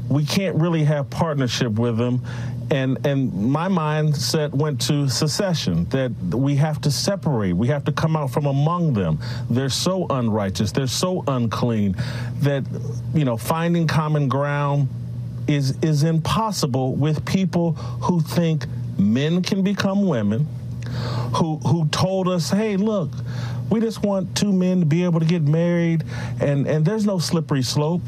We 0.09 0.25
can't 0.25 0.57
really 0.57 0.85
have 0.85 1.09
partnership 1.11 1.73
with 1.73 1.97
them. 1.97 2.23
And 2.71 3.07
and 3.07 3.33
my 3.33 3.69
mindset 3.69 4.51
went 4.51 4.81
to 4.83 5.09
secession 5.09 5.85
that 5.91 6.11
we 6.35 6.57
have 6.57 6.81
to 6.81 6.91
separate. 6.91 7.53
We 7.53 7.69
have 7.69 7.85
to 7.85 7.93
come 7.93 8.17
out 8.17 8.31
from 8.31 8.47
among 8.47 8.95
them. 8.95 9.21
They're 9.49 9.69
so 9.69 10.07
unrighteous. 10.09 10.73
They're 10.73 10.89
so 10.89 11.23
unclean 11.29 11.97
that 12.41 12.65
you 13.15 13.25
know 13.25 13.37
finding 13.37 13.87
common 13.87 14.29
ground 14.29 14.89
is 15.47 15.77
is 15.83 16.03
impossible 16.03 16.95
with 16.95 17.25
people 17.25 17.73
who 17.73 18.21
think 18.21 18.67
men 18.99 19.43
can 19.43 19.63
become 19.63 20.07
women, 20.07 20.47
who 21.37 21.59
who 21.59 21.87
told 21.89 22.29
us, 22.29 22.51
hey, 22.51 22.77
look, 22.77 23.11
we 23.71 23.81
just 23.81 24.03
want 24.03 24.37
two 24.37 24.53
men 24.53 24.81
to 24.81 24.87
be 24.87 25.05
able 25.05 25.21
to 25.21 25.27
get 25.27 25.43
married, 25.43 26.05
and 26.41 26.67
and 26.67 26.85
there's 26.85 27.07
no 27.07 27.19
slippery 27.19 27.63
slope, 27.63 28.03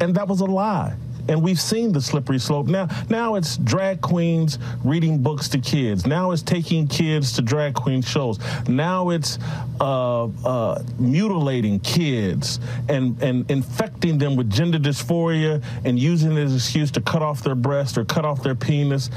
and 0.00 0.14
that 0.14 0.28
was 0.28 0.40
a 0.40 0.46
lie. 0.46 0.94
And 1.28 1.42
we've 1.42 1.60
seen 1.60 1.92
the 1.92 2.00
slippery 2.00 2.38
slope. 2.38 2.66
Now, 2.66 2.88
now 3.08 3.36
it's 3.36 3.56
drag 3.56 4.00
queens 4.00 4.58
reading 4.84 5.22
books 5.22 5.48
to 5.50 5.58
kids. 5.58 6.06
Now 6.06 6.32
it's 6.32 6.42
taking 6.42 6.86
kids 6.88 7.32
to 7.34 7.42
drag 7.42 7.74
queen 7.74 8.02
shows. 8.02 8.38
Now 8.68 9.10
it's 9.10 9.38
uh, 9.80 10.24
uh, 10.24 10.82
mutilating 10.98 11.80
kids 11.80 12.60
and, 12.88 13.20
and 13.22 13.50
infecting 13.50 14.18
them 14.18 14.36
with 14.36 14.50
gender 14.50 14.78
dysphoria 14.78 15.62
and 15.84 15.98
using 15.98 16.32
it 16.32 16.42
as 16.42 16.52
an 16.52 16.56
excuse 16.56 16.90
to 16.92 17.00
cut 17.00 17.22
off 17.22 17.42
their 17.42 17.54
breast 17.54 17.98
or 17.98 18.04
cut 18.04 18.24
off 18.24 18.42
their 18.42 18.54
penis. 18.54 19.10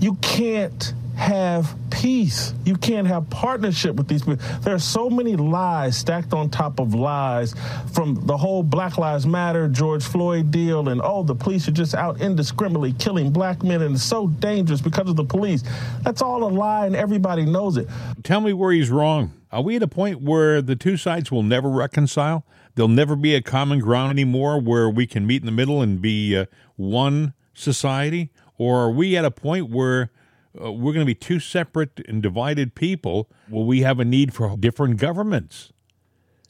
You 0.00 0.14
can't 0.16 0.92
have 1.18 1.74
peace. 1.90 2.54
You 2.64 2.76
can't 2.76 3.06
have 3.08 3.28
partnership 3.28 3.96
with 3.96 4.06
these 4.06 4.22
people. 4.22 4.36
There 4.60 4.72
are 4.72 4.78
so 4.78 5.10
many 5.10 5.34
lies 5.34 5.96
stacked 5.96 6.32
on 6.32 6.48
top 6.48 6.78
of 6.78 6.94
lies 6.94 7.56
from 7.92 8.24
the 8.24 8.36
whole 8.36 8.62
Black 8.62 8.98
Lives 8.98 9.26
Matter, 9.26 9.66
George 9.66 10.04
Floyd 10.04 10.52
deal, 10.52 10.88
and 10.88 11.00
oh, 11.02 11.24
the 11.24 11.34
police 11.34 11.66
are 11.66 11.72
just 11.72 11.96
out 11.96 12.20
indiscriminately 12.20 12.92
killing 12.92 13.32
black 13.32 13.64
men 13.64 13.82
and 13.82 13.96
it's 13.96 14.04
so 14.04 14.28
dangerous 14.28 14.80
because 14.80 15.10
of 15.10 15.16
the 15.16 15.24
police. 15.24 15.64
That's 16.04 16.22
all 16.22 16.44
a 16.44 16.50
lie 16.50 16.86
and 16.86 16.94
everybody 16.94 17.44
knows 17.44 17.76
it. 17.76 17.88
Tell 18.22 18.40
me 18.40 18.52
where 18.52 18.70
he's 18.70 18.88
wrong. 18.88 19.32
Are 19.50 19.62
we 19.62 19.74
at 19.74 19.82
a 19.82 19.88
point 19.88 20.22
where 20.22 20.62
the 20.62 20.76
two 20.76 20.96
sides 20.96 21.32
will 21.32 21.42
never 21.42 21.68
reconcile? 21.68 22.44
There'll 22.76 22.88
never 22.88 23.16
be 23.16 23.34
a 23.34 23.42
common 23.42 23.80
ground 23.80 24.12
anymore 24.12 24.60
where 24.60 24.88
we 24.88 25.04
can 25.08 25.26
meet 25.26 25.42
in 25.42 25.46
the 25.46 25.52
middle 25.52 25.82
and 25.82 26.00
be 26.00 26.36
uh, 26.36 26.46
one 26.76 27.34
society? 27.54 28.30
Or 28.56 28.84
are 28.84 28.90
we 28.90 29.16
at 29.16 29.24
a 29.24 29.32
point 29.32 29.68
where 29.68 30.12
uh, 30.60 30.72
we're 30.72 30.92
going 30.92 31.04
to 31.04 31.06
be 31.06 31.14
two 31.14 31.40
separate 31.40 32.00
and 32.08 32.22
divided 32.22 32.74
people? 32.74 33.30
Will 33.48 33.66
we 33.66 33.82
have 33.82 34.00
a 34.00 34.04
need 34.04 34.34
for 34.34 34.56
different 34.56 34.98
governments? 34.98 35.72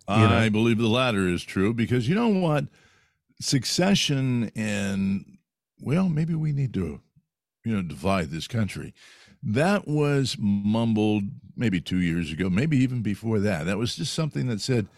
I 0.07 0.45
know? 0.45 0.51
believe 0.51 0.79
the 0.79 0.89
latter 0.89 1.29
is 1.29 1.43
true 1.43 1.75
because 1.75 2.09
you 2.09 2.15
know 2.15 2.29
what? 2.29 2.65
Succession 3.41 4.51
and, 4.57 5.39
well, 5.81 6.09
maybe 6.09 6.35
we 6.35 6.53
need 6.53 6.73
to, 6.75 7.01
you 7.65 7.77
know, 7.77 7.83
divide 7.83 8.31
this 8.31 8.49
country. 8.49 8.95
That 9.43 9.87
was 9.87 10.37
mumbled 10.39 11.25
maybe 11.57 11.81
two 11.81 11.99
years 11.99 12.33
ago, 12.33 12.49
maybe 12.49 12.79
even 12.79 13.03
before 13.03 13.39
that. 13.41 13.67
That 13.67 13.79
was 13.79 13.97
just 13.97 14.15
something 14.15 14.47
that 14.49 14.61
said, 14.61 14.89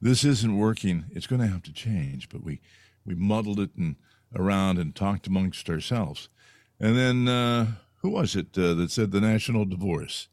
this 0.00 0.24
isn't 0.24 0.58
working. 0.58 1.04
It's 1.10 1.26
going 1.26 1.40
to 1.40 1.48
have 1.48 1.62
to 1.64 1.72
change. 1.72 2.28
But 2.28 2.42
we, 2.42 2.60
we 3.04 3.14
muddled 3.14 3.60
it 3.60 3.70
and 3.76 3.96
around 4.34 4.78
and 4.78 4.94
talked 4.94 5.26
amongst 5.26 5.70
ourselves. 5.70 6.28
And 6.80 6.96
then 6.96 7.28
uh, 7.28 7.66
who 8.04 8.10
was 8.10 8.36
it 8.36 8.48
uh, 8.58 8.74
that 8.74 8.90
said 8.90 9.12
the 9.12 9.20
national 9.20 9.64
divorce? 9.64 10.28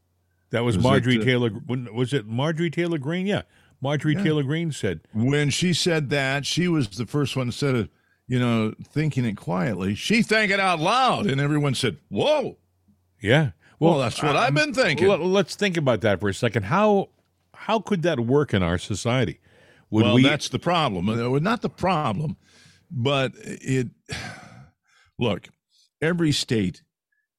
That 0.50 0.66
was, 0.66 0.76
was 0.76 0.84
Marjorie 0.84 1.16
it, 1.16 1.22
uh, 1.22 1.24
Taylor. 1.24 1.52
Was 1.94 2.14
it 2.14 2.28
Marjorie 2.28 2.70
Taylor 2.70 2.98
Greene? 2.98 3.26
Yeah, 3.26 3.44
Marjorie 3.80 4.14
yeah. 4.14 4.24
Taylor 4.24 4.44
Greene 4.44 4.74
said 4.74 5.00
when 5.14 5.50
she 5.50 5.74
said 5.74 6.10
that 6.10 6.46
she 6.46 6.68
was 6.68 6.90
the 6.90 7.06
first 7.06 7.38
one 7.38 7.48
instead 7.48 7.76
of 7.76 7.90
you 8.28 8.38
know 8.38 8.74
thinking 8.84 9.24
it 9.24 9.38
quietly. 9.38 9.96
She 9.96 10.22
thinking 10.22 10.60
out 10.60 10.82
loud, 10.82 11.28
and 11.28 11.40
everyone 11.40 11.74
said, 11.74 11.96
"Whoa." 12.10 12.58
Yeah. 13.22 13.52
Well, 13.80 13.92
well 13.92 14.00
that's 14.02 14.22
what 14.22 14.36
I've 14.36 14.54
been 14.54 14.74
thinking. 14.74 15.08
Let's 15.08 15.56
think 15.56 15.78
about 15.78 16.02
that 16.02 16.20
for 16.20 16.28
a 16.28 16.34
second. 16.34 16.64
How 16.64 17.08
how 17.54 17.80
could 17.80 18.02
that 18.02 18.20
work 18.20 18.54
in 18.54 18.62
our 18.64 18.80
society? 18.80 19.40
Would 19.92 20.04
well, 20.04 20.16
we... 20.16 20.24
that's 20.24 20.50
the 20.50 20.60
problem. 20.60 21.08
Uh, 21.08 21.40
not 21.40 21.62
the 21.62 21.70
problem, 21.70 22.36
but 22.92 23.32
it. 23.36 23.88
Look, 25.18 25.48
every 26.02 26.34
state 26.34 26.82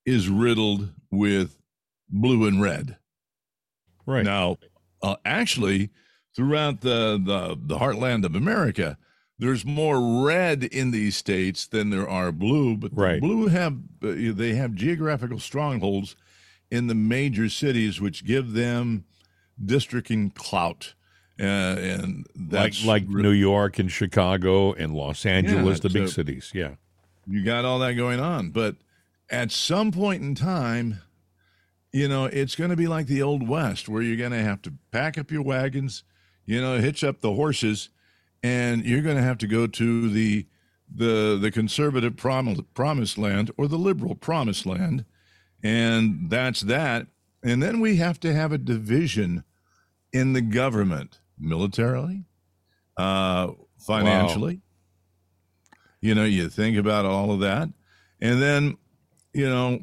is 0.04 0.28
riddled 0.28 0.90
with 1.10 1.58
blue 2.08 2.46
and 2.46 2.60
red. 2.60 2.96
Right 4.06 4.24
now, 4.24 4.58
uh, 5.02 5.16
actually, 5.24 5.90
throughout 6.34 6.80
the, 6.80 7.20
the 7.24 7.56
the 7.60 7.78
heartland 7.78 8.24
of 8.24 8.34
America, 8.34 8.98
there's 9.38 9.64
more 9.64 10.24
red 10.24 10.64
in 10.64 10.90
these 10.90 11.16
states 11.16 11.66
than 11.66 11.90
there 11.90 12.08
are 12.08 12.32
blue. 12.32 12.76
But 12.76 12.92
right. 12.94 13.20
blue 13.20 13.48
have 13.48 13.74
uh, 14.02 14.12
they 14.34 14.54
have 14.54 14.74
geographical 14.74 15.38
strongholds 15.38 16.16
in 16.70 16.86
the 16.86 16.94
major 16.94 17.48
cities, 17.48 18.00
which 18.00 18.24
give 18.24 18.52
them 18.52 19.04
districting 19.64 20.30
clout. 20.30 20.94
Uh, 21.40 21.44
and 21.44 22.26
that's 22.34 22.84
like 22.84 23.04
like 23.04 23.08
New 23.08 23.30
York 23.30 23.78
and 23.78 23.90
Chicago 23.90 24.72
and 24.72 24.94
Los 24.94 25.24
Angeles, 25.24 25.78
yeah, 25.78 25.82
the 25.82 25.90
big 25.90 26.08
cities. 26.08 26.50
Yeah, 26.54 26.74
you 27.26 27.44
got 27.44 27.64
all 27.64 27.78
that 27.80 27.92
going 27.94 28.20
on, 28.20 28.50
but 28.50 28.76
at 29.32 29.50
some 29.50 29.90
point 29.90 30.22
in 30.22 30.34
time, 30.34 31.00
you 31.92 32.06
know, 32.06 32.26
it's 32.26 32.54
going 32.54 32.70
to 32.70 32.76
be 32.76 32.86
like 32.86 33.06
the 33.06 33.22
old 33.22 33.48
west, 33.48 33.88
where 33.88 34.02
you're 34.02 34.16
going 34.16 34.32
to 34.32 34.42
have 34.42 34.62
to 34.62 34.72
pack 34.92 35.18
up 35.18 35.30
your 35.30 35.42
wagons, 35.42 36.04
you 36.46 36.60
know, 36.60 36.78
hitch 36.78 37.02
up 37.02 37.20
the 37.20 37.34
horses, 37.34 37.88
and 38.42 38.84
you're 38.84 39.02
going 39.02 39.16
to 39.16 39.22
have 39.22 39.38
to 39.38 39.46
go 39.46 39.66
to 39.66 40.08
the 40.08 40.46
the 40.94 41.38
the 41.40 41.50
conservative 41.50 42.16
promise, 42.16 42.60
promised 42.74 43.16
land 43.16 43.50
or 43.56 43.66
the 43.66 43.78
liberal 43.78 44.14
promised 44.14 44.66
land, 44.66 45.04
and 45.62 46.28
that's 46.30 46.60
that. 46.60 47.06
And 47.42 47.62
then 47.62 47.80
we 47.80 47.96
have 47.96 48.20
to 48.20 48.32
have 48.32 48.52
a 48.52 48.58
division 48.58 49.44
in 50.12 50.32
the 50.32 50.42
government, 50.42 51.20
militarily, 51.38 52.26
uh, 52.96 53.52
financially. 53.78 54.54
Wow. 54.54 55.78
You 56.00 56.14
know, 56.14 56.24
you 56.24 56.48
think 56.48 56.76
about 56.76 57.04
all 57.04 57.32
of 57.32 57.40
that, 57.40 57.68
and 58.20 58.42
then, 58.42 58.76
you 59.32 59.48
know, 59.48 59.80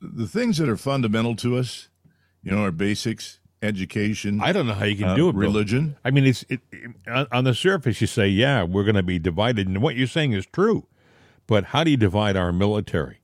the 0.00 0.26
things 0.26 0.58
that 0.58 0.68
are 0.68 0.76
fundamental 0.76 1.36
to 1.36 1.56
us, 1.56 1.88
you 2.42 2.52
know, 2.52 2.62
our 2.62 2.70
basics, 2.70 3.40
education. 3.62 4.40
I 4.40 4.52
don't 4.52 4.66
know 4.66 4.74
how 4.74 4.84
you 4.84 4.96
can 4.96 5.08
uh, 5.08 5.14
do 5.14 5.28
it. 5.28 5.34
Religion. 5.34 5.88
Bill. 5.88 5.96
I 6.04 6.10
mean, 6.10 6.26
it's 6.26 6.44
it, 6.48 6.60
it, 6.72 7.28
on 7.32 7.44
the 7.44 7.54
surface. 7.54 8.00
You 8.00 8.06
say, 8.06 8.28
"Yeah, 8.28 8.62
we're 8.62 8.84
going 8.84 8.96
to 8.96 9.02
be 9.02 9.18
divided," 9.18 9.66
and 9.68 9.82
what 9.82 9.96
you're 9.96 10.06
saying 10.06 10.32
is 10.32 10.46
true. 10.46 10.86
But 11.46 11.66
how 11.66 11.84
do 11.84 11.90
you 11.90 11.96
divide 11.96 12.36
our 12.36 12.52
military? 12.52 13.20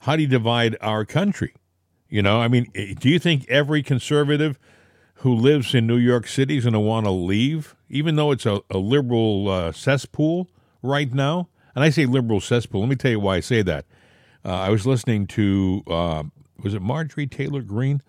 How 0.00 0.16
do 0.16 0.22
you 0.22 0.28
divide 0.28 0.76
our 0.80 1.04
country? 1.04 1.54
You 2.08 2.22
know, 2.22 2.40
I 2.40 2.48
mean, 2.48 2.70
eh, 2.74 2.94
do 2.98 3.08
you 3.08 3.18
think 3.18 3.48
every 3.48 3.82
conservative 3.82 4.58
who 5.16 5.34
lives 5.34 5.74
in 5.74 5.86
New 5.86 5.96
York 5.96 6.26
City 6.26 6.56
is 6.56 6.64
going 6.64 6.74
to 6.74 6.80
want 6.80 7.06
to 7.06 7.10
leave, 7.10 7.74
even 7.88 8.16
though 8.16 8.30
it's 8.30 8.46
a, 8.46 8.60
a 8.70 8.78
liberal 8.78 9.48
uh, 9.48 9.72
cesspool 9.72 10.48
right 10.82 11.12
now? 11.12 11.48
And 11.74 11.84
I 11.84 11.90
say 11.90 12.04
liberal 12.04 12.40
cesspool. 12.40 12.80
Let 12.80 12.90
me 12.90 12.96
tell 12.96 13.12
you 13.12 13.20
why 13.20 13.36
I 13.36 13.40
say 13.40 13.62
that. 13.62 13.86
Uh, 14.44 14.52
I 14.54 14.70
was 14.70 14.86
listening 14.86 15.26
to, 15.28 15.82
uh, 15.86 16.22
was 16.62 16.74
it 16.74 16.82
Marjorie 16.82 17.26
Taylor 17.26 17.62
Greene? 17.62 18.02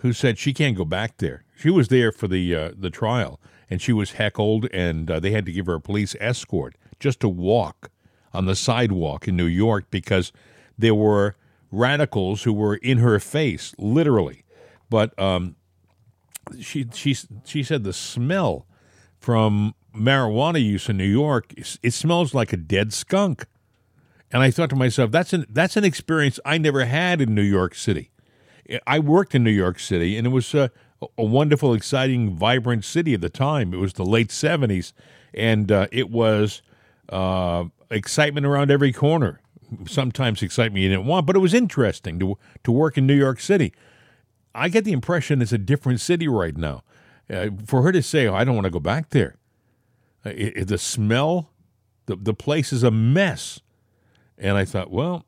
who 0.00 0.12
said 0.12 0.38
she 0.38 0.52
can't 0.52 0.76
go 0.76 0.84
back 0.84 1.18
there. 1.18 1.44
She 1.56 1.70
was 1.70 1.88
there 1.88 2.10
for 2.10 2.26
the 2.26 2.54
uh, 2.54 2.70
the 2.76 2.90
trial, 2.90 3.40
and 3.68 3.80
she 3.80 3.92
was 3.92 4.12
heckled, 4.12 4.66
and 4.72 5.10
uh, 5.10 5.20
they 5.20 5.30
had 5.30 5.46
to 5.46 5.52
give 5.52 5.66
her 5.66 5.74
a 5.74 5.80
police 5.80 6.16
escort 6.20 6.76
just 6.98 7.20
to 7.20 7.28
walk 7.28 7.90
on 8.32 8.46
the 8.46 8.56
sidewalk 8.56 9.28
in 9.28 9.36
New 9.36 9.46
York 9.46 9.86
because 9.90 10.32
there 10.78 10.94
were 10.94 11.36
radicals 11.70 12.44
who 12.44 12.52
were 12.52 12.76
in 12.76 12.98
her 12.98 13.18
face, 13.18 13.74
literally. 13.78 14.44
But 14.88 15.16
um, 15.18 15.56
she 16.60 16.86
she 16.94 17.14
she 17.44 17.62
said 17.62 17.84
the 17.84 17.92
smell 17.92 18.66
from 19.18 19.74
marijuana 19.94 20.64
use 20.64 20.88
in 20.88 20.96
New 20.96 21.04
York 21.04 21.52
it 21.82 21.92
smells 21.92 22.32
like 22.32 22.54
a 22.54 22.56
dead 22.56 22.94
skunk, 22.94 23.46
and 24.32 24.42
I 24.42 24.50
thought 24.50 24.70
to 24.70 24.76
myself 24.76 25.10
that's 25.10 25.32
an 25.32 25.46
that's 25.48 25.76
an 25.76 25.84
experience 25.84 26.38
I 26.44 26.58
never 26.58 26.84
had 26.84 27.20
in 27.20 27.34
New 27.34 27.42
York 27.42 27.74
City. 27.74 28.10
I 28.86 28.98
worked 29.00 29.34
in 29.34 29.42
New 29.42 29.50
York 29.50 29.78
City, 29.80 30.16
and 30.16 30.26
it 30.26 30.30
was 30.30 30.54
a, 30.54 30.70
a 31.18 31.24
wonderful, 31.24 31.74
exciting, 31.74 32.36
vibrant 32.36 32.84
city 32.84 33.14
at 33.14 33.20
the 33.20 33.30
time. 33.30 33.74
It 33.74 33.78
was 33.78 33.94
the 33.94 34.04
late 34.04 34.28
'70s, 34.28 34.92
and 35.34 35.72
uh, 35.72 35.88
it 35.90 36.10
was 36.10 36.62
uh, 37.08 37.64
excitement 37.90 38.46
around 38.46 38.70
every 38.70 38.92
corner. 38.92 39.40
Sometimes 39.86 40.42
excitement 40.42 40.82
you 40.82 40.88
didn't 40.88 41.06
want, 41.06 41.26
but 41.26 41.36
it 41.36 41.40
was 41.40 41.54
interesting 41.54 42.18
to 42.20 42.38
to 42.64 42.72
work 42.72 42.96
in 42.96 43.06
New 43.06 43.16
York 43.16 43.40
City. 43.40 43.72
I 44.54 44.68
get 44.68 44.84
the 44.84 44.92
impression 44.92 45.42
it's 45.42 45.52
a 45.52 45.58
different 45.58 46.00
city 46.00 46.26
right 46.26 46.56
now. 46.56 46.82
Uh, 47.28 47.50
for 47.64 47.82
her 47.82 47.92
to 47.92 48.02
say, 48.02 48.26
oh, 48.26 48.34
"I 48.34 48.44
don't 48.44 48.54
want 48.54 48.64
to 48.64 48.70
go 48.70 48.80
back 48.80 49.10
there," 49.10 49.36
uh, 50.26 50.30
it, 50.30 50.56
it, 50.56 50.68
the 50.68 50.78
smell, 50.78 51.50
the 52.06 52.16
the 52.16 52.34
place 52.34 52.72
is 52.72 52.82
a 52.82 52.90
mess, 52.90 53.60
and 54.40 54.56
I 54.56 54.64
thought, 54.64 54.90
well, 54.90 55.26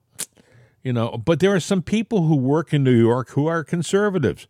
you 0.83 0.93
know, 0.93 1.11
but 1.11 1.39
there 1.39 1.55
are 1.55 1.61
some 1.61 1.83
people 1.83 2.27
who 2.27 2.35
work 2.35 2.73
in 2.73 2.83
New 2.83 2.99
York 2.99 3.31
who 3.31 3.47
are 3.47 3.63
conservatives, 3.63 4.49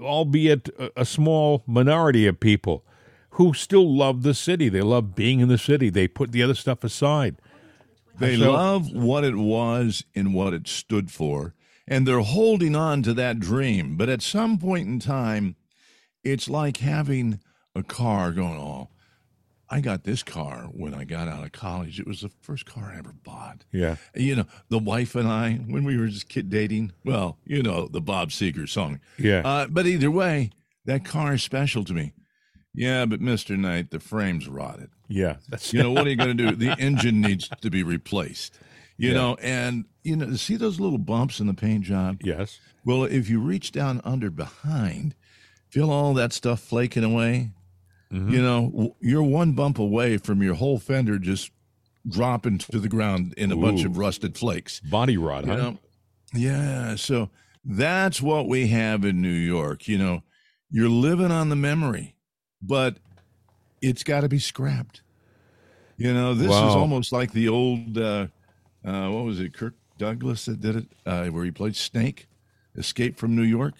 albeit 0.00 0.68
a, 0.96 1.04
small 1.04 1.64
minority 1.66 2.26
of 2.26 2.38
people 2.38 2.84
who 3.30 3.52
still 3.52 3.96
love 3.96 4.22
the 4.22 4.34
city. 4.34 4.68
They 4.68 4.82
love 4.82 5.14
being 5.14 5.40
in 5.40 5.48
the 5.48 5.58
city. 5.58 5.90
They 5.90 6.06
put 6.06 6.32
the 6.32 6.42
other 6.42 6.54
stuff 6.54 6.84
aside. 6.84 7.36
They 8.18 8.38
so, 8.38 8.52
love 8.52 8.92
what 8.92 9.24
it 9.24 9.36
was 9.36 10.04
and 10.14 10.32
what 10.32 10.54
it 10.54 10.68
stood 10.68 11.10
for, 11.10 11.54
and 11.86 12.06
they're 12.06 12.20
holding 12.20 12.76
on 12.76 13.02
to 13.02 13.14
that 13.14 13.40
dream. 13.40 13.96
But 13.96 14.08
at 14.08 14.22
some 14.22 14.58
point 14.58 14.88
in 14.88 15.00
time, 15.00 15.56
it's 16.24 16.48
like 16.48 16.78
having 16.78 17.40
a 17.74 17.82
car 17.82 18.32
going, 18.32 18.58
oh, 18.58 18.88
I 19.68 19.80
got 19.80 20.04
this 20.04 20.22
car 20.22 20.68
when 20.72 20.94
I 20.94 21.04
got 21.04 21.28
out 21.28 21.44
of 21.44 21.52
college. 21.52 21.98
It 21.98 22.06
was 22.06 22.20
the 22.20 22.30
first 22.40 22.66
car 22.66 22.92
I 22.94 22.98
ever 22.98 23.12
bought. 23.12 23.64
Yeah. 23.72 23.96
You 24.14 24.36
know, 24.36 24.46
the 24.68 24.78
wife 24.78 25.14
and 25.14 25.26
I, 25.26 25.54
when 25.54 25.84
we 25.84 25.98
were 25.98 26.06
just 26.06 26.28
kid 26.28 26.48
dating, 26.48 26.92
well, 27.04 27.38
you 27.44 27.62
know, 27.62 27.88
the 27.88 28.00
Bob 28.00 28.30
Seger 28.30 28.68
song. 28.68 29.00
Yeah. 29.18 29.42
Uh, 29.44 29.66
but 29.68 29.86
either 29.86 30.10
way, 30.10 30.50
that 30.84 31.04
car 31.04 31.34
is 31.34 31.42
special 31.42 31.84
to 31.84 31.92
me. 31.92 32.12
Yeah, 32.74 33.06
but 33.06 33.20
Mr. 33.20 33.58
Knight, 33.58 33.90
the 33.90 33.98
frame's 33.98 34.48
rotted. 34.48 34.90
Yeah. 35.08 35.36
That's 35.48 35.72
you 35.72 35.82
know, 35.82 35.90
what 35.90 36.06
are 36.06 36.10
you 36.10 36.16
going 36.16 36.36
to 36.36 36.50
do? 36.50 36.54
The 36.54 36.78
engine 36.78 37.20
needs 37.20 37.48
to 37.48 37.70
be 37.70 37.82
replaced. 37.82 38.58
You 38.98 39.08
yeah. 39.08 39.14
know, 39.14 39.36
and 39.42 39.84
you 40.04 40.16
know, 40.16 40.34
see 40.36 40.56
those 40.56 40.78
little 40.78 40.98
bumps 40.98 41.40
in 41.40 41.46
the 41.46 41.54
paint 41.54 41.84
job? 41.84 42.20
Yes. 42.22 42.60
Well, 42.84 43.04
if 43.04 43.28
you 43.28 43.40
reach 43.40 43.72
down 43.72 44.00
under 44.04 44.30
behind, 44.30 45.14
feel 45.68 45.90
all 45.90 46.14
that 46.14 46.32
stuff 46.32 46.60
flaking 46.60 47.04
away? 47.04 47.50
Mm-hmm. 48.12 48.30
You 48.30 48.42
know, 48.42 48.96
you're 49.00 49.22
one 49.22 49.52
bump 49.52 49.78
away 49.78 50.16
from 50.18 50.42
your 50.42 50.54
whole 50.54 50.78
fender 50.78 51.18
just 51.18 51.50
dropping 52.08 52.58
to 52.58 52.78
the 52.78 52.88
ground 52.88 53.34
in 53.36 53.50
a 53.50 53.56
Ooh. 53.56 53.60
bunch 53.60 53.84
of 53.84 53.98
rusted 53.98 54.38
flakes. 54.38 54.80
Body 54.80 55.16
rot, 55.16 55.44
you 55.44 55.50
huh? 55.52 55.56
Know? 55.56 55.78
Yeah. 56.32 56.94
So 56.96 57.30
That's 57.68 58.22
what 58.22 58.46
we 58.46 58.68
have 58.68 59.04
in 59.04 59.20
New 59.20 59.28
York. 59.28 59.88
You 59.88 59.98
know, 59.98 60.22
you're 60.70 60.88
living 60.88 61.32
on 61.32 61.48
the 61.48 61.56
memory, 61.56 62.14
but 62.62 62.98
it's 63.82 64.04
got 64.04 64.20
to 64.20 64.28
be 64.28 64.38
scrapped. 64.38 65.02
You 65.96 66.14
know, 66.14 66.34
this 66.34 66.48
Wow. 66.48 66.68
is 66.68 66.74
almost 66.76 67.10
like 67.10 67.32
the 67.32 67.48
old, 67.48 67.98
uh, 67.98 68.28
uh, 68.84 69.08
what 69.08 69.24
was 69.24 69.40
it, 69.40 69.52
Kirk 69.52 69.74
Douglas 69.98 70.44
that 70.44 70.60
did 70.60 70.76
it, 70.76 70.86
uh, 71.04 71.26
where 71.26 71.44
he 71.44 71.50
played 71.50 71.74
Snake, 71.74 72.28
Escape 72.76 73.16
from 73.16 73.34
New 73.34 73.42
York. 73.42 73.74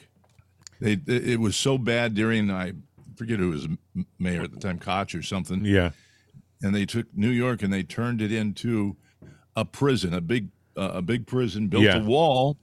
They, 0.81 0.99
it 1.07 1.39
was 1.39 1.57
so 1.57 1.79
bad 1.79 2.15
during, 2.15 2.51
I 2.51 2.73
forget 3.17 3.39
who 3.39 3.51
was 3.51 3.67
mayor 4.19 4.43
at 4.43 4.53
the 4.53 4.59
time, 4.61 4.79
Koch 4.79 5.15
or 5.15 5.23
something 5.23 5.65
Yeah. 5.65 5.91
and 6.63 6.75
they 6.75 6.87
took 6.87 7.07
New 7.15 7.31
York 7.31 7.63
and 7.63 7.73
they 7.73 7.83
turned 7.83 8.21
it 8.23 8.33
into 8.33 8.97
a 9.57 9.65
prison, 9.65 10.15
a 10.15 10.21
big 10.21 10.49
uh, 10.77 10.91
a 10.95 11.03
big 11.03 11.27
prison, 11.27 11.69
built 11.69 11.85
Yeah. 11.85 11.97
a 12.03 12.05
wall, 12.05 12.59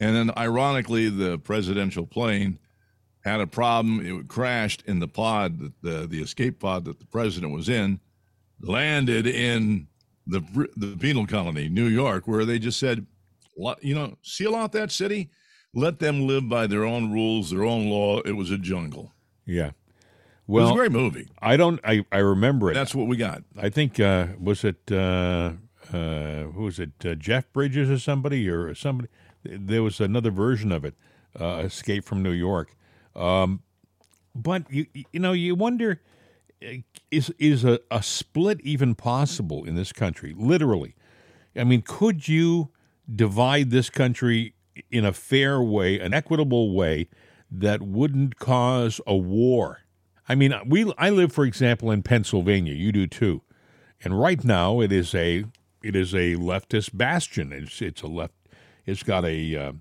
and 0.00 0.14
then 0.14 0.30
ironically, 0.36 1.08
the 1.08 1.38
presidential 1.38 2.06
plane 2.06 2.58
had 3.24 3.40
a 3.40 3.46
problem. 3.46 4.04
It 4.04 4.28
crashed 4.28 4.82
in 4.86 4.98
the 4.98 5.08
pod, 5.08 5.58
that 5.60 5.72
the 5.82 6.06
the 6.06 6.20
escape 6.22 6.58
pod 6.60 6.84
that 6.84 6.98
the 7.00 7.06
president 7.06 7.52
was 7.52 7.68
in, 7.68 8.00
landed 8.60 9.26
in 9.26 9.88
the 10.26 10.40
the 10.76 10.96
penal 10.98 11.26
colony, 11.26 11.68
New 11.68 11.86
York, 11.86 12.28
where 12.28 12.44
they 12.44 12.58
just 12.58 12.78
said, 12.78 13.06
you 13.80 13.94
know, 13.94 14.16
seal 14.22 14.54
out 14.54 14.72
that 14.72 14.90
city, 14.92 15.30
let 15.74 15.98
them 15.98 16.26
live 16.26 16.48
by 16.48 16.66
their 16.66 16.84
own 16.84 17.10
rules, 17.12 17.50
their 17.50 17.64
own 17.64 17.88
law. 17.88 18.20
It 18.20 18.32
was 18.32 18.50
a 18.50 18.58
jungle. 18.58 19.12
Yeah. 19.46 19.68
it 19.68 19.74
was 20.46 20.62
a 20.62 20.66
Well, 20.66 20.74
great 20.74 20.92
movie. 20.92 21.28
I 21.40 21.56
don't. 21.56 21.80
I, 21.84 22.04
I 22.12 22.18
remember 22.18 22.70
it. 22.70 22.74
That's 22.74 22.94
what 22.94 23.06
we 23.06 23.16
got. 23.16 23.42
I 23.56 23.68
think 23.68 23.98
uh, 24.00 24.28
was 24.40 24.64
it 24.64 24.90
uh, 24.90 25.52
uh, 25.92 26.44
who 26.54 26.62
was 26.64 26.78
it 26.78 26.92
uh, 27.04 27.14
Jeff 27.14 27.52
Bridges 27.52 27.90
or 27.90 27.98
somebody 27.98 28.48
or 28.48 28.74
somebody. 28.74 29.08
There 29.44 29.82
was 29.82 30.00
another 30.00 30.30
version 30.30 30.70
of 30.70 30.84
it, 30.84 30.94
uh, 31.38 31.62
Escape 31.64 32.04
from 32.04 32.22
New 32.22 32.30
York. 32.30 32.76
Um, 33.16 33.62
but 34.34 34.70
you 34.70 34.86
you 35.12 35.20
know 35.20 35.32
you 35.32 35.54
wonder 35.54 36.00
uh, 36.64 36.74
is 37.10 37.30
is 37.38 37.64
a, 37.64 37.80
a 37.90 38.02
split 38.02 38.60
even 38.62 38.94
possible 38.94 39.64
in 39.64 39.74
this 39.74 39.92
country? 39.92 40.34
Literally, 40.36 40.94
I 41.56 41.64
mean, 41.64 41.82
could 41.82 42.28
you 42.28 42.70
divide 43.14 43.70
this 43.70 43.90
country 43.90 44.54
in 44.90 45.04
a 45.04 45.12
fair 45.12 45.60
way, 45.60 45.98
an 45.98 46.14
equitable 46.14 46.74
way 46.74 47.08
that 47.54 47.82
wouldn't 47.82 48.38
cause 48.38 49.00
a 49.06 49.16
war? 49.16 49.80
I 50.28 50.34
mean, 50.34 50.54
we 50.66 50.92
I 50.96 51.10
live, 51.10 51.32
for 51.32 51.44
example, 51.44 51.90
in 51.90 52.02
Pennsylvania. 52.02 52.74
You 52.74 52.92
do 52.92 53.06
too, 53.06 53.42
and 54.02 54.18
right 54.18 54.42
now 54.42 54.80
it 54.80 54.92
is 54.92 55.14
a 55.14 55.44
it 55.82 55.94
is 55.96 56.14
a 56.14 56.36
leftist 56.36 56.96
bastion. 56.96 57.52
It's 57.52 57.82
it's 57.82 58.02
a 58.02 58.06
left. 58.06 58.34
It's 58.86 59.02
got 59.02 59.24
a 59.24 59.56
uh, 59.56 59.72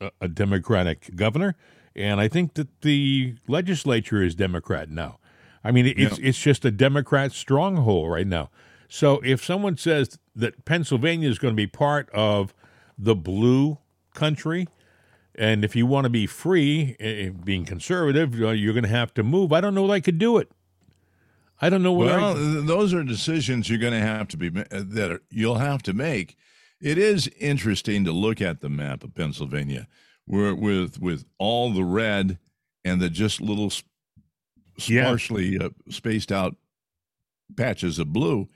a- 0.00 0.10
a 0.22 0.28
Democratic 0.28 1.14
governor, 1.14 1.54
and 1.94 2.20
I 2.20 2.28
think 2.28 2.54
that 2.54 2.80
the 2.80 3.36
legislature 3.46 4.22
is 4.22 4.34
Democrat 4.34 4.90
now. 4.90 5.18
I 5.62 5.70
mean, 5.70 5.86
it's 5.86 6.18
it's 6.18 6.40
just 6.40 6.64
a 6.64 6.70
Democrat 6.70 7.32
stronghold 7.32 8.10
right 8.10 8.26
now. 8.26 8.50
So 8.88 9.20
if 9.24 9.44
someone 9.44 9.76
says 9.76 10.18
that 10.34 10.64
Pennsylvania 10.64 11.28
is 11.28 11.38
going 11.38 11.52
to 11.52 11.56
be 11.56 11.66
part 11.66 12.10
of 12.10 12.52
the 12.98 13.14
blue 13.14 13.78
country, 14.14 14.68
and 15.34 15.64
if 15.64 15.74
you 15.76 15.86
want 15.86 16.04
to 16.04 16.10
be 16.10 16.26
free, 16.26 16.96
eh, 17.00 17.30
being 17.30 17.64
conservative, 17.64 18.40
uh, 18.40 18.50
you're 18.50 18.74
going 18.74 18.82
to 18.84 18.88
have 18.88 19.14
to 19.14 19.22
move. 19.22 19.52
I 19.52 19.60
don't 19.60 19.74
know 19.74 19.86
that 19.86 19.92
I 19.94 20.00
could 20.00 20.18
do 20.18 20.38
it. 20.38 20.50
I 21.60 21.70
don't 21.70 21.82
know 21.82 21.92
what 21.92 22.06
Well, 22.08 22.36
I. 22.36 22.60
those 22.66 22.92
are 22.92 23.04
decisions 23.04 23.70
you're 23.70 23.78
going 23.78 23.92
to 23.92 24.00
have 24.00 24.28
to 24.28 24.36
be 24.36 24.48
uh, 24.48 24.64
that 24.70 25.10
are, 25.12 25.22
you'll 25.30 25.58
have 25.58 25.82
to 25.84 25.92
make. 25.92 26.36
It 26.80 26.98
is 26.98 27.28
interesting 27.38 28.04
to 28.04 28.12
look 28.12 28.40
at 28.40 28.60
the 28.60 28.68
map 28.68 29.04
of 29.04 29.14
Pennsylvania, 29.14 29.86
where 30.26 30.54
with 30.54 31.00
with 31.00 31.24
all 31.38 31.72
the 31.72 31.84
red 31.84 32.38
and 32.84 33.00
the 33.00 33.08
just 33.08 33.40
little 33.40 33.66
s- 33.66 33.84
Yeah. 34.88 35.04
sparsely 35.04 35.58
uh, 35.58 35.70
spaced 35.88 36.32
out 36.32 36.56
patches 37.56 38.00
of 38.00 38.12
blue, 38.12 38.48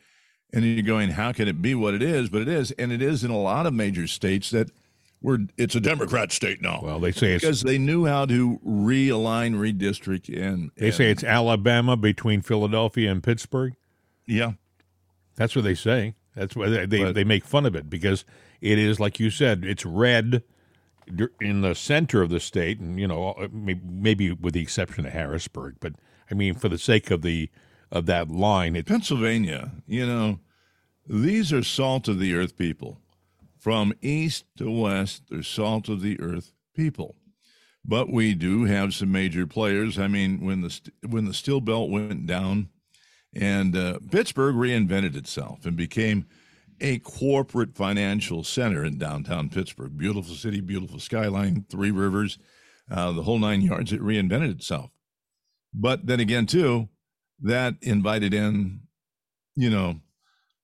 and 0.52 0.64
you're 0.64 0.82
going, 0.82 1.10
how 1.10 1.30
can 1.32 1.46
it 1.46 1.62
be 1.62 1.74
what 1.76 1.94
it 1.94 2.02
is? 2.02 2.28
But 2.28 2.42
it 2.42 2.48
is, 2.48 2.72
and 2.72 2.90
it 2.90 3.00
is 3.02 3.22
in 3.22 3.30
a 3.30 3.38
lot 3.38 3.66
of 3.66 3.72
major 3.74 4.08
states 4.08 4.50
that 4.50 4.70
we're 5.26 5.38
it's 5.56 5.74
a 5.74 5.80
Democrat 5.80 6.30
state 6.30 6.62
now 6.62 6.80
Well, 6.82 7.00
they 7.00 7.10
say 7.10 7.34
it's 7.34 7.42
because 7.44 7.62
they 7.62 7.78
knew 7.78 8.06
how 8.06 8.26
to 8.26 8.60
realign, 8.64 9.56
redistrict, 9.56 10.32
and 10.34 10.70
they 10.76 10.92
say 10.92 11.10
it's 11.10 11.24
Alabama 11.24 11.96
between 11.96 12.42
Philadelphia 12.42 13.10
and 13.10 13.22
Pittsburgh. 13.22 13.74
yeah. 14.26 14.52
That's 15.34 15.54
what 15.54 15.64
they 15.64 15.74
say. 15.74 16.14
That's 16.34 16.54
why 16.56 16.68
they 16.68 16.86
they, 16.86 17.02
But- 17.04 17.14
they 17.14 17.24
make 17.24 17.44
fun 17.44 17.66
of 17.66 17.74
it 17.74 17.90
because 17.90 18.24
it 18.60 18.78
is 18.78 18.98
like 19.00 19.18
you 19.20 19.28
said. 19.30 19.64
It's 19.64 19.84
red 19.84 20.42
in 21.40 21.60
the 21.60 21.74
center 21.74 22.22
of 22.22 22.30
the 22.30 22.40
state, 22.40 22.78
and 22.80 22.98
you 22.98 23.06
know 23.08 23.32
uh, 23.32 23.48
maybe 23.52 24.30
with 24.32 24.54
the 24.54 24.62
exception 24.62 25.06
of 25.06 25.12
Harrisburg. 25.12 25.76
But 25.80 25.94
I 26.30 26.34
mean, 26.34 26.54
for 26.54 26.68
the 26.68 26.78
sake 26.78 27.10
of 27.10 27.22
the 27.22 27.50
of 27.90 28.06
that 28.06 28.30
line, 28.30 28.76
it 28.76 28.86
Pennsylvania, 28.86 29.72
you 29.86 30.06
know, 30.06 30.38
these 31.06 31.52
are 31.52 31.62
salt 31.62 32.08
of 32.08 32.18
the 32.18 32.34
earth 32.34 32.56
people. 32.56 32.98
From 33.66 33.94
east 34.00 34.44
to 34.59 34.70
west, 34.70 35.24
they're 35.29 35.42
salt 35.42 35.88
of 35.88 36.00
the 36.00 36.20
earth 36.20 36.52
people. 36.72 37.16
But 37.85 38.09
we 38.09 38.33
do 38.33 38.62
have 38.62 38.94
some 38.94 39.11
major 39.11 39.44
players. 39.44 39.98
I 39.98 40.07
mean, 40.07 40.40
when 40.40 40.61
the 40.61 40.81
when 41.05 41.24
the 41.24 41.35
steel 41.35 41.61
belt 41.61 41.90
went 41.90 42.29
down, 42.29 42.68
and 43.35 43.76
uh, 43.76 43.98
Pittsburgh 44.09 44.55
reinvented 44.55 45.16
itself 45.16 45.66
and 45.66 45.76
became 45.76 46.26
a 46.81 47.00
corporate 47.00 47.74
financial 47.74 48.44
center 48.44 48.85
in 48.85 48.98
downtown 48.98 49.48
Pittsburgh. 49.48 49.98
Beautiful 49.98 50.37
city, 50.37 50.61
beautiful 50.61 51.00
skyline, 51.00 51.66
three 51.68 51.90
rivers, 51.90 52.38
uh, 52.88 53.11
the 53.11 53.24
whole 53.24 53.40
nine 53.40 53.62
yards. 53.62 53.92
It 53.92 54.00
reinvented 54.00 54.52
itself. 54.52 54.92
But 55.74 56.07
then 56.07 56.20
again, 56.20 56.46
too, 56.46 56.88
that 57.40 57.74
invited 57.83 58.33
in, 58.33 58.83
you 59.57 59.70
know, 59.70 60.02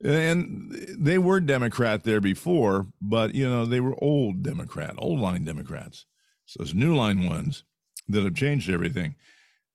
and 0.03 0.73
they 0.99 1.19
were 1.19 1.41
Democrat 1.41 2.05
there 2.05 2.21
before, 2.21 2.87
but 3.01 3.35
you 3.35 3.49
know 3.49 3.65
they 3.65 3.81
were 3.81 3.97
old 4.03 4.43
Democrat, 4.43 4.95
old 4.99 5.21
line 5.21 5.45
Democrats. 5.45 6.07
So 6.47 6.62
those 6.62 6.75
new 6.75 6.95
line 6.95 7.29
ones 7.29 7.65
that 8.09 8.25
have 8.25 8.35
changed 8.35 8.69
everything. 8.69 9.15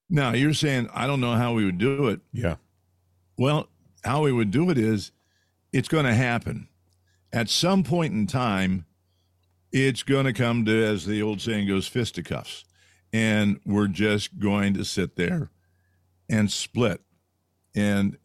Now 0.09 0.33
you're 0.33 0.53
saying 0.53 0.89
I 0.93 1.07
don't 1.07 1.21
know 1.21 1.35
how 1.35 1.53
we 1.53 1.65
would 1.65 1.77
do 1.77 2.07
it. 2.07 2.21
yeah 2.33 2.55
Well, 3.37 3.69
how 4.03 4.23
we 4.23 4.31
would 4.31 4.51
do 4.51 4.69
it 4.69 4.77
is 4.77 5.11
it's 5.71 5.87
going 5.87 6.05
to 6.05 6.13
happen. 6.13 6.69
At 7.33 7.49
some 7.49 7.83
point 7.83 8.13
in 8.13 8.25
time, 8.25 8.85
it's 9.71 10.03
going 10.03 10.25
to 10.25 10.33
come 10.33 10.65
to, 10.65 10.85
as 10.85 11.05
the 11.05 11.21
old 11.21 11.41
saying 11.41 11.67
goes, 11.67 11.87
fisticuffs. 11.87 12.63
And 13.13 13.59
we're 13.65 13.87
just 13.87 14.39
going 14.39 14.73
to 14.75 14.85
sit 14.85 15.15
there 15.15 15.49
and 16.29 16.51
split. 16.51 17.01
And 17.75 18.17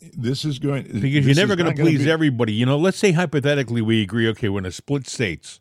this 0.00 0.44
is 0.44 0.58
going 0.58 0.84
because 0.84 1.26
you're 1.26 1.34
never 1.34 1.56
going 1.56 1.74
to 1.74 1.82
please 1.82 2.04
be- 2.04 2.10
everybody. 2.10 2.52
You 2.52 2.66
know, 2.66 2.78
let's 2.78 2.98
say 2.98 3.12
hypothetically 3.12 3.82
we 3.82 4.02
agree. 4.02 4.28
Okay, 4.28 4.48
we're 4.48 4.60
in 4.60 4.66
a 4.66 4.72
split 4.72 5.06
states. 5.08 5.60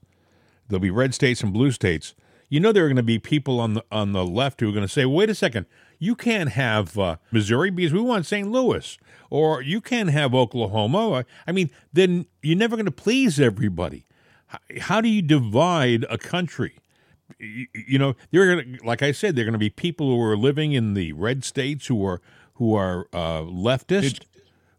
There'll 0.67 0.81
be 0.81 0.91
red 0.91 1.13
states 1.13 1.41
and 1.41 1.53
blue 1.53 1.71
states. 1.71 2.13
You 2.49 2.59
know, 2.59 2.71
there 2.71 2.85
are 2.85 2.87
going 2.87 2.97
to 2.97 3.03
be 3.03 3.19
people 3.19 3.59
on 3.59 3.73
the 3.73 3.83
on 3.91 4.13
the 4.13 4.25
left 4.25 4.61
who 4.61 4.69
are 4.69 4.73
going 4.73 4.85
to 4.85 4.91
say, 4.91 5.05
"Wait 5.05 5.29
a 5.29 5.35
second, 5.35 5.65
you 5.99 6.15
can't 6.15 6.51
have 6.51 6.97
uh, 6.97 7.17
Missouri 7.31 7.71
because 7.71 7.93
we 7.93 8.01
want 8.01 8.25
St. 8.25 8.49
Louis, 8.49 8.97
or 9.29 9.61
you 9.61 9.81
can't 9.81 10.09
have 10.09 10.33
Oklahoma." 10.33 11.25
I 11.45 11.51
mean, 11.51 11.69
then 11.91 12.25
you're 12.41 12.57
never 12.57 12.75
going 12.75 12.85
to 12.85 12.91
please 12.91 13.39
everybody. 13.39 14.05
How, 14.47 14.59
how 14.79 15.01
do 15.01 15.09
you 15.09 15.21
divide 15.21 16.05
a 16.09 16.17
country? 16.17 16.79
you, 17.39 17.67
you 17.73 17.99
know, 17.99 18.15
they're 18.31 18.63
like 18.83 19.01
I 19.01 19.11
said, 19.11 19.35
they're 19.35 19.45
going 19.45 19.53
to 19.53 19.59
be 19.59 19.69
people 19.69 20.09
who 20.09 20.21
are 20.21 20.37
living 20.37 20.73
in 20.73 20.93
the 20.93 21.13
red 21.13 21.43
states 21.43 21.87
who 21.87 22.05
are 22.05 22.21
who 22.55 22.73
are 22.73 23.07
uh, 23.13 23.41
leftist, 23.41 24.21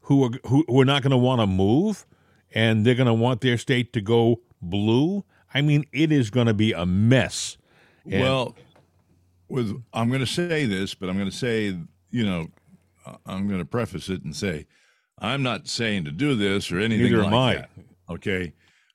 who 0.09 0.25
are 0.25 0.31
who, 0.47 0.64
who 0.66 0.81
are 0.81 0.85
not 0.85 1.03
going 1.03 1.11
to 1.11 1.16
want 1.18 1.40
to 1.40 1.47
move, 1.47 2.07
and 2.55 2.85
they're 2.85 2.94
going 2.94 3.07
to 3.07 3.14
want 3.14 3.40
their 3.42 3.59
state 3.59 3.92
to 3.92 4.01
go 4.01 4.40
blue. 4.61 5.25
I 5.55 5.62
mean, 5.62 5.85
it 5.92 6.11
is 6.11 6.31
going 6.31 6.47
to 6.47 6.55
be 6.55 6.73
a 6.73 6.85
mess. 6.85 7.57
And- 8.11 8.23
Well, 8.23 8.57
with 9.49 9.83
I'm 9.92 10.09
going 10.09 10.21
to 10.21 10.27
say 10.27 10.66
this, 10.66 10.94
but 10.94 11.09
I'm 11.09 11.16
going 11.16 11.31
to 11.31 11.37
say, 11.37 11.77
you 12.11 12.25
know, 12.27 12.49
I'm 13.27 13.47
going 13.49 13.61
to 13.61 13.64
preface 13.66 14.09
it 14.09 14.23
and 14.25 14.35
say, 14.35 14.66
I'm 15.18 15.42
not 15.42 15.68
saying 15.68 16.05
to 16.05 16.11
do 16.11 16.35
this 16.35 16.71
or 16.73 16.79
anything 16.79 17.05
Neither 17.05 17.18
like 17.25 17.27
am 17.27 17.35
I. 17.35 17.55
that. 17.55 17.71
Okay, 18.11 18.53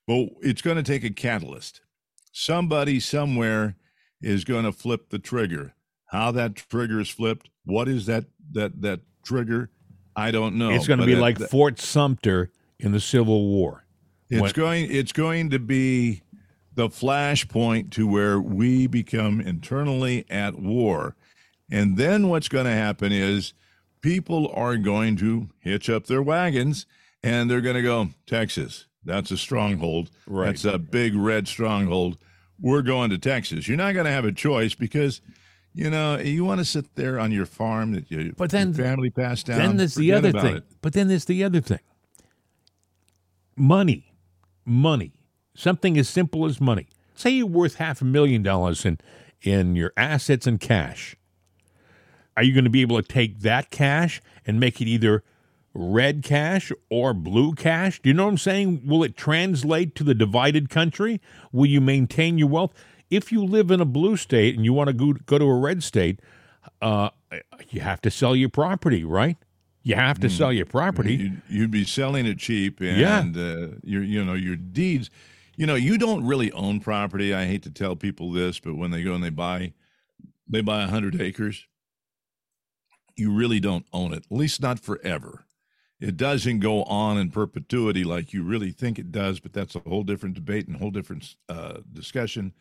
but 0.08 0.30
it's 0.42 0.62
going 0.62 0.78
to 0.78 0.84
take 0.84 1.04
a 1.04 1.10
catalyst. 1.12 1.82
Somebody 2.32 3.00
somewhere 3.00 3.76
is 4.22 4.44
going 4.44 4.64
to 4.66 4.72
flip 4.72 5.10
the 5.10 5.20
trigger. 5.20 5.76
How 6.08 6.32
that 6.32 6.56
trigger 6.56 7.00
is 7.00 7.10
flipped, 7.10 7.50
what 7.66 7.88
is 7.88 8.06
that 8.08 8.26
that 8.54 8.82
that 8.82 9.02
trigger? 9.24 9.70
I 10.16 10.32
don't 10.32 10.56
know. 10.56 10.70
it's 10.72 10.88
going 10.88 11.00
to 11.00 11.06
be 11.06 11.14
it- 11.14 11.20
like 11.20 11.38
that- 11.40 11.50
Fort 11.50 11.80
Sumter 11.80 12.52
in 12.80 12.92
the 12.92 13.00
Civil 13.00 13.48
War. 13.48 13.86
it's 14.30 14.42
When- 14.42 14.52
going 14.52 14.92
it's 14.92 15.12
going 15.12 15.50
to 15.52 15.60
be 15.60 16.22
the 16.76 16.90
flashpoint 16.90 17.92
to 17.92 18.08
where 18.08 18.40
we 18.40 18.88
become 18.88 19.40
internally 19.40 20.26
at 20.30 20.58
war. 20.60 21.16
And 21.72 21.98
then 21.98 22.30
what's 22.30 22.50
going 22.50 22.66
to 22.66 22.72
happen 22.72 23.12
is 23.12 23.54
people 24.02 24.52
are 24.54 24.76
going 24.78 25.16
to 25.18 25.50
hitch 25.60 25.90
up 25.90 26.08
their 26.08 26.22
wagons 26.24 26.86
and 27.24 27.50
they're 27.50 27.62
going 27.62 27.76
to 27.76 27.82
go, 27.84 28.10
Texas, 28.26 28.88
that's 29.06 29.30
a 29.32 29.38
stronghold. 29.38 30.10
Right. 30.28 30.48
That's 30.48 30.66
a 30.66 30.78
big 30.80 31.16
red 31.16 31.48
stronghold. 31.48 32.18
we're 32.60 32.82
going 32.82 33.10
to 33.12 33.18
Texas. 33.18 33.68
You're 33.68 33.78
not 33.78 33.94
going 33.94 34.06
to 34.06 34.12
have 34.12 34.26
a 34.26 34.32
choice 34.32 34.74
because, 34.74 35.22
you 35.74 35.90
know, 35.90 36.18
you 36.20 36.46
want 36.46 36.60
to 36.60 36.66
sit 36.66 36.96
there 36.96 37.20
on 37.20 37.32
your 37.32 37.46
farm 37.46 37.94
that 37.94 38.10
you, 38.12 38.34
But 38.38 38.52
then- 38.52 38.74
your 38.74 38.86
family 38.86 39.10
passed 39.10 39.48
down. 39.48 39.58
then 39.58 39.78
there's 39.78 39.96
the 39.96 40.12
other 40.14 40.32
thing. 40.32 40.58
it. 40.58 40.64
But 40.82 40.94
then 40.94 41.08
there's 41.08 41.26
the 41.26 41.44
other 41.44 41.62
thing. 41.62 41.80
Money, 43.56 44.14
money, 44.66 45.12
something 45.54 45.98
as 45.98 46.10
simple 46.10 46.46
as 46.46 46.60
money. 46.60 46.88
Say 47.16 47.32
you're 47.32 47.46
worth 47.48 47.76
half 47.76 48.02
a 48.02 48.06
million 48.06 48.42
dollars 48.44 48.86
in 48.86 49.00
in 49.42 49.76
your 49.76 49.92
assets 49.98 50.48
and 50.48 50.60
cash. 50.60 51.16
Are 52.36 52.44
you 52.44 52.54
going 52.54 52.64
to 52.64 52.70
be 52.70 52.82
able 52.82 53.00
to 53.02 53.08
take 53.08 53.42
that 53.42 53.70
cash 53.70 54.22
and 54.48 54.60
make 54.60 54.82
it 54.82 54.88
either 54.88 55.22
red 55.74 56.24
cash 56.24 56.72
or 56.90 57.14
blue 57.14 57.54
cash? 57.54 58.02
Do 58.02 58.10
you 58.10 58.14
know 58.16 58.24
what 58.24 58.32
I'm 58.32 58.38
saying? 58.38 58.82
Will 58.86 59.04
it 59.04 59.16
translate 59.18 59.94
to 59.96 60.04
the 60.04 60.16
divided 60.16 60.70
country? 60.70 61.20
Will 61.52 61.66
you 61.68 61.82
maintain 61.82 62.38
your 62.40 62.48
wealth? 62.48 62.74
If 63.10 63.32
you 63.32 63.44
live 63.44 63.70
in 63.72 63.80
a 63.80 63.86
blue 63.86 64.18
state 64.18 64.56
and 64.56 64.66
you 64.66 64.74
want 64.74 64.88
to 64.88 64.94
go, 64.94 65.14
go 65.26 65.38
to 65.38 65.46
a 65.46 65.60
red 65.60 65.84
state, 65.84 66.20
uh, 66.82 67.10
you 67.70 67.82
have 67.82 68.02
to 68.02 68.12
sell 68.12 68.36
your 68.36 68.50
property, 68.50 69.04
right? 69.04 69.38
You 69.84 69.96
have 69.96 70.20
to 70.22 70.30
sell 70.30 70.54
your 70.54 70.66
property. 70.66 71.16
You'd, 71.16 71.42
you'd 71.50 71.72
be 71.72 71.84
selling 71.84 72.26
it 72.26 72.38
cheap, 72.40 72.80
and 72.80 73.36
Yeah. 73.36 73.42
uh, 73.42 73.68
your 73.84 74.02
you 74.02 74.24
know 74.24 74.34
your 74.34 74.56
deeds. 74.56 75.10
You 75.58 75.66
know 75.68 75.76
you 75.76 75.98
don't 75.98 76.26
really 76.26 76.52
own 76.54 76.80
property. 76.80 77.34
I 77.34 77.46
hate 77.46 77.64
to 77.64 77.70
tell 77.70 77.96
people 77.98 78.32
this, 78.32 78.60
but 78.60 78.76
when 78.76 78.92
they 78.92 79.04
go 79.04 79.14
and 79.14 79.22
they 79.24 79.30
buy, 79.30 79.74
they 80.48 80.62
buy 80.62 80.84
a 80.84 80.88
hundred 80.88 81.20
acres. 81.20 81.68
You 83.18 83.32
really 83.34 83.60
don't 83.60 83.86
own 83.92 84.14
it, 84.14 84.26
at 84.26 84.32
least 84.32 84.62
not 84.62 84.80
forever. 84.80 85.46
It 86.00 86.18
doesn't 86.18 86.60
go 86.60 86.84
on 86.84 87.18
in 87.18 87.30
perpetuity 87.30 88.04
like 88.04 88.34
you 88.34 88.44
really 88.44 88.72
think 88.72 88.98
it 88.98 89.12
does, 89.12 89.40
but 89.40 89.54
that's 89.54 89.76
a 89.76 89.80
whole 89.80 90.04
different 90.04 90.36
debate 90.36 90.66
and 90.68 90.78
a 90.78 90.80
whole 90.80 90.92
different 90.92 91.36
uh, 91.50 91.80
discussion. 91.92 92.54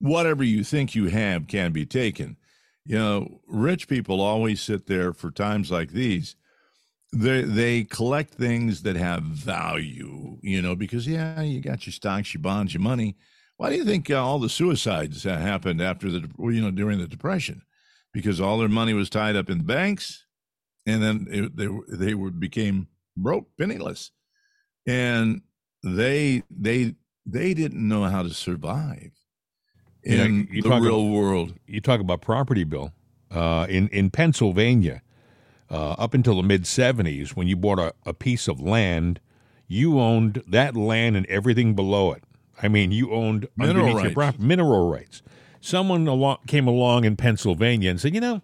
Whatever 0.00 0.42
you 0.42 0.64
think 0.64 0.94
you 0.94 1.06
have 1.06 1.46
can 1.46 1.72
be 1.72 1.86
taken. 1.86 2.36
You 2.84 2.98
know, 2.98 3.40
rich 3.46 3.86
people 3.86 4.20
always 4.20 4.60
sit 4.60 4.86
there 4.86 5.12
for 5.12 5.30
times 5.30 5.70
like 5.70 5.90
these 5.90 6.36
they 7.12 7.42
they 7.42 7.84
collect 7.84 8.34
things 8.34 8.82
that 8.82 8.96
have 8.96 9.22
value, 9.22 10.38
you 10.42 10.62
know, 10.62 10.76
because 10.76 11.06
yeah, 11.06 11.40
you 11.40 11.60
got 11.60 11.86
your 11.86 11.92
stocks, 11.92 12.32
your 12.32 12.42
bonds, 12.42 12.72
your 12.72 12.82
money. 12.82 13.16
Why 13.56 13.70
do 13.70 13.76
you 13.76 13.84
think 13.84 14.10
uh, 14.10 14.24
all 14.24 14.38
the 14.38 14.48
suicides 14.48 15.26
uh, 15.26 15.36
happened 15.36 15.80
after 15.80 16.10
the 16.10 16.28
you 16.38 16.62
know 16.62 16.70
during 16.70 16.98
the 16.98 17.08
depression? 17.08 17.62
Because 18.12 18.40
all 18.40 18.58
their 18.58 18.68
money 18.68 18.92
was 18.94 19.10
tied 19.10 19.36
up 19.36 19.50
in 19.50 19.64
banks, 19.64 20.24
and 20.86 21.02
then 21.02 21.26
it, 21.30 21.56
they 21.56 21.68
they 21.88 22.14
were 22.14 22.30
became 22.30 22.86
broke, 23.16 23.48
penniless, 23.58 24.12
and 24.86 25.42
they 25.82 26.42
they 26.48 26.94
they 27.26 27.54
didn't 27.54 27.86
know 27.88 28.04
how 28.04 28.22
to 28.22 28.30
survive 28.30 29.12
You 30.04 30.16
know, 30.16 30.24
in 30.24 30.48
you 30.50 30.62
the 30.62 30.68
talk 30.68 30.82
real 30.82 31.08
world. 31.08 31.54
you 31.66 31.80
talk 31.80 32.00
about 32.00 32.20
property 32.22 32.64
bill 32.64 32.92
uh, 33.30 33.66
in 33.68 33.88
in 33.88 34.10
Pennsylvania 34.10 35.02
uh, 35.70 35.92
up 35.92 36.14
until 36.14 36.36
the 36.36 36.42
mid 36.42 36.62
'70s, 36.64 37.30
when 37.30 37.46
you 37.46 37.56
bought 37.56 37.78
a, 37.78 37.92
a 38.06 38.14
piece 38.14 38.48
of 38.48 38.60
land, 38.60 39.20
you 39.68 40.00
owned 40.00 40.42
that 40.48 40.74
land 40.76 41.16
and 41.16 41.26
everything 41.26 41.74
below 41.74 42.12
it. 42.12 42.24
I 42.62 42.68
mean, 42.68 42.92
you 42.92 43.12
owned 43.12 43.48
Mineral 43.56 43.94
rights. 43.94 44.14
prop- 44.14 44.38
mineral 44.38 44.90
rights. 44.90 45.22
Someone 45.60 46.06
along, 46.08 46.38
came 46.46 46.66
along 46.66 47.04
in 47.04 47.16
Pennsylvania 47.16 47.90
and 47.90 48.00
said, 48.00 48.14
you 48.14 48.20
know. 48.20 48.42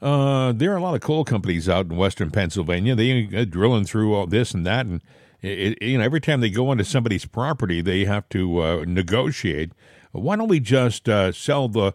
Uh, 0.00 0.50
there 0.52 0.72
are 0.72 0.76
a 0.76 0.82
lot 0.82 0.94
of 0.96 1.00
coal 1.00 1.24
companies 1.24 1.68
out 1.68 1.86
in 1.86 1.96
western 1.96 2.28
Pennsylvania. 2.30 2.94
They 2.96 3.28
are 3.36 3.44
drilling 3.44 3.84
through 3.84 4.14
all 4.14 4.26
this 4.26 4.52
and 4.52 4.66
that, 4.66 4.84
and 4.86 5.00
it, 5.40 5.78
it- 5.80 5.82
you 5.82 5.96
know 5.98 6.02
every 6.04 6.20
time 6.20 6.40
they 6.40 6.50
go 6.50 6.68
onto 6.70 6.82
somebody's 6.84 7.24
property, 7.24 7.80
they 7.80 8.04
have 8.04 8.28
to 8.30 8.60
uh, 8.62 8.84
negotiate. 8.86 9.70
Why 10.12 10.36
don't 10.36 10.48
we 10.48 10.60
just 10.60 11.08
uh, 11.08 11.32
sell 11.32 11.68
the 11.68 11.94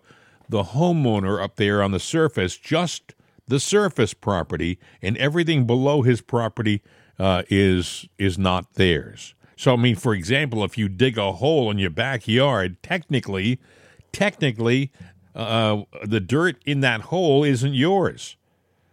the 0.49 0.63
homeowner 0.63 1.43
up 1.43 1.57
there 1.57 1.83
on 1.83 1.91
the 1.91 1.99
surface 1.99 2.57
just 2.57 3.13
the 3.47 3.59
surface 3.59 4.13
property, 4.13 4.77
and 5.01 5.17
everything 5.17 5.65
below 5.65 6.01
his 6.01 6.21
property 6.21 6.81
uh, 7.19 7.43
is 7.49 8.07
is 8.17 8.37
not 8.37 8.73
theirs. 8.73 9.33
So, 9.55 9.73
I 9.73 9.75
mean, 9.75 9.95
for 9.95 10.13
example, 10.13 10.63
if 10.63 10.77
you 10.77 10.87
dig 10.87 11.17
a 11.17 11.31
hole 11.31 11.71
in 11.71 11.79
your 11.79 11.89
backyard, 11.89 12.81
technically, 12.83 13.59
technically, 14.11 14.91
uh, 15.33 15.81
the 16.03 16.19
dirt 16.19 16.57
in 16.63 16.81
that 16.81 17.01
hole 17.01 17.43
isn't 17.43 17.73
yours. 17.73 18.37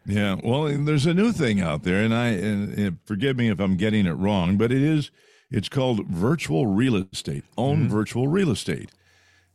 Yeah, 0.07 0.37
well, 0.43 0.65
there's 0.65 1.07
a 1.07 1.15
new 1.15 1.33
thing 1.33 1.61
out 1.61 1.83
there, 1.83 2.03
and 2.03 2.15
I 2.15 2.29
and, 2.29 2.79
and 2.79 2.99
forgive 3.05 3.37
me 3.37 3.51
if 3.51 3.61
I'm 3.61 3.77
getting 3.77 4.07
it 4.07 4.13
wrong, 4.13 4.57
but 4.57 4.71
it 4.71 4.83
is 4.83 5.11
it's 5.51 5.69
called 5.69 6.07
virtual 6.07 6.67
real 6.67 6.97
estate, 6.97 7.45
own 7.57 7.89
virtual 7.89 8.29
real 8.29 8.51
estate. 8.51 8.91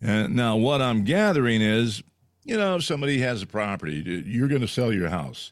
And 0.01 0.35
now, 0.35 0.55
what 0.55 0.81
I'm 0.81 1.03
gathering 1.03 1.61
is, 1.61 2.01
you 2.45 2.57
know, 2.57 2.77
if 2.77 2.83
somebody 2.83 3.19
has 3.19 3.41
a 3.41 3.47
property, 3.47 4.23
you're 4.25 4.47
going 4.47 4.61
to 4.61 4.67
sell 4.67 4.93
your 4.93 5.09
house, 5.09 5.51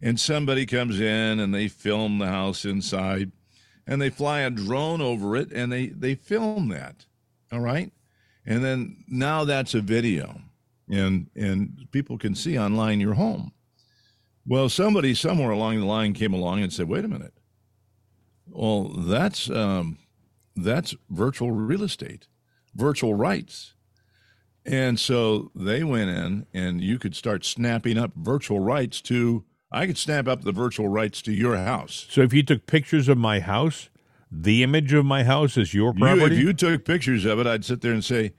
and 0.00 0.18
somebody 0.18 0.64
comes 0.64 1.00
in 1.00 1.38
and 1.38 1.54
they 1.54 1.68
film 1.68 2.18
the 2.18 2.26
house 2.26 2.64
inside, 2.64 3.32
and 3.86 4.00
they 4.00 4.10
fly 4.10 4.40
a 4.40 4.50
drone 4.50 5.00
over 5.00 5.36
it, 5.36 5.52
and 5.52 5.70
they 5.70 5.88
they 5.88 6.14
film 6.14 6.68
that, 6.70 7.04
all 7.52 7.60
right, 7.60 7.92
and 8.46 8.64
then 8.64 9.04
now 9.06 9.44
that's 9.44 9.74
a 9.74 9.80
video, 9.80 10.40
and 10.88 11.28
and 11.36 11.86
people 11.92 12.16
can 12.16 12.34
see 12.34 12.58
online 12.58 13.00
your 13.00 13.14
home. 13.14 13.52
Well, 14.46 14.68
somebody 14.68 15.14
somewhere 15.14 15.50
along 15.50 15.80
the 15.80 15.86
line 15.86 16.14
came 16.14 16.32
along 16.32 16.62
and 16.62 16.72
said, 16.72 16.88
"Wait 16.88 17.04
a 17.04 17.08
minute. 17.08 17.34
Well, 18.46 18.88
that's 18.88 19.50
um, 19.50 19.98
that's 20.56 20.94
virtual 21.10 21.50
real 21.50 21.82
estate, 21.82 22.28
virtual 22.74 23.14
rights." 23.14 23.73
And 24.66 24.98
so 24.98 25.50
they 25.54 25.84
went 25.84 26.10
in, 26.10 26.46
and 26.54 26.80
you 26.80 26.98
could 26.98 27.14
start 27.14 27.44
snapping 27.44 27.98
up 27.98 28.12
virtual 28.16 28.60
rights 28.60 29.00
to. 29.02 29.44
I 29.70 29.86
could 29.86 29.98
snap 29.98 30.28
up 30.28 30.42
the 30.44 30.52
virtual 30.52 30.88
rights 30.88 31.20
to 31.22 31.32
your 31.32 31.56
house. 31.56 32.06
So, 32.08 32.20
if 32.22 32.32
you 32.32 32.42
took 32.44 32.66
pictures 32.66 33.08
of 33.08 33.18
my 33.18 33.40
house, 33.40 33.90
the 34.30 34.62
image 34.62 34.92
of 34.92 35.04
my 35.04 35.24
house 35.24 35.56
is 35.56 35.74
your 35.74 35.92
You, 35.94 35.98
property. 36.00 36.36
if 36.36 36.40
you 36.40 36.52
took 36.52 36.84
pictures 36.84 37.24
of 37.24 37.40
it, 37.40 37.46
I'd 37.46 37.64
sit 37.64 37.80
there 37.80 37.92
and 37.92 38.04
say, 38.04 38.34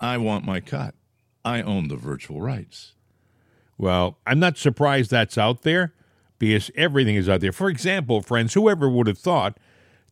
"I 0.00 0.16
want 0.16 0.44
my 0.46 0.60
cut. 0.60 0.94
I 1.44 1.60
own 1.62 1.88
the 1.88 1.96
virtual 1.96 2.40
rights." 2.40 2.94
Well, 3.76 4.18
I'm 4.26 4.40
not 4.40 4.56
surprised 4.58 5.10
that's 5.10 5.38
out 5.38 5.62
there 5.62 5.94
because 6.38 6.70
everything 6.74 7.14
is 7.16 7.28
out 7.28 7.40
there. 7.42 7.52
For 7.52 7.68
example, 7.68 8.22
friends, 8.22 8.54
whoever 8.54 8.88
would 8.88 9.06
have 9.06 9.18
thought 9.18 9.58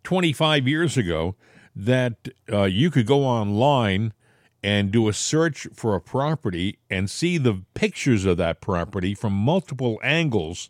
25 0.05 0.69
years 0.69 0.97
ago 0.97 1.35
that 1.75 2.29
uh, 2.53 2.65
you 2.65 2.91
could 2.91 3.07
go 3.07 3.25
online 3.25 4.13
and 4.67 4.91
do 4.91 5.09
a 5.09 5.13
search 5.13 5.69
for 5.73 5.95
a 5.95 6.01
property 6.01 6.81
and 6.91 7.09
see 7.09 7.39
the 7.39 7.63
pictures 7.75 8.25
of 8.25 8.37
that 8.37 8.61
property 8.61 9.15
from 9.15 9.33
multiple 9.33 10.01
angles 10.03 10.69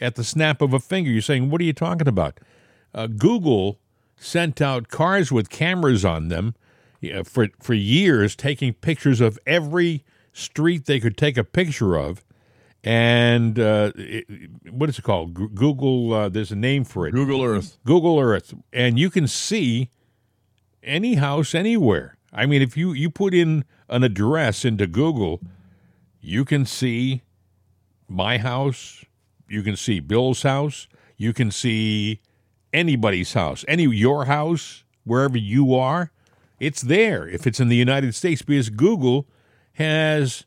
at 0.00 0.14
the 0.14 0.24
snap 0.24 0.62
of 0.62 0.72
a 0.72 0.80
finger? 0.80 1.10
You're 1.10 1.20
saying, 1.20 1.50
what 1.50 1.60
are 1.60 1.64
you 1.64 1.74
talking 1.74 2.08
about? 2.08 2.40
Uh, 2.94 3.06
Google 3.06 3.78
sent 4.16 4.62
out 4.62 4.88
cars 4.88 5.30
with 5.30 5.50
cameras 5.50 6.02
on 6.02 6.28
them 6.28 6.54
for 7.24 7.48
for 7.60 7.74
years, 7.74 8.34
taking 8.34 8.72
pictures 8.72 9.20
of 9.20 9.38
every 9.46 10.02
street 10.32 10.86
they 10.86 10.98
could 10.98 11.18
take 11.18 11.36
a 11.36 11.44
picture 11.44 11.96
of, 11.96 12.24
and 12.82 13.58
uh, 13.58 13.92
it, 13.96 14.24
what 14.70 14.88
is 14.88 14.98
it 14.98 15.02
called? 15.02 15.36
G- 15.36 15.48
Google. 15.54 16.14
Uh, 16.14 16.28
there's 16.30 16.52
a 16.52 16.56
name 16.56 16.84
for 16.84 17.06
it. 17.06 17.12
Google 17.12 17.42
Earth. 17.42 17.76
Google 17.84 18.18
Earth, 18.18 18.54
and 18.72 18.98
you 18.98 19.10
can 19.10 19.28
see 19.28 19.90
any 20.82 21.16
house 21.16 21.54
anywhere. 21.54 22.16
I 22.34 22.46
mean, 22.46 22.62
if 22.62 22.76
you 22.76 22.92
you 22.92 23.10
put 23.10 23.32
in 23.32 23.64
an 23.88 24.02
address 24.02 24.64
into 24.64 24.86
Google, 24.86 25.40
you 26.20 26.44
can 26.44 26.66
see 26.66 27.22
my 28.08 28.38
house, 28.38 29.04
you 29.48 29.62
can 29.62 29.76
see 29.76 30.00
Bill's 30.00 30.42
house, 30.42 30.88
you 31.16 31.32
can 31.32 31.50
see 31.50 32.20
anybody's 32.72 33.34
house, 33.34 33.64
any 33.68 33.84
your 33.84 34.24
house, 34.24 34.84
wherever 35.04 35.38
you 35.38 35.74
are, 35.74 36.10
it's 36.58 36.82
there. 36.82 37.28
If 37.28 37.46
it's 37.46 37.60
in 37.60 37.68
the 37.68 37.76
United 37.76 38.14
States, 38.14 38.42
because 38.42 38.70
Google 38.70 39.26
has 39.74 40.44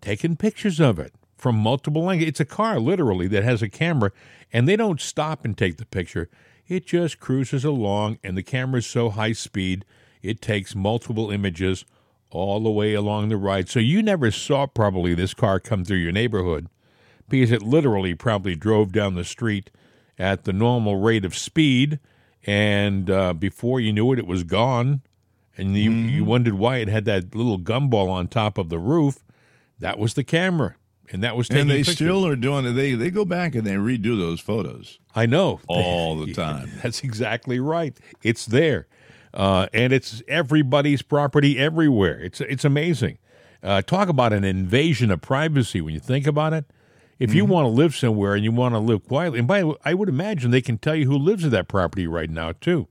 taken 0.00 0.36
pictures 0.36 0.80
of 0.80 0.98
it 0.98 1.12
from 1.36 1.56
multiple 1.56 2.10
angles. 2.10 2.28
It's 2.28 2.40
a 2.40 2.44
car, 2.44 2.78
literally, 2.78 3.26
that 3.28 3.44
has 3.44 3.62
a 3.62 3.68
camera, 3.68 4.12
and 4.52 4.68
they 4.68 4.76
don't 4.76 5.00
stop 5.00 5.44
and 5.44 5.56
take 5.56 5.76
the 5.76 5.86
picture. 5.86 6.28
It 6.68 6.86
just 6.86 7.20
cruises 7.20 7.64
along, 7.64 8.18
and 8.22 8.36
the 8.36 8.42
camera 8.42 8.78
is 8.78 8.86
so 8.86 9.10
high 9.10 9.32
speed, 9.32 9.84
it 10.28 10.40
takes 10.40 10.74
multiple 10.74 11.30
images 11.30 11.84
all 12.30 12.60
the 12.60 12.70
way 12.70 12.92
along 12.94 13.28
the 13.28 13.36
ride. 13.36 13.68
So 13.68 13.78
you 13.78 14.02
never 14.02 14.30
saw 14.30 14.66
probably 14.66 15.14
this 15.14 15.32
car 15.34 15.60
come 15.60 15.84
through 15.84 15.98
your 15.98 16.12
neighborhood 16.12 16.68
because 17.28 17.50
it 17.52 17.62
literally 17.62 18.14
probably 18.14 18.56
drove 18.56 18.92
down 18.92 19.14
the 19.14 19.24
street 19.24 19.70
at 20.18 20.44
the 20.44 20.52
normal 20.52 20.96
rate 20.96 21.24
of 21.24 21.36
speed, 21.36 22.00
and 22.46 23.10
uh, 23.10 23.32
before 23.34 23.80
you 23.80 23.92
knew 23.92 24.12
it, 24.12 24.18
it 24.18 24.26
was 24.26 24.44
gone. 24.44 25.02
And 25.58 25.76
you, 25.76 25.90
you 25.90 26.24
wondered 26.24 26.54
why 26.54 26.78
it 26.78 26.88
had 26.88 27.04
that 27.06 27.34
little 27.34 27.58
gumball 27.58 28.08
on 28.10 28.28
top 28.28 28.58
of 28.58 28.68
the 28.68 28.78
roof. 28.78 29.24
That 29.78 29.98
was 29.98 30.14
the 30.14 30.24
camera, 30.24 30.76
and 31.10 31.22
that 31.22 31.36
was 31.36 31.48
taking 31.48 31.62
And 31.62 31.70
they 31.70 31.78
pictures. 31.78 31.94
still 31.96 32.26
are 32.26 32.36
doing 32.36 32.64
it. 32.66 32.72
They 32.72 32.92
they 32.94 33.10
go 33.10 33.24
back 33.24 33.54
and 33.54 33.66
they 33.66 33.74
redo 33.74 34.18
those 34.18 34.40
photos 34.40 34.98
I 35.14 35.26
know 35.26 35.60
all 35.68 36.16
the 36.16 36.32
time. 36.44 36.70
That's 36.82 37.02
exactly 37.02 37.58
right. 37.60 37.96
It's 38.22 38.46
there. 38.46 38.86
Uh, 39.36 39.68
and 39.74 39.92
it's 39.92 40.22
everybody's 40.26 41.02
property 41.02 41.58
everywhere. 41.58 42.18
It's 42.18 42.40
it's 42.40 42.64
amazing. 42.64 43.18
Uh, 43.62 43.82
talk 43.82 44.08
about 44.08 44.32
an 44.32 44.44
invasion 44.44 45.10
of 45.10 45.20
privacy 45.20 45.80
when 45.80 45.92
you 45.94 46.00
think 46.00 46.26
about 46.26 46.52
it. 46.52 46.64
If 47.18 47.34
you 47.34 47.44
want 47.46 47.64
to 47.64 47.68
live 47.68 47.96
somewhere 47.96 48.34
and 48.34 48.44
you 48.44 48.52
want 48.52 48.74
to 48.74 48.78
live 48.78 49.06
quietly, 49.06 49.38
and 49.38 49.48
by 49.48 49.60
the 49.60 49.66
way, 49.68 49.76
I 49.84 49.94
would 49.94 50.08
imagine 50.08 50.50
they 50.50 50.60
can 50.60 50.76
tell 50.76 50.94
you 50.94 51.06
who 51.06 51.16
lives 51.16 51.44
at 51.44 51.50
that 51.52 51.66
property 51.66 52.06
right 52.06 52.28
now 52.28 52.52
too. 52.52 52.88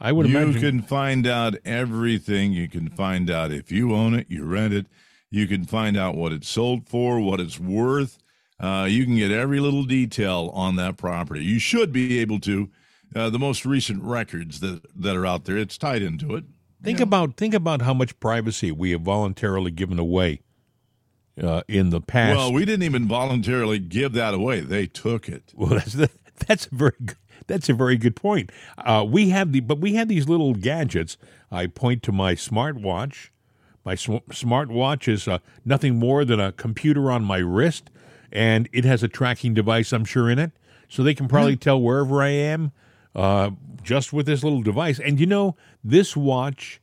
I 0.00 0.12
would 0.12 0.28
You 0.28 0.36
imagine. 0.36 0.54
You 0.62 0.70
can 0.70 0.82
find 0.82 1.26
out 1.26 1.54
everything. 1.64 2.52
You 2.52 2.68
can 2.68 2.88
find 2.88 3.30
out 3.30 3.52
if 3.52 3.70
you 3.70 3.94
own 3.94 4.14
it, 4.14 4.26
you 4.28 4.44
rent 4.44 4.74
it. 4.74 4.86
You 5.30 5.46
can 5.46 5.64
find 5.64 5.96
out 5.96 6.16
what 6.16 6.32
it's 6.32 6.48
sold 6.48 6.88
for, 6.88 7.20
what 7.20 7.40
it's 7.40 7.58
worth. 7.58 8.18
Uh, 8.58 8.86
you 8.88 9.04
can 9.04 9.16
get 9.16 9.30
every 9.30 9.60
little 9.60 9.84
detail 9.84 10.50
on 10.54 10.76
that 10.76 10.96
property. 10.96 11.44
You 11.44 11.58
should 11.58 11.92
be 11.92 12.18
able 12.18 12.40
to. 12.40 12.70
Uh, 13.14 13.30
the 13.30 13.38
most 13.38 13.64
recent 13.64 14.02
records 14.02 14.60
that 14.60 14.82
that 14.94 15.16
are 15.16 15.26
out 15.26 15.44
there, 15.44 15.56
it's 15.56 15.78
tied 15.78 16.02
into 16.02 16.34
it. 16.34 16.44
Think 16.82 17.00
about 17.00 17.36
think 17.36 17.54
about 17.54 17.82
how 17.82 17.94
much 17.94 18.18
privacy 18.20 18.70
we 18.70 18.90
have 18.90 19.00
voluntarily 19.00 19.70
given 19.70 19.98
away 19.98 20.40
uh, 21.42 21.62
in 21.68 21.90
the 21.90 22.00
past. 22.00 22.36
Well, 22.36 22.52
we 22.52 22.64
didn't 22.64 22.84
even 22.84 23.08
voluntarily 23.08 23.78
give 23.78 24.12
that 24.12 24.34
away. 24.34 24.60
They 24.60 24.86
took 24.86 25.28
it. 25.28 25.52
Well, 25.56 25.70
that's 25.70 25.96
that's 26.46 26.66
a 26.66 26.74
very 26.74 26.92
good, 27.04 27.16
that's 27.46 27.68
a 27.68 27.74
very 27.74 27.96
good 27.96 28.14
point. 28.16 28.52
Uh, 28.78 29.04
we 29.08 29.30
have 29.30 29.52
the 29.52 29.60
but 29.60 29.80
we 29.80 29.94
have 29.94 30.08
these 30.08 30.28
little 30.28 30.54
gadgets. 30.54 31.16
I 31.50 31.66
point 31.66 32.02
to 32.04 32.12
my 32.12 32.34
smartwatch. 32.34 33.30
My 33.84 33.94
sm- 33.94 34.16
smartwatch 34.30 35.08
is 35.08 35.26
uh, 35.28 35.38
nothing 35.64 35.96
more 35.96 36.24
than 36.24 36.40
a 36.40 36.52
computer 36.52 37.10
on 37.10 37.24
my 37.24 37.38
wrist, 37.38 37.90
and 38.30 38.68
it 38.72 38.84
has 38.84 39.02
a 39.02 39.08
tracking 39.08 39.54
device. 39.54 39.92
I'm 39.92 40.04
sure 40.04 40.28
in 40.28 40.38
it, 40.38 40.52
so 40.88 41.02
they 41.02 41.14
can 41.14 41.28
probably 41.28 41.56
tell 41.56 41.80
wherever 41.80 42.22
I 42.22 42.28
am 42.28 42.72
uh, 43.16 43.50
just 43.82 44.12
with 44.12 44.26
this 44.26 44.44
little 44.44 44.62
device. 44.62 45.00
And 45.00 45.18
you 45.18 45.26
know, 45.26 45.56
this 45.82 46.16
watch 46.16 46.80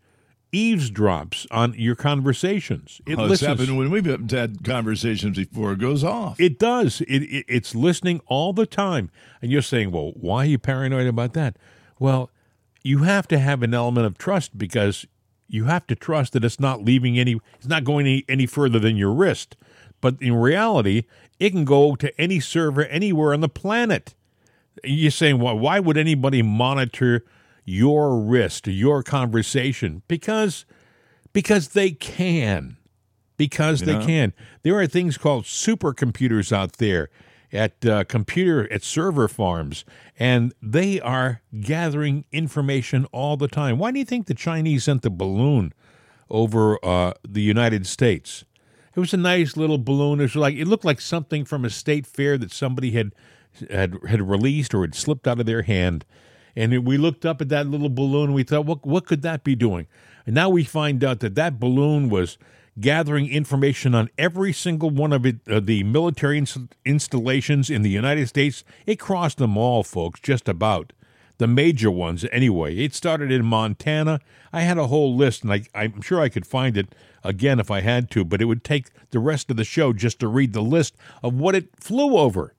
eavesdrops 0.51 1.47
on 1.51 1.73
your 1.77 1.95
conversations. 1.95 3.01
It 3.07 3.17
Oh, 3.17 3.27
happened 3.33 3.77
when 3.77 3.89
we've 3.89 4.05
had 4.05 4.63
conversations 4.63 5.37
before. 5.37 5.73
It 5.73 5.79
goes 5.79 6.03
off. 6.03 6.39
It 6.39 6.59
does. 6.59 7.01
It, 7.01 7.23
it 7.23 7.45
it's 7.47 7.73
listening 7.73 8.21
all 8.27 8.53
the 8.53 8.65
time, 8.65 9.09
and 9.41 9.51
you're 9.51 9.61
saying, 9.61 9.91
"Well, 9.91 10.11
why 10.15 10.43
are 10.43 10.49
you 10.49 10.59
paranoid 10.59 11.07
about 11.07 11.33
that?" 11.33 11.57
Well, 11.99 12.29
you 12.83 12.99
have 12.99 13.27
to 13.29 13.39
have 13.39 13.63
an 13.63 13.73
element 13.73 14.05
of 14.05 14.17
trust 14.17 14.57
because 14.57 15.05
you 15.47 15.65
have 15.65 15.87
to 15.87 15.95
trust 15.95 16.33
that 16.33 16.43
it's 16.43 16.59
not 16.59 16.83
leaving 16.83 17.17
any, 17.19 17.39
it's 17.55 17.67
not 17.67 17.83
going 17.83 18.05
any, 18.05 18.25
any 18.27 18.45
further 18.45 18.79
than 18.79 18.97
your 18.97 19.13
wrist. 19.13 19.55
But 20.01 20.15
in 20.21 20.35
reality, 20.35 21.03
it 21.39 21.51
can 21.51 21.63
go 21.63 21.95
to 21.95 22.19
any 22.19 22.39
server 22.39 22.85
anywhere 22.85 23.33
on 23.33 23.39
the 23.41 23.49
planet. 23.49 24.15
You're 24.83 25.11
saying, 25.11 25.39
well, 25.39 25.57
why 25.57 25.79
would 25.79 25.97
anybody 25.97 26.41
monitor 26.41 27.23
your 27.65 28.19
wrist, 28.19 28.67
your 28.67 29.03
conversation? 29.03 30.01
Because 30.07 30.65
because 31.31 31.69
they 31.69 31.91
can. 31.91 32.77
Because 33.37 33.81
they 33.81 33.93
Yeah. 33.93 34.05
can. 34.05 34.33
There 34.61 34.77
are 34.77 34.85
things 34.87 35.17
called 35.17 35.45
supercomputers 35.45 36.51
out 36.51 36.73
there 36.73 37.09
at 37.51 37.85
uh, 37.85 38.03
computer 38.03 38.71
at 38.71 38.83
server 38.83 39.27
farms, 39.27 39.85
and 40.19 40.53
they 40.61 40.99
are 41.01 41.41
gathering 41.59 42.25
information 42.31 43.05
all 43.11 43.37
the 43.37 43.47
time. 43.47 43.77
Why 43.77 43.91
do 43.91 43.99
you 43.99 44.05
think 44.05 44.27
the 44.27 44.33
Chinese 44.33 44.83
sent 44.85 45.01
the 45.01 45.09
balloon 45.09 45.73
over 46.29 46.83
uh, 46.85 47.13
the 47.27 47.41
United 47.41 47.87
States? 47.87 48.43
It 48.95 48.99
was 48.99 49.13
a 49.13 49.17
nice 49.17 49.57
little 49.57 49.79
balloon. 49.79 50.19
It 50.19 50.23
was 50.23 50.35
like 50.35 50.55
it 50.55 50.67
looked 50.67 50.85
like 50.85 51.01
something 51.01 51.45
from 51.45 51.65
a 51.65 51.69
state 51.71 52.05
fair 52.05 52.37
that 52.37 52.51
somebody 52.51 52.91
had 52.91 53.13
had 53.69 53.97
had 54.07 54.27
released 54.29 54.73
or 54.73 54.81
had 54.81 54.95
slipped 54.95 55.27
out 55.27 55.39
of 55.39 55.45
their 55.45 55.63
hand. 55.63 56.05
And 56.55 56.85
we 56.85 56.97
looked 56.97 57.25
up 57.25 57.41
at 57.41 57.49
that 57.49 57.67
little 57.67 57.89
balloon 57.89 58.25
and 58.25 58.35
we 58.35 58.43
thought, 58.43 58.65
what 58.65 58.85
what 58.85 59.05
could 59.05 59.21
that 59.23 59.43
be 59.43 59.55
doing? 59.55 59.87
And 60.25 60.35
now 60.35 60.49
we 60.49 60.63
find 60.63 61.03
out 61.03 61.19
that 61.19 61.35
that 61.35 61.59
balloon 61.59 62.09
was 62.09 62.37
gathering 62.79 63.29
information 63.29 63.93
on 63.93 64.09
every 64.17 64.53
single 64.53 64.89
one 64.89 65.13
of 65.13 65.25
it, 65.25 65.37
uh, 65.49 65.59
the 65.59 65.83
military 65.83 66.39
ins- 66.39 66.57
installations 66.85 67.69
in 67.69 67.81
the 67.83 67.89
United 67.89 68.27
States. 68.27 68.63
It 68.85 68.99
crossed 68.99 69.37
them 69.37 69.57
all, 69.57 69.83
folks, 69.83 70.19
just 70.19 70.49
about 70.49 70.93
the 71.37 71.47
major 71.47 71.91
ones 71.91 72.25
anyway. 72.31 72.77
It 72.77 72.93
started 72.93 73.31
in 73.31 73.45
Montana. 73.45 74.19
I 74.51 74.61
had 74.61 74.77
a 74.77 74.87
whole 74.87 75.15
list, 75.15 75.43
and 75.43 75.51
I, 75.51 75.63
I'm 75.75 76.01
sure 76.01 76.21
I 76.21 76.29
could 76.29 76.47
find 76.47 76.77
it 76.77 76.95
again 77.23 77.59
if 77.59 77.69
I 77.69 77.81
had 77.81 78.09
to, 78.11 78.23
but 78.23 78.41
it 78.41 78.45
would 78.45 78.63
take 78.63 78.87
the 79.11 79.19
rest 79.19 79.49
of 79.51 79.57
the 79.57 79.63
show 79.63 79.93
just 79.93 80.19
to 80.19 80.27
read 80.27 80.53
the 80.53 80.61
list 80.61 80.95
of 81.21 81.33
what 81.33 81.55
it 81.55 81.69
flew 81.79 82.17
over. 82.17 82.53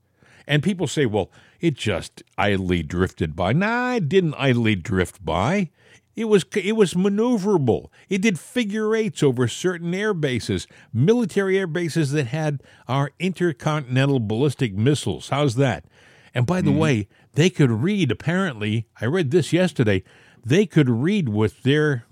And 0.46 0.62
people 0.62 0.86
say, 0.86 1.06
well, 1.06 1.30
it 1.60 1.74
just 1.74 2.22
idly 2.36 2.82
drifted 2.82 3.34
by. 3.34 3.52
Nah, 3.52 3.94
it 3.94 4.08
didn't 4.08 4.34
idly 4.34 4.74
drift 4.74 5.24
by. 5.24 5.70
It 6.16 6.26
was 6.26 6.44
it 6.54 6.76
was 6.76 6.94
maneuverable. 6.94 7.88
It 8.08 8.22
did 8.22 8.38
figure 8.38 8.94
eights 8.94 9.22
over 9.22 9.48
certain 9.48 9.92
air 9.94 10.14
bases, 10.14 10.68
military 10.92 11.58
air 11.58 11.66
bases 11.66 12.12
that 12.12 12.28
had 12.28 12.62
our 12.86 13.10
intercontinental 13.18 14.20
ballistic 14.20 14.74
missiles. 14.74 15.30
How's 15.30 15.56
that? 15.56 15.84
And 16.32 16.46
by 16.46 16.60
the 16.60 16.72
way, 16.72 17.08
they 17.34 17.50
could 17.50 17.70
read. 17.70 18.10
Apparently, 18.10 18.86
I 19.00 19.06
read 19.06 19.30
this 19.30 19.52
yesterday. 19.52 20.04
They 20.44 20.66
could 20.66 20.88
read 20.88 21.28
with 21.28 21.62
their 21.62 22.06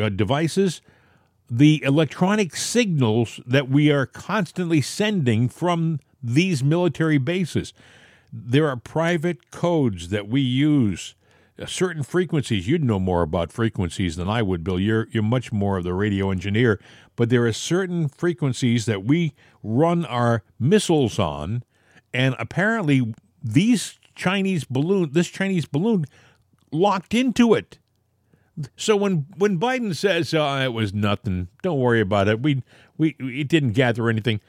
uh, 0.00 0.08
devices 0.08 0.80
the 1.50 1.82
electronic 1.84 2.56
signals 2.56 3.40
that 3.46 3.68
we 3.68 3.90
are 3.90 4.06
constantly 4.06 4.80
sending 4.80 5.48
from 5.50 6.00
these 6.22 6.62
military 6.62 7.18
bases. 7.18 7.72
There 8.32 8.68
are 8.68 8.76
private 8.76 9.50
codes 9.50 10.08
that 10.08 10.28
we 10.28 10.40
use. 10.40 11.14
Uh, 11.58 11.66
certain 11.66 12.02
frequencies, 12.02 12.66
you'd 12.66 12.82
know 12.82 12.98
more 12.98 13.22
about 13.22 13.52
frequencies 13.52 14.16
than 14.16 14.28
I 14.28 14.40
would, 14.40 14.64
Bill. 14.64 14.80
You're 14.80 15.06
you're 15.10 15.22
much 15.22 15.52
more 15.52 15.76
of 15.76 15.84
the 15.84 15.92
radio 15.92 16.30
engineer, 16.30 16.80
but 17.14 17.28
there 17.28 17.44
are 17.44 17.52
certain 17.52 18.08
frequencies 18.08 18.86
that 18.86 19.04
we 19.04 19.34
run 19.62 20.06
our 20.06 20.42
missiles 20.58 21.18
on, 21.18 21.62
and 22.14 22.34
apparently 22.38 23.14
these 23.42 23.98
Chinese 24.14 24.64
balloon, 24.64 25.10
this 25.12 25.28
Chinese 25.28 25.66
balloon, 25.66 26.06
locked 26.70 27.12
into 27.12 27.52
it. 27.52 27.78
So 28.76 28.96
when 28.96 29.26
when 29.36 29.58
Biden 29.58 29.94
says 29.94 30.32
oh, 30.34 30.58
it 30.58 30.72
was 30.72 30.94
nothing, 30.94 31.48
don't 31.62 31.78
worry 31.78 32.00
about 32.00 32.28
it. 32.28 32.40
We 32.40 32.62
we 32.96 33.14
it 33.18 33.48
didn't 33.48 33.72
gather 33.72 34.08
anything. 34.08 34.40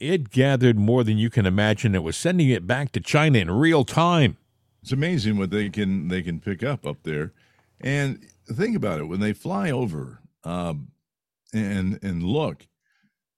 It 0.00 0.30
gathered 0.30 0.78
more 0.78 1.04
than 1.04 1.18
you 1.18 1.28
can 1.30 1.44
imagine. 1.46 1.94
It 1.94 2.02
was 2.02 2.16
sending 2.16 2.48
it 2.48 2.66
back 2.66 2.90
to 2.92 3.00
China 3.00 3.38
in 3.38 3.50
real 3.50 3.84
time. 3.84 4.38
It's 4.82 4.92
amazing 4.92 5.36
what 5.36 5.50
they 5.50 5.68
can 5.68 6.08
they 6.08 6.22
can 6.22 6.40
pick 6.40 6.62
up 6.64 6.86
up 6.86 7.02
there. 7.02 7.32
And 7.82 8.24
think 8.50 8.74
about 8.76 9.00
it 9.00 9.04
when 9.04 9.20
they 9.20 9.32
fly 9.34 9.70
over 9.70 10.20
um, 10.42 10.88
and 11.52 11.98
and 12.02 12.22
look, 12.22 12.66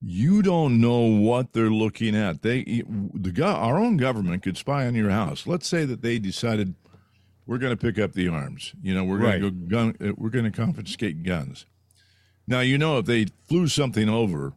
you 0.01 0.41
don't 0.43 0.81
know 0.81 1.01
what 1.01 1.53
they're 1.53 1.71
looking 1.71 2.15
at. 2.15 2.43
They 2.43 2.83
the 3.13 3.33
go- 3.33 3.47
our 3.47 3.77
own 3.79 3.97
government 3.97 4.45
could 4.45 4.57
spy 4.57 4.87
on 4.87 4.95
your 4.95 5.11
house. 5.11 5.47
Let's 5.49 5.67
say 5.67 5.85
that 5.85 6.01
they 6.03 6.21
decided 6.21 6.75
we're 7.45 7.59
going 7.59 7.77
to 7.77 7.87
pick 7.87 7.99
up 7.99 8.13
the 8.13 8.29
arms. 8.29 8.73
You 8.81 8.95
know, 8.95 9.03
we're 9.03 9.19
going 9.19 9.43
to 9.43 9.51
go 9.51 9.67
gun. 9.69 9.97
uh, 10.01 10.13
We're 10.17 10.31
going 10.31 10.45
to 10.45 10.53
confiscate 10.53 11.25
guns. 11.25 11.67
Now 12.47 12.61
you 12.61 12.79
know 12.79 12.99
if 12.99 13.07
they 13.07 13.27
flew 13.49 13.67
something 13.67 14.09
over 14.09 14.53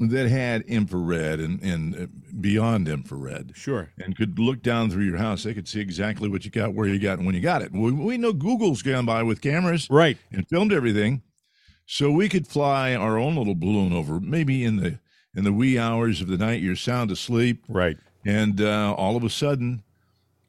that 0.00 0.28
had 0.28 0.62
infrared 0.62 1.40
and 1.40 1.60
and 1.62 1.94
uh, 1.96 2.06
beyond 2.40 2.86
infrared 2.88 3.52
Sure. 3.56 3.90
and 3.98 4.16
could 4.16 4.38
look 4.38 4.62
down 4.62 4.90
through 4.90 5.04
your 5.04 5.16
house, 5.18 5.42
they 5.42 5.54
could 5.54 5.66
see 5.68 5.80
exactly 5.80 6.28
what 6.28 6.44
you 6.44 6.50
got, 6.50 6.74
where 6.74 6.86
you 6.86 6.98
got, 6.98 7.18
and 7.18 7.26
when 7.26 7.34
you 7.34 7.40
got 7.40 7.62
it. 7.62 7.72
We, 7.72 7.90
we 7.90 8.16
know 8.18 8.32
Google's 8.32 8.82
gone 8.82 9.06
by 9.06 9.22
with 9.24 9.40
cameras 9.40 9.88
Right. 9.90 10.16
and 10.30 10.46
filmed 10.48 10.72
everything, 10.72 11.22
so 11.86 12.10
we 12.12 12.28
could 12.28 12.46
fly 12.46 12.94
our 12.94 13.18
own 13.18 13.34
little 13.36 13.54
balloon 13.56 13.92
over, 13.92 14.20
maybe 14.20 14.64
in 14.64 14.76
the 14.76 14.98
in 15.34 15.44
the 15.44 15.52
wee 15.52 15.78
hours 15.78 16.20
of 16.20 16.26
the 16.28 16.38
night, 16.38 16.62
you're 16.62 16.74
sound 16.76 17.10
asleep, 17.10 17.64
Right. 17.68 17.96
and 18.24 18.60
uh, 18.60 18.94
all 18.96 19.16
of 19.16 19.24
a 19.24 19.30
sudden, 19.30 19.82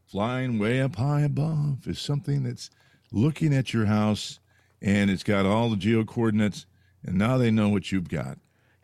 flying 0.08 0.58
way 0.60 0.82
up 0.82 0.96
high 0.96 1.22
above 1.22 1.88
is 1.88 2.00
something 2.00 2.44
that's 2.44 2.70
looking 3.12 3.54
at 3.54 3.74
your 3.74 3.86
house, 3.86 4.40
and 4.82 5.10
it's 5.12 5.24
got 5.24 5.46
all 5.46 5.70
the 5.70 5.76
geo 5.76 6.04
coordinates, 6.04 6.66
and 7.04 7.18
now 7.18 7.38
they 7.38 7.52
know 7.52 7.70
what 7.70 7.92
you've 7.92 8.10
got. 8.10 8.38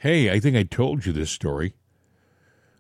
Hey, 0.06 0.30
I 0.30 0.40
think 0.40 0.56
I 0.56 0.62
told 0.62 1.08
you 1.08 1.12
this 1.12 1.32
story. 1.32 1.74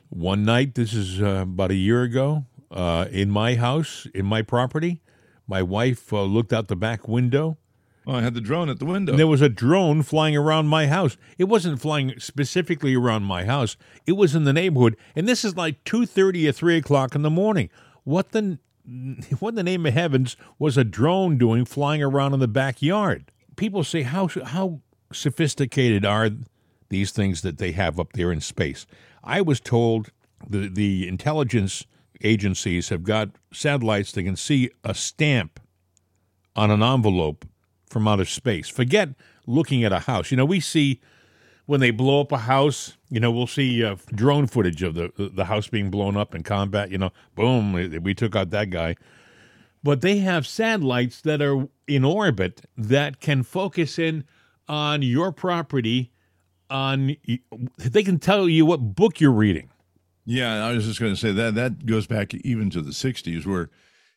One 0.09 0.45
night, 0.45 0.76
this 0.76 0.93
is 0.93 1.19
uh, 1.19 1.41
about 1.41 1.71
a 1.71 1.76
year 1.76 2.03
ago, 2.03 2.45
uh, 2.69 3.07
in 3.09 3.32
my 3.32 3.55
house, 3.55 4.05
in 4.13 4.28
my 4.28 4.43
property, 4.43 5.01
my 5.47 5.63
wife 5.63 6.13
uh, 6.13 6.21
looked 6.21 6.53
out 6.53 6.67
the 6.67 6.76
back 6.76 7.07
window. 7.07 7.57
Oh, 8.05 8.13
I 8.13 8.21
had 8.21 8.36
the 8.36 8.41
drone 8.41 8.69
at 8.69 8.78
the 8.78 8.86
window. 8.86 9.13
And 9.13 9.19
there 9.19 9.26
was 9.26 9.41
a 9.41 9.49
drone 9.49 10.03
flying 10.03 10.38
around 10.38 10.67
my 10.67 10.86
house. 10.86 11.17
It 11.39 11.45
wasn't 11.45 11.82
flying 11.82 12.13
specifically 12.19 12.93
around 12.93 13.23
my 13.23 13.45
house. 13.45 13.76
It 14.05 14.11
was 14.11 14.36
in 14.36 14.43
the 14.43 14.53
neighborhood, 14.53 14.95
and 15.15 15.28
this 15.28 15.43
is 15.43 15.57
like 15.57 15.84
two 15.84 16.05
thirty 16.05 16.47
or 16.47 16.51
three 16.51 16.78
o'clock 16.78 17.15
in 17.15 17.23
the 17.23 17.32
morning. 17.32 17.71
What 18.03 18.34
the 18.34 18.59
what 19.39 19.49
in 19.49 19.55
the 19.55 19.63
name 19.63 19.88
of 19.88 19.95
heavens 19.95 20.38
was 20.59 20.78
a 20.78 20.84
drone 20.84 21.39
doing 21.39 21.65
flying 21.65 22.03
around 22.03 22.36
in 22.36 22.39
the 22.39 22.47
backyard? 22.47 23.32
People 23.55 23.84
say 23.84 24.03
how 24.03 24.28
how 24.28 24.82
sophisticated 25.11 26.05
are 26.05 26.30
these 26.89 27.11
things 27.11 27.41
that 27.41 27.57
they 27.57 27.71
have 27.71 27.99
up 27.99 28.13
there 28.13 28.31
in 28.31 28.41
space? 28.41 28.86
I 29.23 29.41
was 29.41 29.59
told 29.59 30.11
the 30.47 30.67
the 30.67 31.07
intelligence 31.07 31.86
agencies 32.23 32.89
have 32.89 33.03
got 33.03 33.29
satellites 33.51 34.11
that 34.13 34.23
can 34.23 34.36
see 34.36 34.69
a 34.83 34.93
stamp 34.93 35.59
on 36.55 36.71
an 36.71 36.81
envelope 36.81 37.45
from 37.89 38.07
outer 38.07 38.25
space. 38.25 38.69
Forget 38.69 39.09
looking 39.45 39.83
at 39.83 39.91
a 39.91 39.99
house. 39.99 40.31
You 40.31 40.38
know, 40.38 40.45
we 40.45 40.59
see 40.59 41.01
when 41.65 41.79
they 41.79 41.91
blow 41.91 42.21
up 42.21 42.31
a 42.31 42.39
house, 42.39 42.97
you 43.09 43.19
know, 43.19 43.31
we'll 43.31 43.47
see 43.47 43.83
uh, 43.83 43.95
drone 44.13 44.47
footage 44.47 44.83
of 44.83 44.95
the 44.95 45.11
the 45.17 45.45
house 45.45 45.67
being 45.67 45.89
blown 45.89 46.15
up 46.17 46.36
in 46.36 46.43
combat. 46.43 46.91
You 46.91 46.97
know, 46.97 47.11
boom, 47.36 47.73
we 47.73 48.13
took 48.13 48.36
out 48.36 48.51
that 48.51 48.69
guy. 48.69 48.95
But 49.83 50.01
they 50.01 50.17
have 50.17 50.47
satellites 50.47 51.21
that 51.21 51.41
are 51.41 51.67
in 51.88 52.03
orbit 52.03 52.61
that 52.75 53.19
can 53.19 53.43
focus 53.43 53.99
in 53.99 54.23
on 54.67 55.03
your 55.03 55.31
property. 55.31 56.11
On 56.70 57.16
they 57.78 58.03
can 58.03 58.20
tell 58.20 58.49
you 58.49 58.66
what 58.66 58.78
book 58.78 59.20
you're 59.20 59.32
reading. 59.32 59.70
Yeah, 60.26 60.66
I 60.66 60.72
was 60.72 60.86
just 60.86 60.99
going 60.99 61.13
to 61.13 61.20
say 61.20 61.32
that 61.32 61.53
that 61.55 61.86
goes 61.86 62.07
back 62.07 62.34
even 62.34 62.70
to 62.72 62.82
the 62.82 62.91
'60s, 62.91 63.45
where 63.45 63.70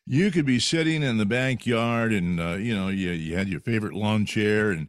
you 0.07 0.31
could 0.31 0.45
be 0.45 0.59
sitting 0.59 1.03
in 1.03 1.17
the 1.17 1.25
backyard 1.25 2.11
and 2.11 2.39
uh, 2.39 2.55
you 2.55 2.75
know 2.75 2.87
you 2.87 3.11
you 3.11 3.37
had 3.37 3.47
your 3.47 3.59
favorite 3.59 3.93
lawn 3.93 4.25
chair 4.25 4.71
and 4.71 4.87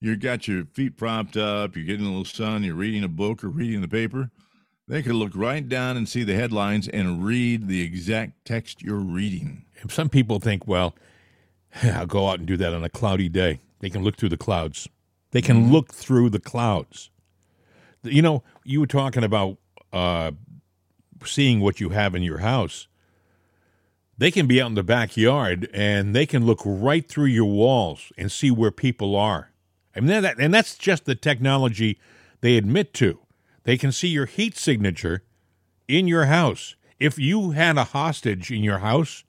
you 0.00 0.16
got 0.16 0.48
your 0.48 0.64
feet 0.64 0.96
propped 0.96 1.36
up, 1.36 1.76
you're 1.76 1.84
getting 1.84 2.06
a 2.06 2.08
little 2.08 2.24
sun, 2.24 2.64
you're 2.64 2.74
reading 2.74 3.04
a 3.04 3.08
book 3.08 3.44
or 3.44 3.48
reading 3.48 3.80
the 3.80 3.88
paper. 3.88 4.30
They 4.88 5.00
could 5.00 5.14
look 5.14 5.32
right 5.34 5.66
down 5.66 5.96
and 5.96 6.08
see 6.08 6.24
the 6.24 6.34
headlines 6.34 6.88
and 6.88 7.24
read 7.24 7.68
the 7.68 7.82
exact 7.82 8.44
text 8.44 8.82
you're 8.82 8.96
reading. 8.96 9.64
Some 9.88 10.08
people 10.08 10.40
think, 10.40 10.66
well, 10.66 10.94
I'll 11.82 12.06
go 12.06 12.28
out 12.28 12.38
and 12.38 12.48
do 12.48 12.56
that 12.56 12.74
on 12.74 12.82
a 12.82 12.88
cloudy 12.88 13.28
day. 13.28 13.60
They 13.78 13.90
can 13.90 14.02
look 14.02 14.16
through 14.16 14.30
the 14.30 14.36
clouds. 14.36 14.88
They 15.32 15.42
can 15.42 15.56
mm-hmm. 15.56 15.72
look 15.72 15.92
through 15.92 16.30
the 16.30 16.38
clouds. 16.38 17.10
You 18.02 18.22
know, 18.22 18.42
you 18.64 18.80
were 18.80 18.86
talking 18.86 19.24
about 19.24 19.58
uh, 19.92 20.32
seeing 21.24 21.60
what 21.60 21.80
you 21.80 21.90
have 21.90 22.14
in 22.14 22.22
your 22.22 22.38
house. 22.38 22.86
They 24.16 24.30
can 24.30 24.46
be 24.46 24.62
out 24.62 24.68
in 24.68 24.74
the 24.74 24.82
backyard 24.82 25.68
and 25.72 26.14
they 26.14 26.26
can 26.26 26.46
look 26.46 26.60
right 26.64 27.08
through 27.08 27.26
your 27.26 27.46
walls 27.46 28.12
and 28.16 28.30
see 28.30 28.50
where 28.50 28.70
people 28.70 29.16
are. 29.16 29.50
I 29.96 30.00
mean, 30.00 30.22
that, 30.22 30.38
and 30.38 30.54
that's 30.54 30.76
just 30.76 31.06
the 31.06 31.14
technology 31.14 31.98
they 32.40 32.56
admit 32.56 32.94
to. 32.94 33.18
They 33.64 33.76
can 33.76 33.92
see 33.92 34.08
your 34.08 34.26
heat 34.26 34.56
signature 34.56 35.22
in 35.88 36.08
your 36.08 36.26
house. 36.26 36.76
If 36.98 37.18
you 37.18 37.50
had 37.50 37.78
a 37.78 37.84
hostage 37.84 38.50
in 38.50 38.62
your 38.62 38.78
house, 38.78 39.24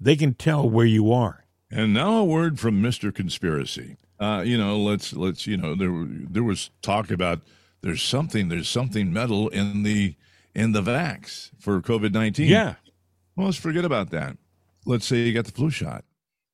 they 0.00 0.16
can 0.16 0.34
tell 0.34 0.68
where 0.68 0.86
you 0.86 1.12
are. 1.12 1.44
And 1.70 1.94
now 1.94 2.18
a 2.18 2.24
word 2.24 2.58
from 2.58 2.82
Mr. 2.82 3.14
Conspiracy. 3.14 3.96
Uh, 4.18 4.42
you 4.44 4.56
know, 4.56 4.78
let's 4.78 5.12
let's 5.12 5.46
you 5.46 5.56
know 5.56 5.74
there 5.74 6.06
there 6.08 6.42
was 6.42 6.70
talk 6.82 7.10
about 7.10 7.40
there's 7.82 8.02
something 8.02 8.48
there's 8.48 8.68
something 8.68 9.12
metal 9.12 9.48
in 9.48 9.82
the 9.82 10.14
in 10.54 10.72
the 10.72 10.82
vax 10.82 11.50
for 11.58 11.80
COVID 11.80 12.12
nineteen. 12.12 12.48
Yeah. 12.48 12.76
Well, 13.36 13.46
let's 13.46 13.58
forget 13.58 13.84
about 13.84 14.10
that. 14.10 14.38
Let's 14.86 15.06
say 15.06 15.18
you 15.18 15.34
got 15.34 15.44
the 15.44 15.52
flu 15.52 15.70
shot. 15.70 16.04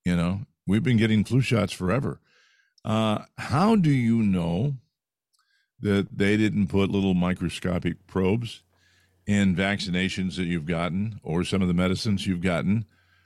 You 0.05 0.17
know, 0.17 0.41
we've 0.67 0.83
been 0.83 0.97
getting 0.97 1.25
flu 1.25 1.41
shots 1.41 1.73
forever. 1.73 2.21
Uh, 2.85 3.21
how 3.39 3.77
do 3.77 3.91
you 3.91 4.23
know 4.23 4.75
that 5.81 6.17
they 6.17 6.37
didn't 6.37 6.69
put 6.69 6.91
little 6.91 7.15
microscopic 7.15 8.07
probes 8.07 8.63
in 9.27 9.55
vaccinations 9.55 10.37
that 10.37 10.45
you've 10.45 10.67
gotten 10.67 11.21
or 11.23 11.45
some 11.45 11.63
of 11.63 11.69
the 11.69 11.75
medicines 11.75 12.27
you've 12.27 12.41
gotten 12.41 12.85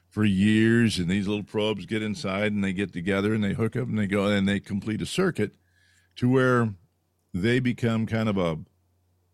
for 0.09 0.23
years? 0.23 0.99
And 0.99 1.09
these 1.09 1.27
little 1.27 1.43
probes 1.43 1.85
get 1.85 2.01
inside 2.01 2.51
and 2.51 2.63
they 2.63 2.73
get 2.73 2.93
together 2.93 3.33
and 3.33 3.43
they 3.43 3.53
hook 3.53 3.75
up 3.75 3.87
and 3.87 3.97
they 3.97 4.07
go 4.07 4.27
and 4.27 4.47
they 4.47 4.59
complete 4.59 5.01
a 5.01 5.05
circuit 5.05 5.51
to 6.17 6.29
where 6.29 6.73
they 7.33 7.59
become 7.59 8.05
kind 8.05 8.29
of 8.29 8.37
a 8.37 8.57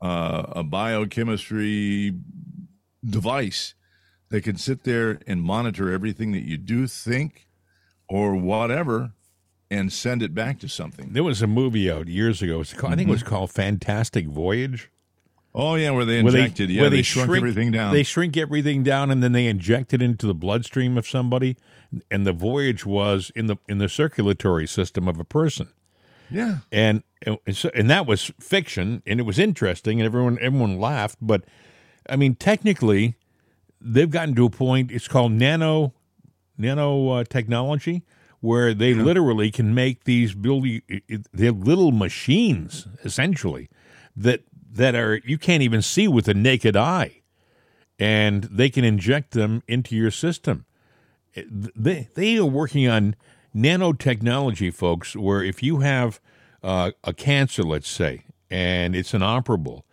uh, 0.06 0.52
a 0.58 0.64
biochemistry 0.64 2.14
device 3.06 3.74
that 4.30 4.44
can 4.44 4.58
sit 4.58 4.84
there 4.84 5.20
and 5.26 5.42
monitor 5.42 5.92
everything 5.92 6.34
that 6.34 6.44
you 6.44 6.58
do, 6.58 6.88
think, 6.88 7.48
or 8.10 8.36
whatever 8.36 9.14
and 9.72 9.94
send 9.94 10.22
it 10.22 10.34
back 10.36 10.60
to 10.60 10.68
something. 10.68 11.14
There 11.14 11.24
was 11.24 11.42
a 11.42 11.48
movie 11.48 11.90
out 11.90 12.08
years 12.08 12.42
ago. 12.42 12.58
Called, 12.58 12.68
mm-hmm. 12.68 12.86
I 12.88 12.96
think 12.96 13.08
it 13.08 13.12
was 13.12 13.22
mm-hmm. 13.22 13.30
called 13.30 13.52
Fantastic 13.52 14.28
Voyage. 14.28 14.92
Oh 15.56 15.76
yeah, 15.76 15.92
where 15.92 16.06
they 16.06 16.20
injected, 16.20 16.60
where 16.60 16.68
they, 16.68 16.74
yeah, 16.74 16.82
where 16.82 16.90
they, 16.90 16.96
they 16.98 17.02
shrunk 17.04 17.30
shrink, 17.30 17.44
everything 17.44 17.72
down. 17.72 17.94
They 17.94 18.04
shrink 18.04 18.38
everything 18.38 18.84
down, 18.84 19.12
and 19.12 19.22
then 19.22 19.34
they 19.34 19.46
inject 19.46 19.94
it 19.94 20.02
into 20.02 20.26
the 20.26 20.34
bloodstream 20.34 20.98
of 20.98 21.08
somebody. 21.08 21.58
And 22.10 22.26
the 22.26 22.34
voyage 22.34 22.86
was 22.86 23.32
in 23.36 23.46
the 23.46 23.58
in 23.70 23.78
the 23.78 23.88
circulatory 23.88 24.68
system 24.68 25.08
of 25.08 25.20
a 25.20 25.24
person. 25.24 25.70
Yeah, 26.32 26.60
and 26.72 27.04
and, 27.22 27.38
so, 27.56 27.70
and 27.76 27.90
that 27.90 28.08
was 28.08 28.32
fiction, 28.40 29.04
and 29.06 29.20
it 29.20 29.24
was 29.24 29.38
interesting, 29.38 30.00
and 30.00 30.06
everyone 30.06 30.40
everyone 30.42 30.80
laughed. 30.80 31.20
But 31.22 31.44
I 32.10 32.16
mean, 32.16 32.34
technically, 32.34 33.16
they've 33.80 34.10
gotten 34.10 34.34
to 34.36 34.46
a 34.46 34.50
point. 34.50 34.92
It's 34.92 35.08
called 35.08 35.34
nano 35.34 35.94
nano 36.58 37.10
uh, 37.10 37.24
technology, 37.26 38.04
where 38.40 38.74
they 38.74 38.92
yeah. 38.92 39.04
literally 39.04 39.52
can 39.52 39.76
make 39.76 40.06
these 40.06 40.34
building 40.34 40.82
they're 41.32 41.52
little 41.52 41.92
machines 41.92 42.88
essentially 43.04 43.70
that 44.16 44.42
that 44.74 44.96
are 44.96 45.22
you 45.26 45.38
can't 45.38 45.64
even 45.64 45.82
see 45.82 46.08
with 46.08 46.26
the 46.26 46.34
naked 46.34 46.76
eye 46.76 47.22
and 48.00 48.46
they 48.46 48.70
can 48.70 48.84
inject 48.84 49.32
them 49.32 49.62
into 49.68 49.96
your 49.96 50.12
system 50.12 50.66
they 51.36 52.08
they 52.16 52.38
are 52.38 52.46
working 52.46 52.88
on 52.88 53.16
nanotechnology 53.56 54.74
folks 54.74 55.16
where 55.16 55.44
if 55.44 55.62
you 55.62 55.80
have 55.80 56.20
uh, 56.64 56.92
a 57.04 57.14
cancer 57.14 57.64
let's 57.64 57.90
say 57.90 58.24
and 58.50 58.96
it's 58.96 59.14
inoperable 59.14 59.86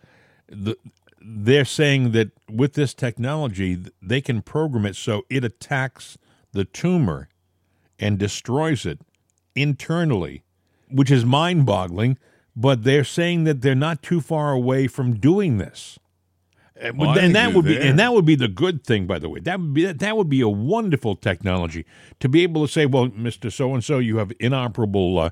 the, 0.47 0.75
they're 1.23 1.65
saying 1.65 2.11
that 2.11 2.31
with 2.49 2.73
this 2.73 2.93
technology 2.93 3.77
they 4.01 4.21
can 4.21 4.41
program 4.41 4.85
it 4.85 4.95
so 4.95 5.23
it 5.29 5.43
attacks 5.43 6.17
the 6.53 6.65
tumor 6.65 7.29
and 7.99 8.17
destroys 8.17 8.85
it 8.85 8.99
internally, 9.55 10.43
which 10.89 11.11
is 11.11 11.23
mind 11.23 11.65
boggling. 11.65 12.17
But 12.55 12.83
they're 12.83 13.03
saying 13.05 13.45
that 13.45 13.61
they're 13.61 13.75
not 13.75 14.03
too 14.03 14.21
far 14.21 14.51
away 14.51 14.87
from 14.87 15.15
doing 15.15 15.57
this. 15.57 15.97
Well, 16.95 17.17
and 17.17 17.35
that 17.35 17.53
would 17.53 17.65
be 17.65 17.77
and 17.77 17.99
that 17.99 18.13
would 18.13 18.25
be 18.25 18.35
the 18.35 18.47
good 18.47 18.83
thing, 18.83 19.05
by 19.05 19.19
the 19.19 19.29
way. 19.29 19.39
That 19.39 19.59
would 19.59 19.73
be 19.73 19.91
that 19.91 20.17
would 20.17 20.29
be 20.29 20.41
a 20.41 20.49
wonderful 20.49 21.15
technology 21.15 21.85
to 22.19 22.27
be 22.27 22.43
able 22.43 22.65
to 22.65 22.71
say, 22.71 22.87
well, 22.87 23.09
Mister 23.15 23.51
So 23.51 23.73
and 23.73 23.83
So, 23.83 23.99
you 23.99 24.17
have 24.17 24.31
inoperable 24.39 25.19
uh, 25.19 25.29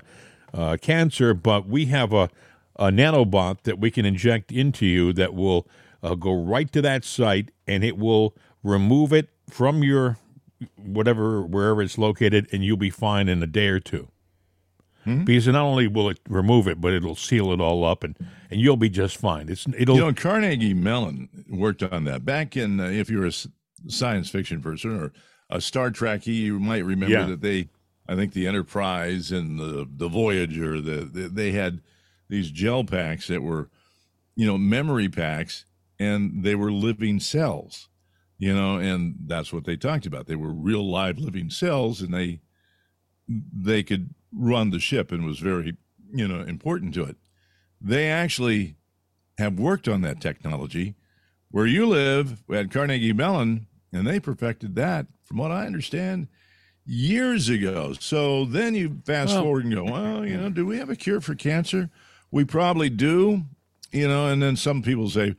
uh, 0.54 0.76
cancer, 0.80 1.34
but 1.34 1.66
we 1.68 1.86
have 1.86 2.12
a, 2.12 2.30
a 2.76 2.86
nanobot 2.86 3.62
that 3.64 3.80
we 3.80 3.90
can 3.90 4.06
inject 4.06 4.52
into 4.52 4.86
you 4.86 5.12
that 5.14 5.34
will 5.34 5.66
uh, 6.02 6.14
go 6.14 6.32
right 6.32 6.72
to 6.72 6.82
that 6.82 7.04
site 7.04 7.50
and 7.66 7.82
it 7.84 7.98
will 7.98 8.36
remove 8.62 9.12
it 9.12 9.30
from 9.48 9.82
your 9.82 10.18
whatever 10.76 11.42
wherever 11.42 11.82
it's 11.82 11.98
located, 11.98 12.48
and 12.52 12.64
you'll 12.64 12.76
be 12.76 12.90
fine 12.90 13.28
in 13.28 13.42
a 13.42 13.48
day 13.48 13.68
or 13.68 13.80
2 13.80 14.08
hmm 15.04 15.24
Because 15.24 15.46
not 15.48 15.62
only 15.62 15.88
will 15.88 16.10
it 16.10 16.20
remove 16.28 16.68
it, 16.68 16.80
but 16.80 16.92
it'll 16.92 17.16
seal 17.16 17.52
it 17.52 17.60
all 17.60 17.84
up, 17.84 18.04
and, 18.04 18.16
and 18.50 18.60
you'll 18.60 18.76
be 18.76 18.90
just 18.90 19.16
fine. 19.16 19.48
It's 19.48 19.66
it'll. 19.76 19.96
You 19.96 20.02
know, 20.02 20.12
Carnegie 20.12 20.74
Mellon 20.74 21.28
worked 21.48 21.82
on 21.82 22.04
that 22.04 22.24
back 22.24 22.56
in. 22.56 22.80
Uh, 22.80 22.88
if 22.88 23.10
you're 23.10 23.26
a 23.26 23.32
science 23.88 24.30
fiction 24.30 24.60
person 24.60 24.98
or 25.00 25.12
a 25.48 25.60
Star 25.60 25.90
Trek, 25.90 26.26
you 26.26 26.58
might 26.58 26.84
remember 26.84 27.14
yeah. 27.14 27.26
that 27.26 27.40
they, 27.40 27.68
I 28.08 28.16
think 28.16 28.32
the 28.32 28.46
Enterprise 28.46 29.32
and 29.32 29.58
the 29.58 29.88
the 29.90 30.08
Voyager, 30.08 30.80
the, 30.80 31.04
the 31.04 31.28
they 31.28 31.52
had 31.52 31.80
these 32.28 32.50
gel 32.50 32.84
packs 32.84 33.28
that 33.28 33.42
were, 33.42 33.68
you 34.36 34.46
know, 34.46 34.58
memory 34.58 35.08
packs, 35.08 35.64
and 35.98 36.44
they 36.44 36.54
were 36.54 36.72
living 36.72 37.20
cells 37.20 37.88
you 38.40 38.54
know, 38.54 38.78
and 38.78 39.16
that's 39.26 39.52
what 39.52 39.66
they 39.66 39.76
talked 39.76 40.06
about. 40.06 40.26
They 40.26 40.34
were 40.34 40.50
real 40.50 40.90
live 40.90 41.18
living 41.18 41.50
cells, 41.50 42.00
and 42.00 42.12
they 42.12 42.40
they 43.28 43.82
could 43.82 44.14
run 44.32 44.70
the 44.70 44.80
ship, 44.80 45.12
and 45.12 45.24
was 45.24 45.38
very 45.38 45.76
you 46.12 46.26
know 46.26 46.40
important 46.40 46.94
to 46.94 47.04
it. 47.04 47.16
They 47.80 48.10
actually 48.10 48.76
have 49.38 49.58
worked 49.58 49.88
on 49.88 50.02
that 50.02 50.20
technology. 50.20 50.94
Where 51.52 51.66
you 51.66 51.86
live 51.86 52.44
at 52.52 52.70
Carnegie 52.70 53.12
Mellon, 53.12 53.66
and 53.92 54.06
they 54.06 54.20
perfected 54.20 54.76
that, 54.76 55.06
from 55.24 55.38
what 55.38 55.50
I 55.50 55.66
understand, 55.66 56.28
years 56.86 57.48
ago. 57.48 57.92
So 57.98 58.44
then 58.44 58.74
you 58.74 59.00
fast 59.04 59.34
well, 59.34 59.42
forward 59.42 59.64
and 59.64 59.74
go, 59.74 59.84
well, 59.84 60.26
you 60.26 60.36
know, 60.36 60.50
do 60.50 60.64
we 60.64 60.78
have 60.78 60.90
a 60.90 60.96
cure 60.96 61.20
for 61.20 61.34
cancer? 61.34 61.90
We 62.30 62.44
probably 62.44 62.90
do, 62.90 63.44
you 63.90 64.08
know, 64.08 64.26
and 64.26 64.42
then 64.42 64.56
some 64.56 64.82
people 64.82 65.10
say, 65.10 65.34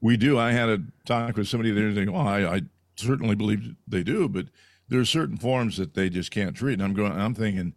we 0.00 0.16
do. 0.16 0.38
I 0.38 0.52
had 0.52 0.68
a 0.68 0.82
talk 1.06 1.36
with 1.36 1.48
somebody 1.48 1.70
there 1.70 1.86
and 1.86 1.96
they 1.96 2.04
go, 2.04 2.14
oh, 2.14 2.26
I, 2.26 2.56
I 2.56 2.62
certainly 2.96 3.34
believe 3.34 3.76
they 3.86 4.02
do, 4.02 4.28
but 4.28 4.46
there 4.88 5.00
are 5.00 5.04
certain 5.04 5.36
forms 5.36 5.76
that 5.76 5.94
they 5.94 6.10
just 6.10 6.30
can't 6.30 6.56
treat. 6.56 6.74
And 6.74 6.82
I'm 6.82 6.94
going, 6.94 7.12
I'm 7.12 7.34
thinking, 7.34 7.74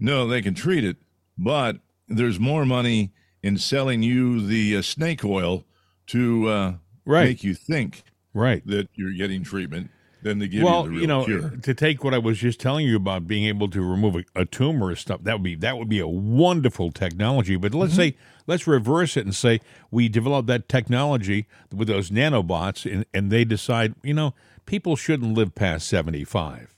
no, 0.00 0.26
they 0.26 0.42
can 0.42 0.54
treat 0.54 0.82
it, 0.82 0.96
but 1.38 1.76
there's 2.08 2.40
more 2.40 2.64
money 2.64 3.12
in 3.42 3.58
selling 3.58 4.02
you 4.02 4.44
the 4.44 4.76
uh, 4.76 4.82
snake 4.82 5.24
oil 5.24 5.64
to 6.08 6.48
uh, 6.48 6.74
right. 7.04 7.24
make 7.24 7.44
you 7.44 7.54
think 7.54 8.02
right 8.34 8.66
that 8.66 8.88
you're 8.94 9.12
getting 9.12 9.42
treatment 9.44 9.90
than 10.22 10.38
to 10.40 10.48
give 10.48 10.62
well, 10.62 10.84
you 10.84 10.88
the 10.88 10.90
real 10.90 11.00
you 11.00 11.06
know, 11.06 11.24
cure. 11.24 11.50
to 11.62 11.74
take 11.74 12.04
what 12.04 12.12
I 12.12 12.18
was 12.18 12.38
just 12.38 12.60
telling 12.60 12.86
you 12.86 12.96
about 12.96 13.26
being 13.26 13.46
able 13.46 13.68
to 13.70 13.80
remove 13.80 14.16
a, 14.16 14.24
a 14.34 14.44
tumor 14.44 14.88
or 14.88 14.96
stuff, 14.96 15.22
that 15.22 15.34
would 15.34 15.42
be 15.42 15.54
that 15.56 15.78
would 15.78 15.88
be 15.88 16.00
a 16.00 16.08
wonderful 16.08 16.90
technology. 16.90 17.56
But 17.56 17.74
let's 17.74 17.92
mm-hmm. 17.92 18.00
say 18.00 18.16
let's 18.46 18.66
reverse 18.66 19.16
it 19.16 19.24
and 19.24 19.34
say 19.34 19.60
we 19.90 20.08
develop 20.08 20.46
that 20.46 20.68
technology 20.68 21.46
with 21.74 21.88
those 21.88 22.10
nanobots, 22.10 22.90
and, 22.90 23.06
and 23.14 23.30
they 23.30 23.44
decide, 23.44 23.94
you 24.02 24.14
know, 24.14 24.34
people 24.66 24.96
shouldn't 24.96 25.34
live 25.34 25.54
past 25.54 25.88
seventy 25.88 26.24
five. 26.24 26.74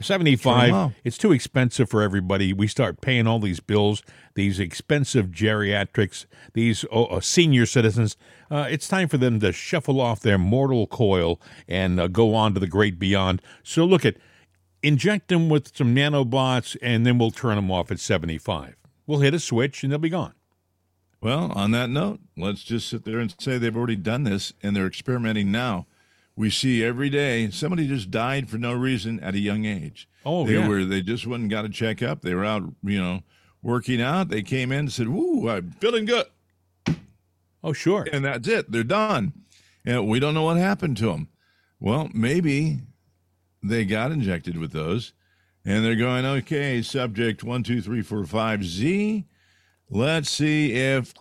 75, 0.00 0.94
it's 1.04 1.18
too 1.18 1.32
expensive 1.32 1.88
for 1.88 2.02
everybody. 2.02 2.52
We 2.52 2.66
start 2.66 3.00
paying 3.00 3.26
all 3.26 3.38
these 3.38 3.60
bills, 3.60 4.02
these 4.34 4.58
expensive 4.60 5.28
geriatrics, 5.28 6.26
these 6.52 6.84
oh, 6.90 7.04
uh, 7.06 7.20
senior 7.20 7.66
citizens. 7.66 8.16
Uh, 8.50 8.66
it's 8.68 8.88
time 8.88 9.08
for 9.08 9.18
them 9.18 9.40
to 9.40 9.52
shuffle 9.52 10.00
off 10.00 10.20
their 10.20 10.38
mortal 10.38 10.86
coil 10.86 11.40
and 11.68 12.00
uh, 12.00 12.08
go 12.08 12.34
on 12.34 12.54
to 12.54 12.60
the 12.60 12.66
great 12.66 12.98
beyond. 12.98 13.40
So 13.62 13.84
look 13.84 14.04
at 14.04 14.16
inject 14.82 15.28
them 15.28 15.48
with 15.48 15.76
some 15.76 15.94
nanobots, 15.94 16.76
and 16.82 17.06
then 17.06 17.18
we'll 17.18 17.30
turn 17.30 17.56
them 17.56 17.70
off 17.70 17.90
at 17.90 17.98
75. 17.98 18.76
We'll 19.06 19.20
hit 19.20 19.34
a 19.34 19.38
switch, 19.38 19.82
and 19.82 19.92
they'll 19.92 19.98
be 19.98 20.10
gone. 20.10 20.34
Well, 21.24 21.52
on 21.52 21.70
that 21.70 21.88
note, 21.88 22.20
let's 22.36 22.62
just 22.62 22.86
sit 22.86 23.06
there 23.06 23.18
and 23.18 23.34
say 23.40 23.56
they've 23.56 23.74
already 23.74 23.96
done 23.96 24.24
this 24.24 24.52
and 24.62 24.76
they're 24.76 24.86
experimenting 24.86 25.50
now. 25.50 25.86
We 26.36 26.50
see 26.50 26.82
every 26.82 27.10
day 27.10 27.48
somebody 27.50 27.86
just 27.86 28.10
died 28.10 28.50
for 28.50 28.58
no 28.58 28.72
reason 28.72 29.20
at 29.20 29.34
a 29.34 29.38
young 29.38 29.64
age. 29.64 30.08
Oh, 30.26 30.46
they 30.46 30.54
yeah. 30.54 30.66
were 30.68 30.84
they 30.84 31.00
just 31.00 31.26
went 31.26 31.42
and 31.42 31.50
got 31.50 31.64
a 31.64 31.68
checkup. 31.68 32.22
They 32.22 32.34
were 32.34 32.44
out, 32.44 32.62
you 32.82 33.00
know, 33.00 33.22
working 33.62 34.00
out. 34.02 34.28
They 34.30 34.42
came 34.42 34.72
in 34.72 34.80
and 34.80 34.92
said, 34.92 35.08
"Woo, 35.08 35.48
I'm 35.48 35.70
feeling 35.72 36.06
good," 36.06 36.26
Oh, 37.62 37.72
sure. 37.72 38.06
and 38.12 38.24
that's 38.24 38.48
it. 38.48 38.70
They're 38.72 38.82
done, 38.84 39.32
and 39.84 40.08
we 40.08 40.18
don't 40.18 40.34
know 40.34 40.42
what 40.42 40.56
happened 40.56 40.96
to 40.98 41.06
them. 41.06 41.28
Well, 41.78 42.10
maybe 42.12 42.80
they 43.62 43.84
got 43.84 44.10
injected 44.12 44.58
with 44.58 44.72
those, 44.72 45.12
and 45.64 45.84
they're 45.84 45.94
going, 45.94 46.24
"Okay, 46.26 46.82
subject 46.82 47.44
one, 47.44 47.62
two, 47.62 47.80
three, 47.80 48.02
four, 48.02 48.24
five, 48.24 48.64
Z." 48.64 49.24
Let's 49.90 50.30
see 50.30 50.72
if, 50.72 51.14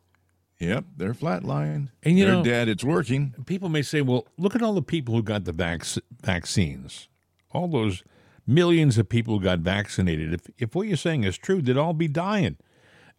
yep, 0.68 0.86
they're 0.98 1.14
flatlined. 1.14 1.90
And, 2.04 2.18
you 2.18 2.26
they're 2.26 2.36
know- 2.36 2.44
dead. 2.44 2.68
It's 2.70 2.84
working. 2.84 3.34
people 3.46 3.70
may 3.70 3.82
say, 3.82 4.02
well, 4.02 4.28
look 4.38 4.56
at 4.56 4.62
all 4.62 4.74
the 4.74 4.82
people 4.82 5.16
who 5.16 5.24
got 5.24 5.46
the 5.46 5.52
vac- 5.52 5.86
vaccines. 6.24 7.08
All 7.52 7.68
those 7.68 8.04
millions 8.48 8.98
of 8.98 9.08
people 9.10 9.38
who 9.38 9.44
got 9.44 9.60
vaccinated. 9.60 10.34
If, 10.34 10.42
if 10.58 10.76
what 10.76 10.88
you're 10.88 10.98
saying 10.98 11.24
is 11.24 11.38
true, 11.38 11.62
they'd 11.62 11.78
all 11.78 11.94
be 11.94 12.08
dying. 12.08 12.58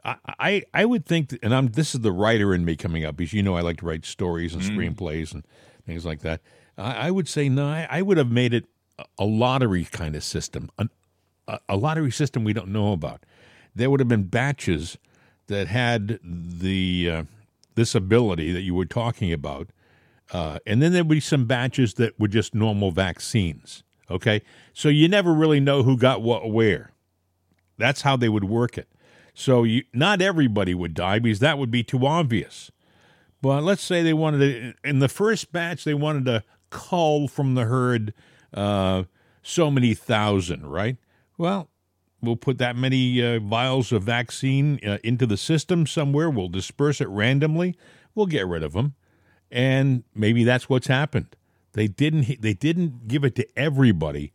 I, 0.05 0.16
I, 0.38 0.62
I 0.74 0.84
would 0.84 1.07
think, 1.07 1.30
that, 1.30 1.42
and 1.42 1.55
I'm 1.55 1.68
this 1.68 1.95
is 1.95 2.01
the 2.03 2.12
writer 2.12 2.55
in 2.55 2.64
me 2.64 2.76
coming 2.76 3.05
up, 3.05 3.16
because 3.16 3.32
you 3.32 3.42
know 3.42 3.57
I 3.57 3.62
like 3.62 3.78
to 3.78 3.86
write 3.86 4.05
stories 4.05 4.53
and 4.55 4.62
screenplays 4.62 5.32
and 5.32 5.45
things 5.86 6.05
like 6.05 6.20
that. 6.20 6.40
I, 6.76 7.09
I 7.09 7.11
would 7.11 7.28
say 7.28 7.49
no. 7.49 7.66
I, 7.66 7.86
I 7.90 8.03
would 8.03 8.18
have 8.18 8.30
made 8.30 8.53
it 8.53 8.66
a, 8.99 9.05
a 9.20 9.24
lottery 9.24 9.84
kind 9.84 10.14
of 10.14 10.22
system, 10.22 10.70
an, 10.78 10.90
a, 11.49 11.59
a 11.70 11.76
lottery 11.76 12.11
system 12.11 12.45
we 12.45 12.53
don't 12.53 12.68
know 12.68 12.92
about. 12.92 13.24
There 13.74 13.88
would 13.88 14.01
have 14.01 14.09
been 14.09 14.24
batches 14.24 14.99
that 15.47 15.68
had 15.68 16.18
the 16.22 17.11
uh, 17.11 17.22
this 17.75 17.95
ability 17.95 18.53
that 18.53 18.62
you 18.62 18.75
were 18.75 18.85
talking 18.85 19.33
about, 19.33 19.68
uh, 20.33 20.59
and 20.66 20.81
then 20.81 20.93
there 20.93 21.05
would 21.05 21.14
be 21.14 21.20
some 21.20 21.47
batches 21.47 21.95
that 21.95 22.18
were 22.18 22.29
just 22.29 22.55
normal 22.55 22.91
vaccines. 22.91 23.83
Okay, 24.11 24.43
so 24.72 24.89
you 24.89 25.09
never 25.09 25.33
really 25.33 25.61
know 25.61 25.83
who 25.83 25.97
got 25.97 26.22
what 26.22 26.51
where. 26.51 26.93
That's 27.79 28.03
how 28.03 28.16
they 28.16 28.29
would 28.29 28.45
work 28.45 28.77
it. 28.77 28.89
So 29.35 29.64
you, 29.64 29.83
not 29.93 30.22
everybody 30.22 30.75
would 30.75 30.95
die 30.95 31.18
because 31.18 31.41
that 31.41 31.59
would 31.59 31.70
be 31.70 31.83
too 31.83 32.07
obvious. 32.07 32.70
But 33.43 33.62
let's 33.62 33.83
say 33.83 34.03
they 34.03 34.14
wanted 34.14 34.39
to, 34.39 34.89
in 34.89 35.01
the 35.01 35.09
first 35.09 35.53
batch, 35.53 35.85
they 35.85 35.95
wanted 35.95 36.25
to 36.27 36.45
cull 36.70 37.29
from 37.29 37.55
the 37.55 37.64
herd 37.64 38.14
uh, 38.55 39.05
so 39.43 39.70
many 39.70 39.95
thousand, 39.95 40.66
right? 40.66 40.97
Well, 41.37 41.68
we'll 42.27 42.37
put 42.37 42.59
that 42.59 42.77
many 42.77 43.22
uh, 43.22 43.41
vials 43.41 43.93
of 43.93 44.03
vaccine 44.03 44.81
uh, 44.87 44.99
into 45.05 45.27
the 45.27 45.37
system 45.37 45.87
somewhere. 45.87 46.31
We'll 46.31 46.49
disperse 46.49 47.01
it 47.01 47.09
randomly. 47.09 47.77
We'll 48.14 48.27
get 48.27 48.47
rid 48.47 48.62
of 48.62 48.72
them, 48.72 48.95
and 49.51 50.05
maybe 50.14 50.45
that's 50.45 50.68
what's 50.68 50.87
happened. 50.87 51.37
They 51.72 51.89
didn't. 51.89 52.41
They 52.41 52.55
didn't 52.55 53.09
give 53.09 53.25
it 53.25 53.35
to 53.37 53.47
everybody, 53.59 54.33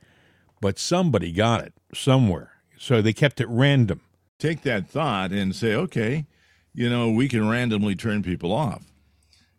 but 0.61 0.77
somebody 0.77 1.31
got 1.31 1.63
it 1.63 1.73
somewhere. 1.93 2.51
So 2.77 3.01
they 3.01 3.13
kept 3.13 3.41
it 3.41 3.47
random. 3.49 4.01
Take 4.37 4.61
that 4.61 4.87
thought 4.87 5.31
and 5.31 5.55
say, 5.55 5.73
okay, 5.75 6.25
you 6.73 6.89
know, 6.89 7.09
we 7.09 7.27
can 7.27 7.47
randomly 7.49 7.95
turn 7.95 8.23
people 8.23 8.53
off. 8.53 8.83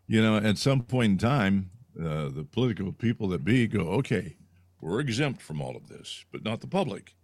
You 0.07 0.21
know, 0.21 0.37
at 0.37 0.57
some 0.57 0.81
point 0.81 1.11
in 1.11 1.17
time, 1.17 1.69
uh, 1.99 2.29
the 2.29 2.47
political 2.51 2.91
people 2.91 3.27
that 3.29 3.45
be 3.45 3.67
go, 3.67 3.81
okay, 3.81 4.35
we're 4.81 4.99
exempt 4.99 5.41
from 5.41 5.61
all 5.61 5.75
of 5.75 5.87
this, 5.87 6.25
but 6.31 6.43
not 6.43 6.61
the 6.61 6.67
public. 6.67 7.15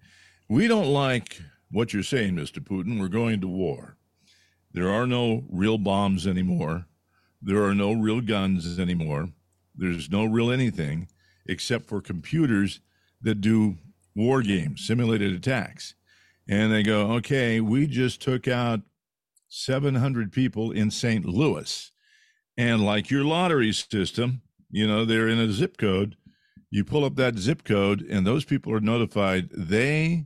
We 0.50 0.68
don't 0.68 0.88
like 0.88 1.42
what 1.72 1.94
you're 1.94 2.04
saying, 2.04 2.36
Mr. 2.36 2.60
Putin. 2.60 3.02
We're 3.02 3.10
going 3.10 3.42
to 3.42 3.48
war. 3.50 3.98
There 4.72 4.90
are 4.90 5.06
no 5.06 5.44
real 5.50 5.78
bombs 5.78 6.26
anymore. 6.26 6.86
There 7.42 7.64
are 7.64 7.76
no 7.76 7.92
real 7.92 8.22
guns 8.22 8.80
anymore. 8.80 9.30
There's 9.76 10.10
no 10.10 10.24
real 10.24 10.50
anything 10.50 11.10
except 11.48 11.88
for 11.88 12.00
computers 12.00 12.80
that 13.22 13.42
do 13.42 13.76
war 14.16 14.42
games, 14.42 14.88
simulated 14.88 15.34
attacks. 15.34 15.96
And 16.48 16.72
they 16.72 16.82
go, 16.82 17.12
okay, 17.14 17.60
we 17.60 17.86
just 17.86 18.22
took 18.22 18.48
out 18.48 18.82
700 19.50 20.32
people 20.32 20.72
in 20.72 20.92
St. 20.92 21.26
Louis. 21.26 21.92
And 22.58 22.86
like 22.86 23.12
your 23.12 23.26
lottery 23.26 23.74
system, 23.74 24.42
you 24.72 24.88
know, 24.88 25.04
they're 25.04 25.28
in 25.28 25.40
a 25.40 25.52
zip 25.52 25.78
code. 25.78 26.16
You 26.70 26.86
pull 26.86 27.04
up 27.04 27.16
that 27.16 27.38
zip 27.38 27.64
code, 27.64 28.02
and 28.02 28.26
those 28.26 28.46
people 28.46 28.74
are 28.74 28.80
notified 28.80 29.50
they 29.52 30.26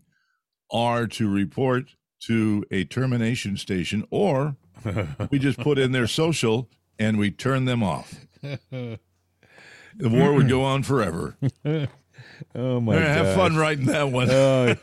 are 0.72 1.08
to 1.08 1.30
report 1.30 1.96
to 2.22 2.66
a 2.72 2.84
termination 2.86 3.58
station, 3.58 4.06
or 4.10 4.56
we 5.30 5.40
just 5.40 5.60
put 5.60 5.78
in 5.78 5.92
their 5.92 6.08
social 6.08 6.70
and 7.00 7.18
we 7.18 7.32
turn 7.32 7.66
them 7.66 7.84
off. 7.84 8.26
The 8.72 9.00
war 9.98 10.34
would 10.34 10.50
go 10.50 10.64
on 10.64 10.84
forever. 10.84 11.36
Oh 12.56 12.80
my 12.82 12.96
God. 12.96 13.04
Have 13.04 13.36
fun 13.36 13.56
writing 13.56 13.86
that 13.86 14.12
one. 14.12 14.30
Oh, 14.30 14.76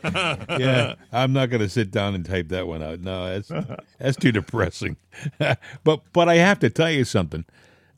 yeah, 0.57 0.95
I'm 1.11 1.33
not 1.33 1.49
going 1.49 1.61
to 1.61 1.69
sit 1.69 1.91
down 1.91 2.15
and 2.15 2.25
type 2.25 2.49
that 2.49 2.67
one 2.67 2.81
out. 2.81 3.01
No, 3.01 3.25
that's 3.39 3.51
that's 3.97 4.17
too 4.17 4.31
depressing. 4.31 4.97
but 5.83 6.01
but 6.13 6.29
I 6.29 6.35
have 6.35 6.59
to 6.59 6.69
tell 6.69 6.89
you 6.89 7.03
something. 7.03 7.45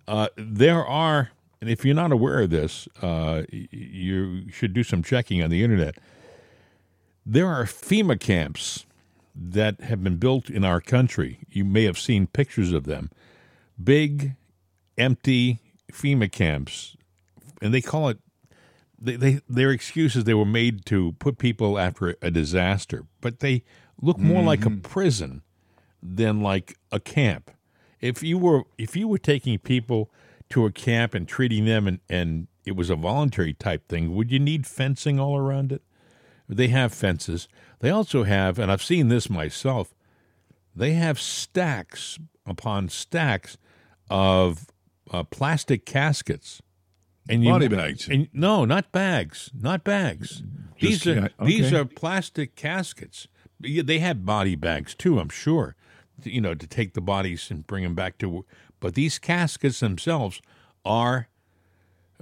Uh, 0.07 0.27
there 0.35 0.85
are, 0.85 1.31
and 1.61 1.69
if 1.69 1.85
you're 1.85 1.95
not 1.95 2.11
aware 2.11 2.41
of 2.41 2.49
this, 2.49 2.87
uh, 3.01 3.43
you 3.51 4.49
should 4.51 4.73
do 4.73 4.83
some 4.83 5.03
checking 5.03 5.43
on 5.43 5.49
the 5.49 5.63
internet. 5.63 5.95
There 7.31 7.47
are 7.47 7.63
FEMA 7.63 8.19
camps 8.19 8.85
that 9.33 9.79
have 9.79 10.03
been 10.03 10.17
built 10.17 10.49
in 10.49 10.65
our 10.65 10.81
country. 10.81 11.39
You 11.49 11.63
may 11.63 11.85
have 11.85 11.97
seen 11.97 12.27
pictures 12.27 12.73
of 12.73 12.83
them. 12.83 13.09
Big, 13.81 14.33
empty 14.97 15.59
FEMA 15.93 16.29
camps, 16.29 16.97
and 17.61 17.73
they 17.73 17.79
call 17.79 18.09
it 18.09 18.17
they, 18.99 19.15
they 19.15 19.39
their 19.47 19.71
excuses 19.71 20.25
they 20.25 20.33
were 20.33 20.43
made 20.43 20.85
to 20.87 21.13
put 21.19 21.37
people 21.37 21.79
after 21.79 22.17
a 22.21 22.31
disaster, 22.31 23.05
but 23.21 23.39
they 23.39 23.63
look 24.01 24.19
more 24.19 24.43
like 24.43 24.65
a 24.65 24.69
mm-hmm. 24.69 24.81
prison 24.81 25.41
than 26.03 26.41
like 26.41 26.77
a 26.91 26.99
camp. 26.99 27.49
If 28.01 28.21
you 28.21 28.37
were 28.37 28.63
if 28.77 28.97
you 28.97 29.07
were 29.07 29.17
taking 29.17 29.57
people 29.57 30.11
to 30.49 30.65
a 30.65 30.71
camp 30.73 31.13
and 31.13 31.25
treating 31.25 31.63
them 31.63 31.87
and, 31.87 32.01
and 32.09 32.47
it 32.65 32.75
was 32.75 32.89
a 32.89 32.97
voluntary 32.97 33.53
type 33.53 33.87
thing, 33.87 34.13
would 34.15 34.33
you 34.33 34.39
need 34.39 34.67
fencing 34.67 35.17
all 35.17 35.37
around 35.37 35.71
it? 35.71 35.81
They 36.55 36.67
have 36.67 36.93
fences. 36.93 37.47
They 37.79 37.89
also 37.89 38.23
have, 38.23 38.59
and 38.59 38.71
I've 38.71 38.83
seen 38.83 39.07
this 39.07 39.29
myself, 39.29 39.93
they 40.75 40.93
have 40.93 41.19
stacks 41.19 42.19
upon 42.45 42.89
stacks 42.89 43.57
of 44.09 44.67
uh, 45.11 45.23
plastic 45.23 45.85
caskets. 45.85 46.61
And 47.29 47.43
Body 47.43 47.67
bags. 47.67 48.09
And, 48.09 48.27
no, 48.33 48.65
not 48.65 48.91
bags. 48.91 49.51
Not 49.53 49.83
bags. 49.83 50.43
Just 50.77 51.05
these 51.05 51.07
are 51.07 51.21
ca- 51.21 51.45
these 51.45 51.71
are 51.71 51.85
plastic 51.85 52.55
caskets. 52.55 53.27
They 53.59 53.99
have 53.99 54.25
body 54.25 54.55
bags 54.55 54.95
too, 54.95 55.19
I'm 55.19 55.29
sure. 55.29 55.75
You 56.23 56.41
know, 56.41 56.55
to 56.55 56.67
take 56.67 56.93
the 56.93 57.01
bodies 57.01 57.49
and 57.49 57.65
bring 57.65 57.83
them 57.83 57.95
back 57.95 58.17
to. 58.19 58.45
But 58.79 58.95
these 58.95 59.19
caskets 59.19 59.79
themselves 59.79 60.41
are 60.83 61.29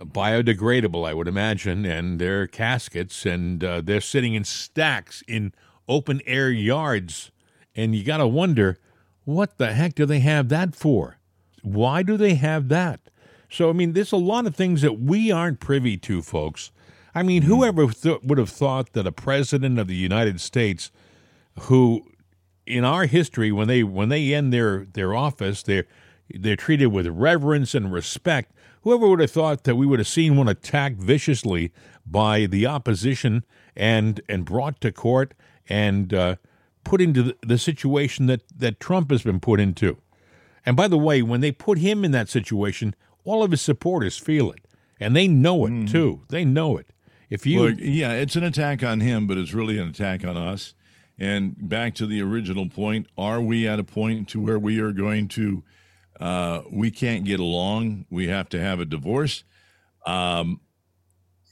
biodegradable, 0.06 1.08
I 1.08 1.14
would 1.14 1.28
imagine, 1.28 1.86
and 1.86 2.20
they're 2.20 2.47
caskets, 2.47 3.26
and 3.26 3.64
uh, 3.64 3.82
they're 3.82 4.02
sitting 4.02 4.34
in 4.34 4.43
stacks 4.43 5.24
in 5.28 5.54
open 5.88 6.22
air 6.26 6.50
yards, 6.50 7.32
and 7.76 7.95
you 7.95 8.04
got 8.04 8.18
to 8.18 8.28
wonder, 8.28 8.78
what 9.26 9.58
the 9.58 9.74
heck 9.74 9.95
do 9.95 10.06
they 10.06 10.20
have 10.20 10.50
that 10.50 10.76
for? 10.76 11.18
Why 11.62 12.04
do 12.04 12.18
they 12.18 12.36
have 12.36 12.70
that? 12.70 13.00
So, 13.50 13.70
I 13.70 13.74
mean, 13.74 13.93
there's 13.93 14.12
a 14.12 14.18
lot 14.18 14.45
of 14.45 14.56
things 14.56 14.82
that 14.82 15.00
we 15.00 15.32
aren't 15.32 15.60
privy 15.60 15.97
to, 15.97 16.22
folks. 16.22 16.72
I 17.16 17.24
mean, 17.24 17.43
whoever 17.43 17.88
th- 17.88 18.22
would 18.24 18.38
have 18.38 18.50
thought 18.50 18.93
that 18.93 19.08
a 19.08 19.12
president 19.12 19.80
of 19.80 19.88
the 19.88 19.95
United 19.95 20.39
States, 20.39 20.91
who 21.62 22.06
in 22.66 22.86
our 22.86 23.08
history, 23.08 23.52
when 23.52 23.68
they 23.68 23.84
when 23.84 24.10
they 24.10 24.34
end 24.34 24.54
their 24.54 24.86
their 24.93 25.16
office, 25.16 25.64
they're 25.64 25.86
they're 26.30 26.56
treated 26.56 26.88
with 26.88 27.08
reverence 27.08 27.74
and 27.74 27.91
respect. 27.91 28.54
Whoever 28.82 29.08
would 29.08 29.20
have 29.20 29.32
thought 29.32 29.64
that 29.66 29.76
we 29.76 29.86
would 29.86 30.00
have 30.00 30.08
seen 30.08 30.38
one 30.38 30.48
attacked 30.48 30.98
viciously 30.98 31.72
by 32.06 32.46
the 32.46 32.66
opposition 32.66 33.44
and 33.76 34.22
and 34.30 34.46
brought 34.46 34.80
to 34.82 34.92
court 34.92 35.34
and 35.68 36.14
uh, 36.14 36.36
put 36.84 37.02
into 37.02 37.24
the, 37.24 37.38
the 37.46 37.58
situation 37.58 38.26
that 38.28 38.42
that 38.58 38.80
Trump 38.80 39.12
has 39.12 39.24
been 39.24 39.40
put 39.40 39.60
into. 39.60 39.98
And 40.66 40.76
by 40.76 40.88
the 40.88 40.98
way, 40.98 41.22
when 41.22 41.42
they 41.42 41.52
put 41.52 41.78
him 41.80 42.04
in 42.04 42.12
that 42.12 42.30
situation, 42.30 42.96
all 43.24 43.44
of 43.44 43.52
his 43.52 43.62
supporters 43.62 44.18
feel 44.18 44.52
it, 44.52 44.66
and 45.00 45.16
they 45.16 45.28
know 45.28 45.66
it 45.66 45.88
too. 45.88 46.22
They 46.30 46.46
know 46.46 46.78
it. 46.78 46.88
If 47.30 47.46
you, 47.46 47.62
Look, 47.62 47.76
yeah, 47.80 48.14
it's 48.14 48.36
an 48.36 48.44
attack 48.44 48.84
on 48.84 49.02
him, 49.02 49.28
but 49.28 49.38
it's 49.38 49.54
really 49.54 49.78
an 49.78 49.88
attack 49.88 50.26
on 50.26 50.36
us. 50.36 50.74
And 51.18 51.70
back 51.70 51.94
to 51.96 52.08
the 52.08 52.22
original 52.22 52.68
point: 52.70 53.08
Are 53.18 53.42
we 53.42 53.68
at 53.68 53.80
a 53.80 53.84
point 53.84 54.28
to 54.30 54.40
where 54.40 54.58
we 54.60 54.80
are 54.80 54.92
going 54.92 55.28
to? 55.30 55.64
Uh, 56.20 56.62
we 56.72 56.92
can't 56.92 57.24
get 57.24 57.40
along. 57.40 58.06
We 58.10 58.28
have 58.28 58.50
to 58.50 58.60
have 58.60 58.80
a 58.80 58.86
divorce. 58.86 59.44
Um, 60.06 60.60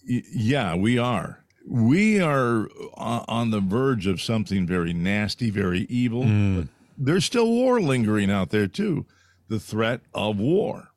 y- 0.08 0.24
yeah, 0.34 0.76
we 0.76 0.98
are. 0.98 1.44
We 1.66 2.20
are 2.22 2.68
on 2.96 3.52
the 3.52 3.60
verge 3.60 4.08
of 4.08 4.22
something 4.22 4.66
very 4.66 4.94
nasty, 4.94 5.50
very 5.50 5.82
evil. 5.90 6.24
But 6.24 6.68
there's 6.98 7.26
still 7.26 7.48
war 7.50 7.80
lingering 7.82 8.32
out 8.32 8.50
there 8.52 8.68
too. 8.68 9.06
The 9.50 9.60
threat 9.60 10.02
of 10.14 10.38
war. 10.38 10.90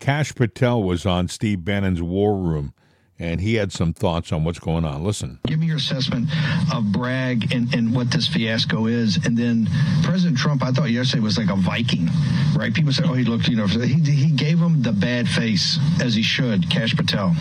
Kash 0.00 0.34
Patel 0.34 0.82
was 0.82 1.06
on 1.06 1.28
Steve 1.28 1.64
Bannon's 1.64 2.02
War 2.02 2.36
Room, 2.36 2.74
and 3.18 3.40
he 3.40 3.54
had 3.54 3.72
some 3.72 3.92
thoughts 3.92 4.32
on 4.32 4.44
what's 4.44 4.58
going 4.58 4.84
on. 4.84 5.04
Listen. 5.04 5.38
Give 5.46 5.58
me 5.58 5.66
your 5.66 5.76
assessment 5.76 6.28
of 6.72 6.92
Bragg 6.92 7.54
and, 7.54 7.72
and 7.74 7.94
what 7.94 8.10
this 8.10 8.26
fiasco 8.26 8.86
is. 8.86 9.24
And 9.24 9.36
then 9.36 9.68
President 10.02 10.38
Trump, 10.38 10.62
I 10.62 10.72
thought 10.72 10.90
yesterday 10.90 11.22
was 11.22 11.38
like 11.38 11.50
a 11.50 11.56
Viking, 11.56 12.08
right? 12.56 12.74
People 12.74 12.92
said, 12.92 13.06
oh, 13.06 13.12
he 13.12 13.24
looked, 13.24 13.48
you 13.48 13.56
know, 13.56 13.66
he, 13.66 14.00
he 14.00 14.30
gave 14.30 14.58
him 14.58 14.82
the 14.82 14.92
bad 14.92 15.28
face, 15.28 15.78
as 16.00 16.14
he 16.14 16.22
should, 16.22 16.68
Kash 16.70 16.94
Patel. 16.94 17.34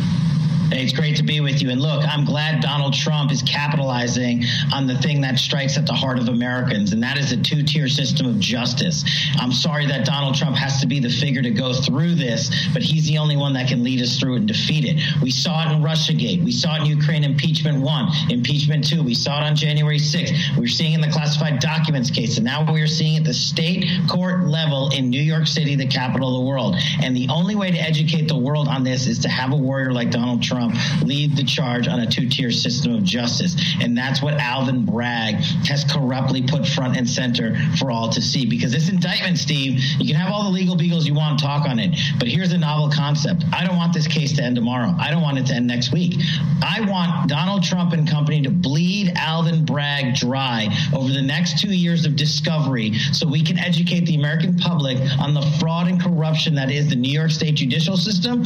It's 0.73 0.93
great 0.93 1.15
to 1.17 1.23
be 1.23 1.39
with 1.39 1.61
you. 1.61 1.69
And 1.69 1.81
look, 1.81 2.03
I'm 2.07 2.25
glad 2.25 2.61
Donald 2.61 2.93
Trump 2.93 3.31
is 3.31 3.41
capitalizing 3.43 4.43
on 4.73 4.87
the 4.87 4.97
thing 4.97 5.21
that 5.21 5.37
strikes 5.37 5.77
at 5.77 5.85
the 5.85 5.93
heart 5.93 6.19
of 6.19 6.27
Americans, 6.29 6.93
and 6.93 7.01
that 7.03 7.17
is 7.17 7.31
a 7.31 7.37
two 7.37 7.63
tier 7.63 7.87
system 7.87 8.27
of 8.27 8.39
justice. 8.39 9.03
I'm 9.39 9.51
sorry 9.51 9.85
that 9.87 10.05
Donald 10.05 10.35
Trump 10.35 10.55
has 10.57 10.79
to 10.81 10.87
be 10.87 10.99
the 10.99 11.09
figure 11.09 11.41
to 11.41 11.51
go 11.51 11.73
through 11.73 12.15
this, 12.15 12.69
but 12.73 12.81
he's 12.81 13.07
the 13.07 13.17
only 13.17 13.37
one 13.37 13.53
that 13.53 13.67
can 13.67 13.83
lead 13.83 14.01
us 14.01 14.19
through 14.19 14.35
it 14.35 14.37
and 14.39 14.47
defeat 14.47 14.85
it. 14.85 15.01
We 15.21 15.31
saw 15.31 15.67
it 15.67 15.73
in 15.73 15.81
Russiagate. 15.81 16.43
We 16.43 16.51
saw 16.51 16.75
it 16.75 16.81
in 16.81 16.85
Ukraine 16.87 17.23
impeachment 17.23 17.81
one, 17.81 18.09
impeachment 18.29 18.87
two. 18.87 19.03
We 19.03 19.13
saw 19.13 19.41
it 19.41 19.49
on 19.49 19.55
January 19.55 19.99
6th. 19.99 20.57
We 20.57 20.65
are 20.65 20.69
seeing 20.69 20.93
it 20.93 20.95
in 20.95 21.01
the 21.01 21.11
classified 21.11 21.59
documents 21.59 22.09
case, 22.09 22.37
and 22.37 22.45
now 22.45 22.71
we 22.71 22.81
are 22.81 22.87
seeing 22.87 23.15
it 23.15 23.19
at 23.19 23.25
the 23.25 23.33
state 23.33 23.85
court 24.09 24.45
level 24.45 24.89
in 24.89 25.09
New 25.09 25.21
York 25.21 25.47
City, 25.47 25.75
the 25.75 25.87
capital 25.87 26.29
of 26.29 26.41
the 26.41 26.49
world. 26.49 26.75
And 27.01 27.15
the 27.15 27.27
only 27.29 27.55
way 27.55 27.71
to 27.71 27.77
educate 27.77 28.27
the 28.27 28.37
world 28.37 28.67
on 28.67 28.83
this 28.83 29.07
is 29.07 29.19
to 29.19 29.29
have 29.29 29.51
a 29.51 29.55
warrior 29.55 29.91
like 29.91 30.11
Donald 30.11 30.41
Trump 30.41 30.62
lead 31.03 31.35
the 31.35 31.43
charge 31.43 31.87
on 31.87 31.99
a 31.99 32.07
two 32.07 32.29
tier 32.29 32.51
system 32.51 32.93
of 32.93 33.03
justice. 33.03 33.55
And 33.81 33.97
that's 33.97 34.21
what 34.21 34.35
Alvin 34.35 34.85
Bragg 34.85 35.35
has 35.67 35.83
corruptly 35.83 36.43
put 36.43 36.67
front 36.67 36.97
and 36.97 37.09
center 37.09 37.55
for 37.77 37.91
all 37.91 38.09
to 38.09 38.21
see. 38.21 38.45
Because 38.45 38.71
this 38.71 38.89
indictment, 38.89 39.37
Steve, 39.37 39.79
you 39.99 40.07
can 40.07 40.15
have 40.15 40.31
all 40.31 40.43
the 40.43 40.49
legal 40.49 40.75
beagles 40.75 41.07
you 41.07 41.13
want 41.13 41.39
talk 41.39 41.67
on 41.67 41.79
it, 41.79 41.97
but 42.19 42.27
here's 42.27 42.51
a 42.53 42.57
novel 42.57 42.89
concept. 42.89 43.43
I 43.53 43.65
don't 43.65 43.75
want 43.75 43.93
this 43.93 44.07
case 44.07 44.33
to 44.33 44.43
end 44.43 44.55
tomorrow. 44.55 44.95
I 44.99 45.11
don't 45.11 45.21
want 45.21 45.37
it 45.37 45.45
to 45.47 45.53
end 45.53 45.67
next 45.67 45.91
week. 45.91 46.15
I 46.61 46.81
want 46.81 47.29
Donald 47.29 47.63
Trump 47.63 47.93
and 47.93 48.07
company 48.07 48.41
to 48.43 48.49
bleed 48.49 49.13
Alvin 49.15 49.65
Bragg 49.65 50.15
dry 50.15 50.67
over 50.93 51.11
the 51.11 51.21
next 51.21 51.59
two 51.59 51.73
years 51.73 52.05
of 52.05 52.15
discovery 52.15 52.93
so 53.11 53.27
we 53.27 53.43
can 53.43 53.57
educate 53.57 54.05
the 54.05 54.15
American 54.15 54.57
public 54.57 54.97
on 55.19 55.33
the 55.33 55.41
fraud 55.59 55.87
and 55.87 56.01
corruption 56.01 56.55
that 56.55 56.71
is 56.71 56.89
the 56.89 56.95
New 56.95 57.11
York 57.11 57.31
State 57.31 57.55
judicial 57.55 57.97
system 57.97 58.43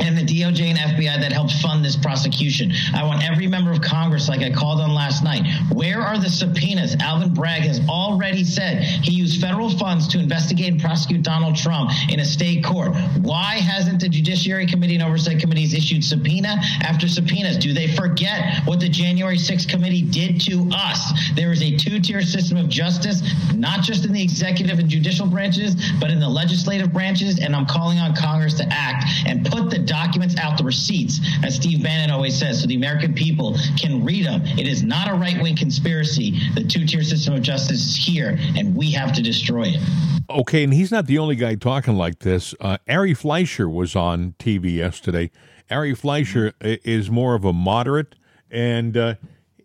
and 0.00 0.16
the 0.16 0.22
DOJ 0.22 0.60
and 0.60 0.78
FBI 0.78 1.20
that 1.20 1.32
helped 1.36 1.52
fund 1.60 1.84
this 1.84 1.96
prosecution. 1.96 2.72
I 2.94 3.04
want 3.04 3.22
every 3.22 3.46
member 3.46 3.70
of 3.70 3.82
Congress, 3.82 4.26
like 4.26 4.40
I 4.40 4.50
called 4.50 4.80
on 4.80 4.94
last 4.94 5.22
night, 5.22 5.46
where 5.70 6.00
are 6.00 6.16
the 6.16 6.30
subpoenas? 6.30 6.96
Alvin 6.98 7.34
Bragg 7.34 7.62
has 7.62 7.86
already 7.90 8.42
said 8.42 8.82
he 8.82 9.12
used 9.12 9.38
federal 9.38 9.68
funds 9.68 10.08
to 10.08 10.18
investigate 10.18 10.72
and 10.72 10.80
prosecute 10.80 11.22
Donald 11.22 11.54
Trump 11.54 11.90
in 12.08 12.20
a 12.20 12.24
state 12.24 12.64
court. 12.64 12.96
Why 13.20 13.56
hasn't 13.56 14.00
the 14.00 14.08
Judiciary 14.08 14.66
Committee 14.66 14.94
and 14.94 15.04
Oversight 15.04 15.38
Committees 15.38 15.74
issued 15.74 16.02
subpoena 16.02 16.56
after 16.80 17.06
subpoenas? 17.06 17.58
Do 17.58 17.74
they 17.74 17.88
forget 17.88 18.62
what 18.64 18.80
the 18.80 18.88
January 18.88 19.36
6th 19.36 19.68
committee 19.68 20.02
did 20.02 20.40
to 20.42 20.70
us? 20.72 21.12
There 21.34 21.52
is 21.52 21.62
a 21.62 21.76
two 21.76 22.00
tier 22.00 22.22
system 22.22 22.56
of 22.56 22.70
justice, 22.70 23.20
not 23.54 23.82
just 23.82 24.06
in 24.06 24.12
the 24.14 24.22
executive 24.22 24.78
and 24.78 24.88
judicial 24.88 25.26
branches, 25.26 25.76
but 26.00 26.10
in 26.10 26.18
the 26.18 26.28
legislative 26.28 26.94
branches. 26.94 27.38
And 27.40 27.54
I'm 27.54 27.66
calling 27.66 27.98
on 27.98 28.14
Congress 28.14 28.54
to 28.54 28.66
act 28.70 29.04
and 29.26 29.44
put 29.44 29.68
the 29.68 29.78
documents 29.78 30.38
out, 30.38 30.56
the 30.56 30.64
receipts, 30.64 31.15
as 31.42 31.56
Steve 31.56 31.82
Bannon 31.82 32.10
always 32.10 32.38
says, 32.38 32.60
so 32.60 32.66
the 32.66 32.74
American 32.74 33.14
people 33.14 33.56
can 33.78 34.04
read 34.04 34.26
them. 34.26 34.42
It 34.58 34.66
is 34.66 34.82
not 34.82 35.08
a 35.08 35.14
right 35.14 35.40
wing 35.40 35.56
conspiracy. 35.56 36.38
The 36.54 36.64
two 36.64 36.86
tier 36.86 37.02
system 37.02 37.34
of 37.34 37.42
justice 37.42 37.84
is 37.84 37.96
here, 37.96 38.38
and 38.56 38.74
we 38.74 38.90
have 38.92 39.12
to 39.14 39.22
destroy 39.22 39.64
it. 39.66 39.80
Okay, 40.28 40.64
and 40.64 40.72
he's 40.72 40.90
not 40.90 41.06
the 41.06 41.18
only 41.18 41.36
guy 41.36 41.54
talking 41.54 41.94
like 41.94 42.20
this. 42.20 42.54
Uh, 42.60 42.78
Ari 42.88 43.14
Fleischer 43.14 43.68
was 43.68 43.94
on 43.94 44.34
TV 44.38 44.74
yesterday. 44.74 45.30
Ari 45.70 45.94
Fleischer 45.94 46.52
is 46.60 47.10
more 47.10 47.34
of 47.34 47.44
a 47.44 47.52
moderate, 47.52 48.14
and 48.50 48.96
uh, 48.96 49.14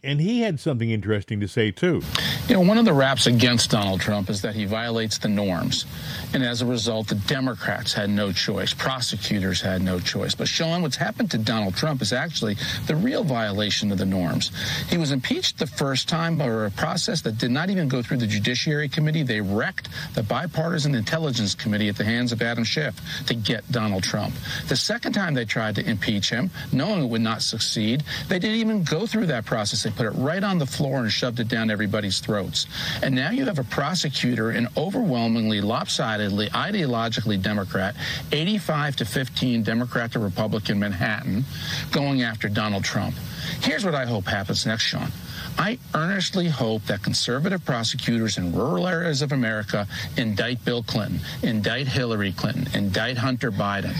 and 0.03 0.19
he 0.19 0.41
had 0.41 0.59
something 0.59 0.89
interesting 0.89 1.39
to 1.41 1.47
say 1.47 1.69
too. 1.69 2.01
You 2.47 2.55
know, 2.55 2.61
one 2.61 2.77
of 2.77 2.85
the 2.85 2.93
raps 2.93 3.27
against 3.27 3.69
Donald 3.69 4.01
Trump 4.01 4.29
is 4.29 4.41
that 4.41 4.55
he 4.55 4.65
violates 4.65 5.19
the 5.19 5.27
norms. 5.29 5.85
And 6.33 6.43
as 6.43 6.61
a 6.61 6.65
result, 6.65 7.07
the 7.07 7.15
Democrats 7.15 7.93
had 7.93 8.09
no 8.09 8.31
choice. 8.31 8.73
Prosecutors 8.73 9.61
had 9.61 9.81
no 9.81 9.99
choice. 9.99 10.33
But 10.33 10.47
Sean, 10.47 10.81
what's 10.81 10.95
happened 10.95 11.29
to 11.31 11.37
Donald 11.37 11.75
Trump 11.75 12.01
is 12.01 12.13
actually 12.13 12.55
the 12.87 12.95
real 12.95 13.23
violation 13.23 13.91
of 13.91 13.99
the 13.99 14.05
norms. 14.05 14.51
He 14.89 14.97
was 14.97 15.11
impeached 15.11 15.59
the 15.59 15.67
first 15.67 16.09
time 16.09 16.35
by 16.35 16.45
a 16.47 16.71
process 16.71 17.21
that 17.21 17.37
did 17.37 17.51
not 17.51 17.69
even 17.69 17.87
go 17.87 18.01
through 18.01 18.17
the 18.17 18.27
Judiciary 18.27 18.89
Committee. 18.89 19.23
They 19.23 19.41
wrecked 19.41 19.89
the 20.15 20.23
Bipartisan 20.23 20.95
Intelligence 20.95 21.53
Committee 21.53 21.89
at 21.89 21.97
the 21.97 22.05
hands 22.05 22.31
of 22.31 22.41
Adam 22.41 22.63
Schiff 22.63 22.99
to 23.27 23.35
get 23.35 23.69
Donald 23.71 24.03
Trump. 24.03 24.33
The 24.67 24.75
second 24.75 25.13
time 25.13 25.35
they 25.35 25.45
tried 25.45 25.75
to 25.75 25.87
impeach 25.87 26.29
him, 26.31 26.49
knowing 26.71 27.03
it 27.03 27.09
would 27.09 27.21
not 27.21 27.43
succeed, 27.43 28.03
they 28.29 28.39
didn't 28.39 28.57
even 28.57 28.83
go 28.83 29.05
through 29.05 29.27
that 29.27 29.45
process. 29.45 29.90
They 29.91 30.05
put 30.05 30.13
it 30.13 30.17
right 30.17 30.43
on 30.43 30.57
the 30.57 30.65
floor 30.65 30.99
and 30.99 31.11
shoved 31.11 31.39
it 31.39 31.47
down 31.47 31.69
everybody's 31.69 32.19
throats. 32.19 32.67
And 33.03 33.13
now 33.13 33.31
you 33.31 33.45
have 33.45 33.59
a 33.59 33.63
prosecutor, 33.63 34.51
an 34.51 34.67
overwhelmingly 34.77 35.61
lopsidedly, 35.61 36.49
ideologically 36.49 37.41
Democrat, 37.41 37.95
85 38.31 38.95
to 38.97 39.05
15 39.05 39.63
Democrat 39.63 40.11
to 40.13 40.19
Republican 40.19 40.79
Manhattan, 40.79 41.43
going 41.91 42.21
after 42.21 42.47
Donald 42.47 42.83
Trump. 42.83 43.15
Here's 43.61 43.83
what 43.83 43.95
I 43.95 44.05
hope 44.05 44.25
happens 44.25 44.65
next, 44.65 44.83
Sean. 44.83 45.11
I 45.57 45.77
earnestly 45.93 46.47
hope 46.47 46.83
that 46.85 47.03
conservative 47.03 47.63
prosecutors 47.65 48.37
in 48.37 48.53
rural 48.53 48.87
areas 48.87 49.21
of 49.21 49.31
America 49.31 49.87
indict 50.17 50.63
Bill 50.65 50.83
Clinton, 50.83 51.19
indict 51.43 51.87
Hillary 51.87 52.31
Clinton, 52.31 52.67
indict 52.73 53.17
Hunter 53.17 53.51
Biden. 53.51 53.95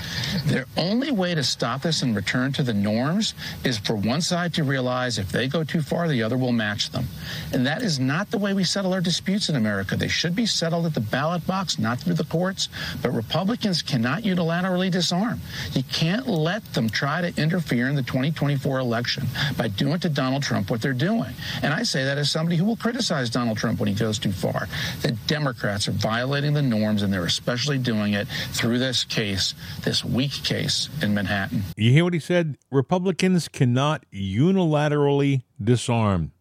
Their 0.46 0.66
only 0.78 1.12
way 1.12 1.36
to 1.36 1.44
stop 1.44 1.82
this 1.82 2.02
and 2.02 2.16
return 2.16 2.52
to 2.54 2.64
the 2.64 2.74
norms 2.74 3.34
is 3.64 3.78
for 3.78 3.96
one 3.96 4.22
side 4.22 4.54
to 4.56 4.64
realize 4.64 5.18
if 5.18 5.32
they 5.32 5.48
go 5.48 5.64
too 5.64 5.82
far, 5.82 6.08
the 6.08 6.24
other 6.24 6.38
will 6.38 6.52
match 6.52 6.90
them. 6.90 7.06
And 7.54 7.66
that 7.66 7.82
is 7.82 8.00
not 8.00 8.32
the 8.32 8.38
way 8.38 8.54
we 8.54 8.64
settle 8.64 8.94
our 8.94 9.02
disputes 9.02 9.50
in 9.50 9.56
America. 9.56 9.96
They 9.96 10.08
should 10.08 10.36
be 10.36 10.46
settled 10.46 10.86
at 10.86 10.94
the 10.94 11.00
ballot 11.00 11.46
box, 11.46 11.78
not 11.78 12.00
through 12.00 12.16
the 12.16 12.26
courts. 12.26 12.70
But 13.02 13.12
Republicans 13.12 13.82
cannot 13.82 14.24
unilaterally 14.24 14.92
disarm. 14.92 15.42
You 15.74 15.84
can't 15.84 16.28
let 16.28 16.74
them 16.74 16.90
try 16.90 17.22
to 17.22 17.42
interfere 17.42 17.88
in 17.88 17.96
the 17.96 18.04
2024 18.04 18.80
election 18.80 19.28
by 19.58 19.68
doing 19.68 20.00
to 20.00 20.10
Donald 20.10 20.44
Trump 20.44 20.70
what 20.70 20.82
they're 20.82 20.94
doing. 20.94 21.34
And 21.62 21.74
I 21.74 21.84
say 21.84 22.04
that 22.04 22.18
as 22.18 22.32
somebody 22.32 22.58
who 22.58 22.66
will 22.66 22.76
criticize 22.76 23.30
Donald 23.30 23.58
Trump 23.58 23.80
when 23.80 23.88
he 23.88 23.96
goes 23.96 24.20
too 24.20 24.32
far. 24.32 24.68
The 25.02 25.12
Democrats 25.28 25.88
are 25.88 25.94
violating 25.94 26.54
the 26.54 26.62
norms, 26.62 27.02
and 27.02 27.12
they're 27.12 27.26
especially 27.26 27.78
doing 27.78 28.14
it 28.14 28.28
through 28.52 28.80
this 28.80 29.04
case, 29.04 29.54
this 29.84 30.04
weak 30.04 30.32
case 30.44 30.90
in 31.02 31.14
Manhattan. 31.14 31.64
You 31.76 31.92
hear 31.92 32.04
what 32.04 32.14
he 32.14 32.20
said? 32.20 32.58
Republicans 32.72 33.48
cannot 33.48 34.06
unilaterally 34.14 35.44
disarm. 35.62 36.32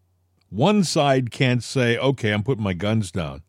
One 0.49 0.83
side 0.83 1.31
can't 1.31 1.63
say, 1.63 1.97
"Okay, 1.97 2.33
I'm 2.33 2.43
putting 2.43 2.65
my 2.65 2.73
guns 2.73 3.13
down." 3.13 3.43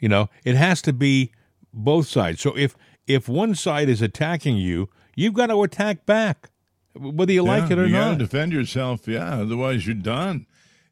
You 0.00 0.08
know, 0.08 0.28
it 0.44 0.54
has 0.56 0.80
to 0.82 0.92
be 0.92 1.32
both 1.72 2.08
sides. 2.08 2.40
So 2.40 2.56
if 2.56 2.74
if 3.06 3.28
one 3.28 3.54
side 3.54 3.88
is 3.88 4.02
attacking 4.02 4.56
you, 4.56 4.88
you've 5.14 5.34
got 5.34 5.46
to 5.46 5.62
attack 5.62 6.06
back, 6.06 6.50
whether 6.98 7.32
you 7.32 7.42
like 7.42 7.70
it 7.70 7.78
or 7.78 7.86
you 7.86 7.92
not. 7.92 8.04
gotta 8.12 8.16
defend 8.18 8.52
yourself. 8.52 9.06
Yeah, 9.08 9.40
otherwise 9.40 9.86
you're 9.86 9.94
done. 9.96 10.46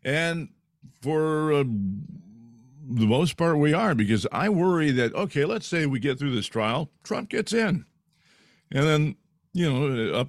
And 0.04 0.48
for 1.02 1.52
uh, 1.52 1.64
the 2.88 3.06
most 3.06 3.36
part, 3.36 3.58
we 3.58 3.72
are 3.74 3.94
because 3.94 4.26
I 4.32 4.48
worry 4.48 4.90
that 4.92 5.14
okay, 5.14 5.44
let's 5.44 5.66
say 5.66 5.86
we 5.86 5.98
get 5.98 6.18
through 6.18 6.34
this 6.34 6.46
trial, 6.46 6.90
Trump 7.02 7.28
gets 7.30 7.52
in, 7.52 7.84
and 8.70 8.84
then 8.86 9.16
you 9.52 9.70
know 9.72 10.14
up 10.14 10.28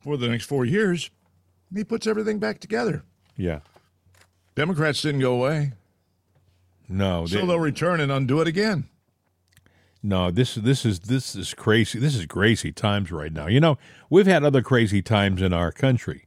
for 0.00 0.16
the 0.16 0.28
next 0.28 0.44
four 0.46 0.64
years, 0.64 1.10
he 1.74 1.84
puts 1.84 2.06
everything 2.06 2.38
back 2.38 2.60
together. 2.60 3.02
yeah. 3.36 3.60
Democrats 4.54 5.02
didn't 5.02 5.20
go 5.20 5.34
away, 5.34 5.70
No, 6.88 7.26
so 7.26 7.46
they'll 7.46 7.60
return 7.60 8.00
and 8.00 8.10
undo 8.10 8.40
it 8.40 8.48
again. 8.48 8.88
No, 10.02 10.30
this 10.30 10.54
this 10.54 10.84
is 10.84 11.00
this 11.00 11.34
is 11.34 11.54
crazy. 11.54 11.98
This 11.98 12.14
is 12.14 12.26
crazy 12.26 12.72
times 12.72 13.10
right 13.10 13.32
now. 13.32 13.48
You 13.48 13.60
know, 13.60 13.78
we've 14.08 14.26
had 14.26 14.44
other 14.44 14.62
crazy 14.62 15.02
times 15.02 15.42
in 15.42 15.52
our 15.52 15.72
country. 15.72 16.26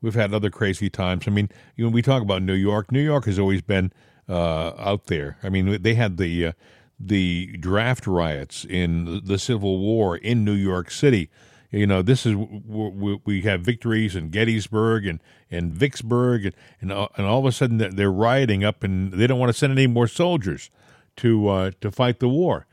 We've 0.00 0.14
had 0.14 0.34
other 0.34 0.50
crazy 0.50 0.90
times. 0.90 1.24
I 1.28 1.30
mean, 1.30 1.48
know, 1.76 1.88
we 1.88 2.02
talk 2.02 2.22
about 2.22 2.42
New 2.42 2.54
York. 2.54 2.90
New 2.90 3.02
York 3.02 3.26
has 3.26 3.38
always 3.38 3.62
been 3.62 3.92
uh, 4.28 4.72
out 4.76 5.06
there. 5.06 5.38
I 5.42 5.48
mean, 5.48 5.82
they 5.82 5.94
had 5.94 6.16
the 6.16 6.46
uh, 6.46 6.52
the 6.98 7.56
draft 7.58 8.06
riots 8.08 8.64
in 8.64 9.20
the 9.24 9.38
Civil 9.38 9.78
War 9.78 10.16
in 10.16 10.44
New 10.44 10.54
York 10.54 10.90
City. 10.90 11.30
You 11.70 11.86
know, 11.86 12.02
this 12.02 12.26
is 12.26 12.34
we, 12.36 13.42
have 13.42 13.62
victories 13.62 14.14
in 14.14 14.28
Gettysburg 14.30 15.06
and 15.06 15.20
and 15.50 15.72
Vicksburg, 15.72 16.44
and 16.46 16.54
and, 16.80 16.90
and 16.90 17.26
all 17.26 17.38
of 17.38 17.46
a 17.46 17.52
sudden 17.52 17.78
they're 17.78 18.12
rioting 18.12 18.64
up, 18.64 18.82
and 18.82 19.12
they 19.12 19.28
don't 19.28 19.38
want 19.38 19.50
to 19.50 19.58
send 19.58 19.72
any 19.72 19.86
more 19.86 20.08
soldiers 20.08 20.70
to 21.16 21.48
uh, 21.48 21.70
to 21.80 21.90
fight 21.90 22.18
the 22.18 22.28
war. 22.28 22.66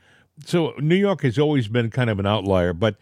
So 0.44 0.74
New 0.78 0.96
York 0.96 1.22
has 1.22 1.38
always 1.38 1.68
been 1.68 1.90
kind 1.90 2.10
of 2.10 2.18
an 2.18 2.26
outlier, 2.26 2.72
but 2.72 2.96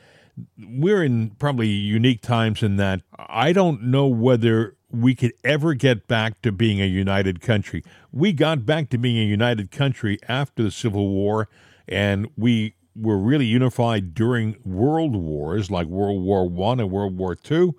we're 0.59 1.03
in 1.03 1.31
probably 1.39 1.69
unique 1.69 2.23
times 2.23 2.63
in 2.63 2.77
that 2.77 3.03
I 3.19 3.53
don't 3.53 3.85
know 3.85 4.07
whether 4.07 4.77
we 4.91 5.15
could 5.15 5.33
ever 5.45 5.75
get 5.75 6.09
back 6.09 6.41
to 6.43 6.53
being 6.53 6.81
a 6.81 6.87
united 6.87 7.41
country. 7.41 7.83
We 8.13 8.33
got 8.33 8.65
back 8.65 8.89
to 8.91 8.99
being 8.99 9.19
a 9.19 9.25
united 9.25 9.71
country 9.71 10.19
after 10.29 10.63
the 10.63 10.71
Civil 10.71 11.09
War, 11.09 11.49
and 11.87 12.29
we 12.37 12.75
were 12.97 13.19
really 13.19 13.45
unified 13.45 14.15
during 14.15 14.57
world 14.65 15.15
wars 15.15 15.71
like 15.71 15.87
World 15.87 16.23
War 16.23 16.49
One 16.49 16.81
and 16.81 16.91
World 16.91 17.17
War 17.17 17.35
Two. 17.35 17.77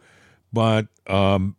But 0.54 0.88
um, 1.08 1.56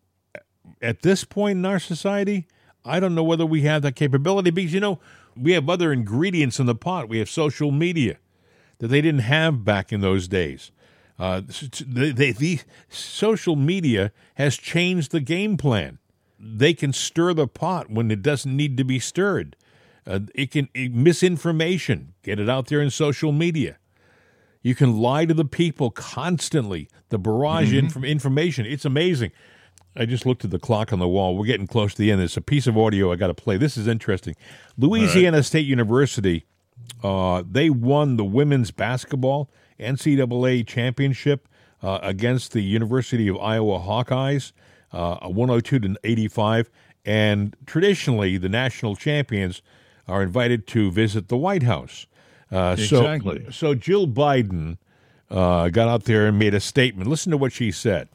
at 0.81 1.03
this 1.03 1.25
point 1.25 1.59
in 1.59 1.65
our 1.65 1.79
society, 1.79 2.47
I 2.85 3.01
don't 3.01 3.15
know 3.15 3.25
whether 3.25 3.47
we 3.47 3.63
have 3.63 3.83
that 3.83 3.97
capability 3.97 4.51
because 4.51 4.73
you 4.73 4.81
know 4.81 5.01
we 5.37 5.53
have 5.53 5.69
other 5.69 5.93
ingredients 5.93 6.59
in 6.59 6.67
the 6.67 6.75
pot. 6.75 7.09
We 7.09 7.19
have 7.19 7.31
social 7.31 7.71
media 7.71 8.19
that 8.79 8.89
they 8.89 9.01
didn't 9.01 9.21
have 9.21 9.65
back 9.65 9.93
in 9.93 10.01
those 10.01 10.29
days. 10.29 10.73
Uh, 11.19 11.41
the, 11.41 12.61
social 12.89 13.55
media 13.55 14.11
has 14.37 14.57
changed 14.57 15.13
the 15.13 15.21
game 15.21 15.57
plan. 15.59 15.99
They 16.39 16.73
can 16.73 16.95
stir 16.95 17.35
the 17.35 17.47
pot 17.47 17.91
when 17.91 18.11
it 18.11 18.23
doesn't 18.23 18.57
need 18.57 18.79
to 18.79 18.85
be 18.85 18.99
stirred. 18.99 19.55
Uh, 20.07 20.21
it 20.35 20.51
can 20.51 20.71
it, 20.73 20.95
misinformation. 20.95 22.15
Get 22.23 22.41
it 22.41 22.49
out 22.49 22.69
there 22.69 22.81
in 22.81 22.89
social 22.89 23.33
media. 23.33 23.77
You 24.63 24.75
can 24.75 24.99
lie 24.99 25.27
to 25.27 25.35
the 25.35 25.45
people 25.45 25.91
constantly. 25.91 26.89
The 27.11 27.19
barrage 27.19 27.75
mm-hmm. 27.75 27.99
of 27.99 28.05
information. 28.05 28.65
It's 28.65 28.87
amazing. 28.87 29.33
I 29.97 30.07
just 30.07 30.25
looked 30.25 30.45
at 30.45 30.51
the 30.51 30.59
clock 30.59 30.93
on 30.93 30.99
the 30.99 31.09
wall. 31.09 31.37
We're 31.37 31.47
getting 31.47 31.67
close 31.67 31.95
to 31.95 31.99
the 31.99 32.11
end. 32.11 32.21
There's 32.21 32.37
a 32.37 32.43
piece 32.43 32.67
of 32.67 32.79
audio 32.79 33.13
I 33.13 33.17
got 33.17 33.27
to 33.27 33.35
play. 33.35 33.57
This 33.57 33.77
is 33.77 33.87
interesting. 33.87 34.37
Louisiana 34.79 35.39
right. 35.39 35.45
State 35.45 35.67
University, 35.67 36.45
uh, 37.03 37.43
they 37.49 37.71
won 37.71 38.17
the 38.17 38.25
women's 38.25 38.71
basketball 38.71 39.51
NCAA 39.81 40.67
championship 40.67 41.49
uh, 41.83 41.99
against 42.03 42.53
the 42.53 42.61
University 42.61 43.27
of 43.29 43.37
Iowa 43.39 43.81
Hawkeyes, 43.81 44.53
uh, 44.93 45.29
102 45.29 45.81
to 45.81 45.97
85. 46.05 46.71
And 47.05 47.57
traditionally, 47.67 48.37
the 48.37 48.49
national 48.49 48.95
champions 48.95 49.63
are 50.07 50.23
invited 50.23 50.67
to 50.69 50.91
visit 50.91 51.29
the 51.29 51.37
White 51.37 51.63
House. 51.63 52.07
Uh, 52.53 52.77
exactly. 52.79 53.45
So, 53.47 53.51
so 53.51 53.75
Jill 53.75 54.07
Biden 54.07 54.77
uh, 55.31 55.69
got 55.69 55.89
out 55.89 56.05
there 56.05 56.27
and 56.27 56.39
made 56.39 56.55
a 56.55 56.61
statement. 56.61 57.09
Listen 57.09 57.31
to 57.31 57.37
what 57.37 57.53
she 57.53 57.71
said. 57.71 58.09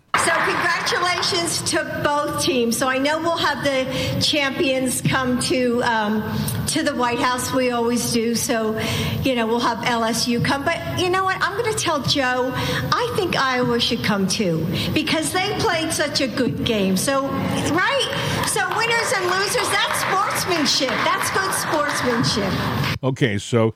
Congratulations 1.26 1.72
to 1.72 2.02
both 2.04 2.44
teams. 2.44 2.78
So 2.78 2.88
I 2.88 2.98
know 2.98 3.20
we'll 3.20 3.38
have 3.38 3.64
the 3.64 4.22
champions 4.22 5.02
come 5.02 5.40
to 5.42 5.82
um, 5.84 6.22
to 6.68 6.84
the 6.84 6.94
White 6.96 7.20
House. 7.20 7.52
We 7.54 7.72
always 7.72 8.14
do. 8.14 8.36
So, 8.36 8.80
you 9.24 9.36
know, 9.36 9.48
we'll 9.48 9.60
have 9.60 9.80
LSU 9.80 10.44
come. 10.44 10.64
But 10.64 11.00
you 11.00 11.10
know 11.10 11.24
what? 11.24 11.42
I'm 11.42 11.58
going 11.58 11.74
to 11.74 11.80
tell 11.80 12.02
Joe. 12.04 12.52
I 12.56 13.14
think 13.16 13.36
Iowa 13.36 13.80
should 13.80 14.04
come 14.04 14.28
too 14.28 14.66
because 14.94 15.32
they 15.34 15.58
played 15.60 15.92
such 15.92 16.22
a 16.22 16.28
good 16.28 16.64
game. 16.64 16.98
So, 16.98 17.28
right? 17.28 18.44
So 18.48 18.68
winners 18.78 19.14
and 19.16 19.26
losers. 19.32 19.70
That's 19.70 20.02
sportsmanship. 20.02 20.90
That's 21.06 21.32
good 21.32 21.54
sportsmanship. 21.54 23.04
Okay, 23.04 23.38
so. 23.38 23.74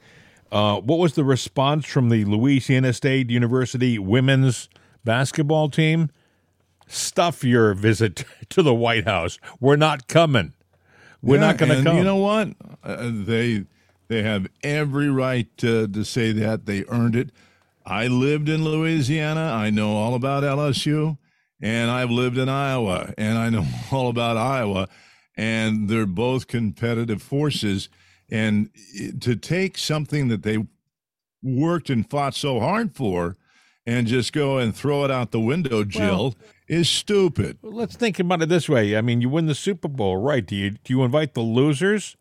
Uh, 0.51 0.81
what 0.81 0.97
was 0.97 1.13
the 1.13 1.23
response 1.23 1.85
from 1.85 2.09
the 2.09 2.25
Louisiana 2.25 2.91
State 2.91 3.29
University 3.29 3.99
women's 3.99 4.67
basketball 5.05 5.69
team? 5.69 6.09
Stuff 6.89 7.43
your 7.43 7.73
visit 7.73 8.25
to 8.49 8.61
the 8.61 8.73
White 8.73 9.05
House. 9.05 9.37
We're 9.59 9.75
not 9.75 10.07
coming. 10.07 10.53
We're 11.21 11.35
yeah, 11.35 11.47
not 11.47 11.57
going 11.57 11.77
to 11.77 11.83
come. 11.83 11.97
You 11.97 12.03
know 12.03 12.17
what? 12.17 12.49
Uh, 12.83 13.09
they 13.11 13.65
they 14.07 14.23
have 14.23 14.47
every 14.63 15.09
right 15.09 15.47
to, 15.57 15.87
to 15.87 16.03
say 16.03 16.31
that 16.31 16.65
they 16.65 16.83
earned 16.89 17.15
it. 17.15 17.29
I 17.85 18.07
lived 18.07 18.49
in 18.49 18.63
Louisiana. 18.63 19.51
I 19.53 19.69
know 19.69 19.95
all 19.95 20.15
about 20.15 20.43
LSU, 20.43 21.17
and 21.61 21.91
I've 21.91 22.11
lived 22.11 22.37
in 22.37 22.49
Iowa, 22.49 23.13
and 23.17 23.37
I 23.37 23.49
know 23.49 23.65
all 23.91 24.09
about 24.09 24.37
Iowa. 24.37 24.87
And 25.37 25.87
they're 25.87 26.05
both 26.05 26.47
competitive 26.47 27.21
forces. 27.21 27.87
And 28.29 28.69
to 29.21 29.35
take 29.35 29.77
something 29.77 30.27
that 30.27 30.43
they 30.43 30.67
worked 31.41 31.89
and 31.89 32.09
fought 32.09 32.35
so 32.35 32.59
hard 32.59 32.93
for 32.93 33.37
and 33.85 34.05
just 34.05 34.33
go 34.33 34.57
and 34.57 34.75
throw 34.75 35.05
it 35.05 35.11
out 35.11 35.31
the 35.31 35.39
window, 35.39 35.83
Jill, 35.83 36.01
well, 36.01 36.35
is 36.70 36.88
stupid. 36.88 37.57
Let's 37.63 37.95
think 37.95 38.20
about 38.20 38.43
it 38.43 38.49
this 38.49 38.70
way. 38.70 38.95
I 38.95 39.01
mean, 39.01 39.20
you 39.20 39.28
win 39.30 39.47
the 39.47 39.55
Super 39.55 39.88
Bowl, 39.88 40.17
right? 40.17 40.45
Do 40.45 40.55
you 40.55 40.72
do 40.72 40.93
you 40.93 41.03
invite 41.03 41.34
the 41.34 41.41
losers 41.41 42.15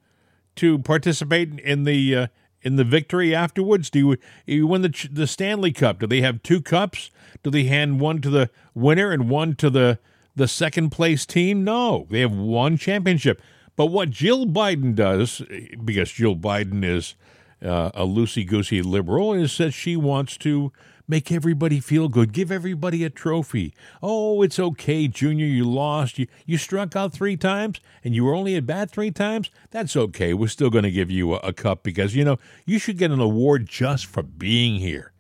to 0.57 0.79
participate 0.79 1.61
in 1.61 1.85
the 1.85 2.17
uh, 2.17 2.27
in 2.63 2.77
the 2.77 2.85
victory 2.85 3.35
afterwards? 3.35 3.91
Do 3.91 3.99
you 3.99 4.17
you 4.47 4.67
win 4.67 4.83
the 4.83 5.09
the 5.13 5.27
Stanley 5.27 5.71
Cup? 5.71 6.01
Do 6.01 6.07
they 6.07 6.23
have 6.23 6.43
two 6.43 6.63
cups? 6.63 7.11
Do 7.43 7.51
they 7.51 7.65
hand 7.65 8.01
one 8.01 8.21
to 8.23 8.31
the 8.31 8.51
winner 8.75 9.13
and 9.13 9.29
one 9.29 9.55
to 9.57 9.69
the 9.69 9.99
the 10.35 10.49
second 10.49 10.91
place 10.91 11.27
team? 11.27 11.63
No, 11.63 12.07
they 12.11 12.21
have 12.21 12.33
one 12.33 12.79
championship. 12.79 13.43
But 13.77 13.87
what 13.87 14.11
Jill 14.11 14.47
Biden 14.47 14.95
does, 14.95 15.41
because 15.85 16.11
Jill 16.11 16.35
Biden 16.35 16.83
is 16.83 17.15
uh, 17.63 17.91
a 17.95 18.05
loosey 18.05 18.45
goosey 18.45 18.83
liberal, 18.83 19.35
is 19.35 19.57
that 19.59 19.73
she 19.73 19.95
wants 19.95 20.37
to 20.39 20.73
Make 21.11 21.33
everybody 21.33 21.81
feel 21.81 22.09
good. 22.09 22.35
Give 22.35 22.53
everybody 22.53 23.03
a 23.03 23.09
trophy. 23.09 23.73
Oh, 24.03 24.43
it's 24.43 24.59
okay, 24.59 25.09
Junior. 25.09 25.47
You 25.47 25.65
lost. 25.65 26.19
You, 26.19 26.27
you 26.45 26.59
struck 26.59 26.95
out 26.95 27.15
three 27.15 27.37
times 27.37 27.81
and 28.05 28.15
you 28.15 28.25
were 28.25 28.35
only 28.35 28.57
at 28.57 28.67
bat 28.67 28.91
three 28.91 29.11
times. 29.11 29.51
That's 29.71 29.97
okay. 29.97 30.35
We're 30.35 30.49
still 30.49 30.69
going 30.69 30.85
to 30.85 30.91
give 30.91 31.11
you 31.11 31.33
a, 31.33 31.39
a 31.39 31.53
cup 31.55 31.83
because, 31.83 32.15
you 32.15 32.25
know, 32.25 32.39
you 32.67 32.79
should 32.79 32.99
get 32.99 33.11
an 33.11 33.21
award 33.21 33.67
just 33.67 34.05
for 34.05 34.23
being 34.23 34.81
here. 34.81 35.13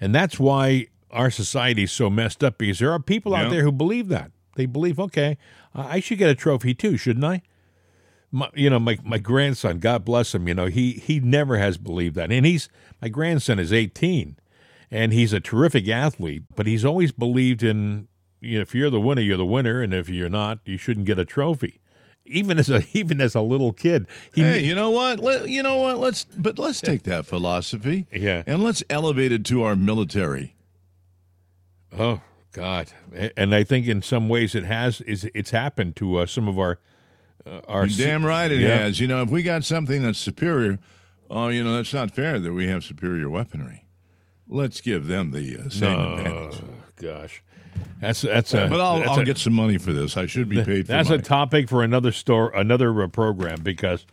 And 0.00 0.14
that's 0.14 0.40
why 0.40 0.86
our 1.10 1.30
society 1.30 1.82
is 1.82 1.92
so 1.92 2.08
messed 2.08 2.42
up 2.42 2.56
because 2.56 2.78
there 2.78 2.90
are 2.90 2.98
people 2.98 3.34
out 3.34 3.50
there 3.50 3.62
who 3.62 3.72
believe 3.72 4.08
that. 4.08 4.30
They 4.56 4.66
believe, 4.66 4.98
okay, 4.98 5.36
I 5.74 6.00
should 6.00 6.18
get 6.18 6.30
a 6.30 6.34
trophy 6.34 6.72
too, 6.72 6.96
shouldn't 6.96 7.24
I? 7.24 7.42
My, 8.32 8.48
you 8.54 8.70
know, 8.70 8.80
my, 8.80 8.98
my 9.04 9.18
grandson, 9.18 9.78
God 9.78 10.04
bless 10.04 10.34
him, 10.34 10.48
you 10.48 10.54
know, 10.54 10.66
he, 10.66 10.92
he 10.92 11.20
never 11.20 11.58
has 11.58 11.76
believed 11.76 12.16
that. 12.16 12.32
And 12.32 12.46
he's, 12.46 12.68
my 13.00 13.08
grandson 13.08 13.58
is 13.58 13.72
18 13.72 14.36
and 14.94 15.12
he's 15.12 15.32
a 15.32 15.40
terrific 15.40 15.88
athlete, 15.88 16.44
but 16.54 16.68
he's 16.68 16.84
always 16.84 17.10
believed 17.10 17.64
in 17.64 18.06
you 18.40 18.58
know, 18.58 18.62
if 18.62 18.74
you're 18.74 18.90
the 18.90 19.00
winner, 19.00 19.22
you're 19.22 19.36
the 19.36 19.44
winner, 19.44 19.82
and 19.82 19.92
if 19.92 20.08
you're 20.08 20.28
not, 20.28 20.60
you 20.64 20.76
shouldn't 20.76 21.06
get 21.06 21.18
a 21.18 21.24
trophy. 21.24 21.80
Even 22.24 22.58
as 22.58 22.70
a 22.70 22.84
even 22.92 23.20
as 23.20 23.34
a 23.34 23.40
little 23.40 23.72
kid, 23.72 24.06
he, 24.32 24.42
hey, 24.42 24.60
you 24.60 24.74
know 24.74 24.90
what? 24.90 25.18
Let, 25.18 25.48
you 25.48 25.62
know 25.62 25.78
what? 25.78 25.98
Let's 25.98 26.24
but 26.24 26.60
let's 26.60 26.80
take 26.80 27.02
that 27.02 27.26
philosophy, 27.26 28.06
yeah, 28.12 28.44
and 28.46 28.62
let's 28.62 28.84
elevate 28.88 29.32
it 29.32 29.44
to 29.46 29.64
our 29.64 29.74
military. 29.74 30.54
Oh 31.98 32.20
God! 32.52 32.92
And 33.36 33.52
I 33.52 33.64
think 33.64 33.88
in 33.88 34.00
some 34.00 34.28
ways 34.28 34.54
it 34.54 34.64
has 34.64 35.00
is 35.00 35.28
it's 35.34 35.50
happened 35.50 35.96
to 35.96 36.18
uh, 36.18 36.26
some 36.26 36.46
of 36.46 36.56
our 36.56 36.78
uh, 37.44 37.60
our. 37.66 37.86
You're 37.86 38.06
damn 38.06 38.24
right, 38.24 38.50
it 38.50 38.60
yeah. 38.60 38.78
has. 38.78 39.00
You 39.00 39.08
know, 39.08 39.22
if 39.22 39.30
we 39.30 39.42
got 39.42 39.64
something 39.64 40.02
that's 40.02 40.20
superior, 40.20 40.78
oh, 41.28 41.48
you 41.48 41.64
know, 41.64 41.74
that's 41.74 41.92
not 41.92 42.12
fair 42.12 42.38
that 42.38 42.52
we 42.52 42.68
have 42.68 42.84
superior 42.84 43.28
weaponry 43.28 43.83
let's 44.48 44.80
give 44.80 45.06
them 45.06 45.30
the 45.30 45.58
uh, 45.58 45.68
same 45.68 45.98
no, 45.98 46.14
advantage. 46.14 46.62
Gosh. 46.96 47.42
That's 48.00 48.22
that's 48.22 48.54
a. 48.54 48.66
But 48.68 48.80
I'll, 48.80 49.10
I'll 49.10 49.20
a, 49.20 49.24
get 49.24 49.38
some 49.38 49.52
money 49.52 49.78
for 49.78 49.92
this. 49.92 50.16
I 50.16 50.26
should 50.26 50.48
be 50.48 50.62
paid. 50.62 50.86
For 50.86 50.92
that. 50.92 51.08
That's 51.08 51.10
a 51.10 51.18
topic 51.18 51.68
for 51.68 51.82
another 51.82 52.12
store, 52.12 52.50
another 52.54 53.02
uh, 53.02 53.08
program 53.08 53.62
because 53.62 54.06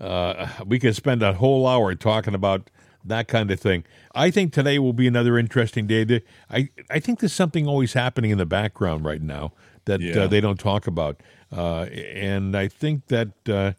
uh, 0.00 0.48
we 0.66 0.78
could 0.78 0.96
spend 0.96 1.22
a 1.22 1.34
whole 1.34 1.66
hour 1.66 1.94
talking 1.94 2.34
about 2.34 2.70
that 3.04 3.28
kind 3.28 3.50
of 3.50 3.60
thing. 3.60 3.84
I 4.14 4.30
think 4.30 4.52
today 4.52 4.78
will 4.78 4.92
be 4.92 5.06
another 5.06 5.38
interesting 5.38 5.86
day. 5.86 6.22
I 6.50 6.70
I 6.90 6.98
think 6.98 7.20
there's 7.20 7.32
something 7.32 7.66
always 7.66 7.92
happening 7.92 8.30
in 8.30 8.38
the 8.38 8.46
background 8.46 9.04
right 9.04 9.22
now 9.22 9.52
that 9.84 10.00
uh, 10.00 10.04
yeah. 10.04 10.20
uh, 10.22 10.26
they 10.26 10.40
don't 10.40 10.58
talk 10.58 10.86
about, 10.86 11.20
uh, 11.56 11.82
and 11.82 12.56
I 12.56 12.68
think 12.68 13.06
that, 13.06 13.48
uh, 13.48 13.72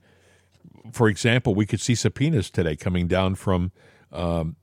for 0.91 1.09
example, 1.09 1.53
we 1.53 1.65
could 1.65 1.81
see 1.81 1.95
subpoenas 1.95 2.49
today 2.49 2.75
coming 2.75 3.07
down 3.07 3.35
from. 3.35 3.71
Um, 4.11 4.55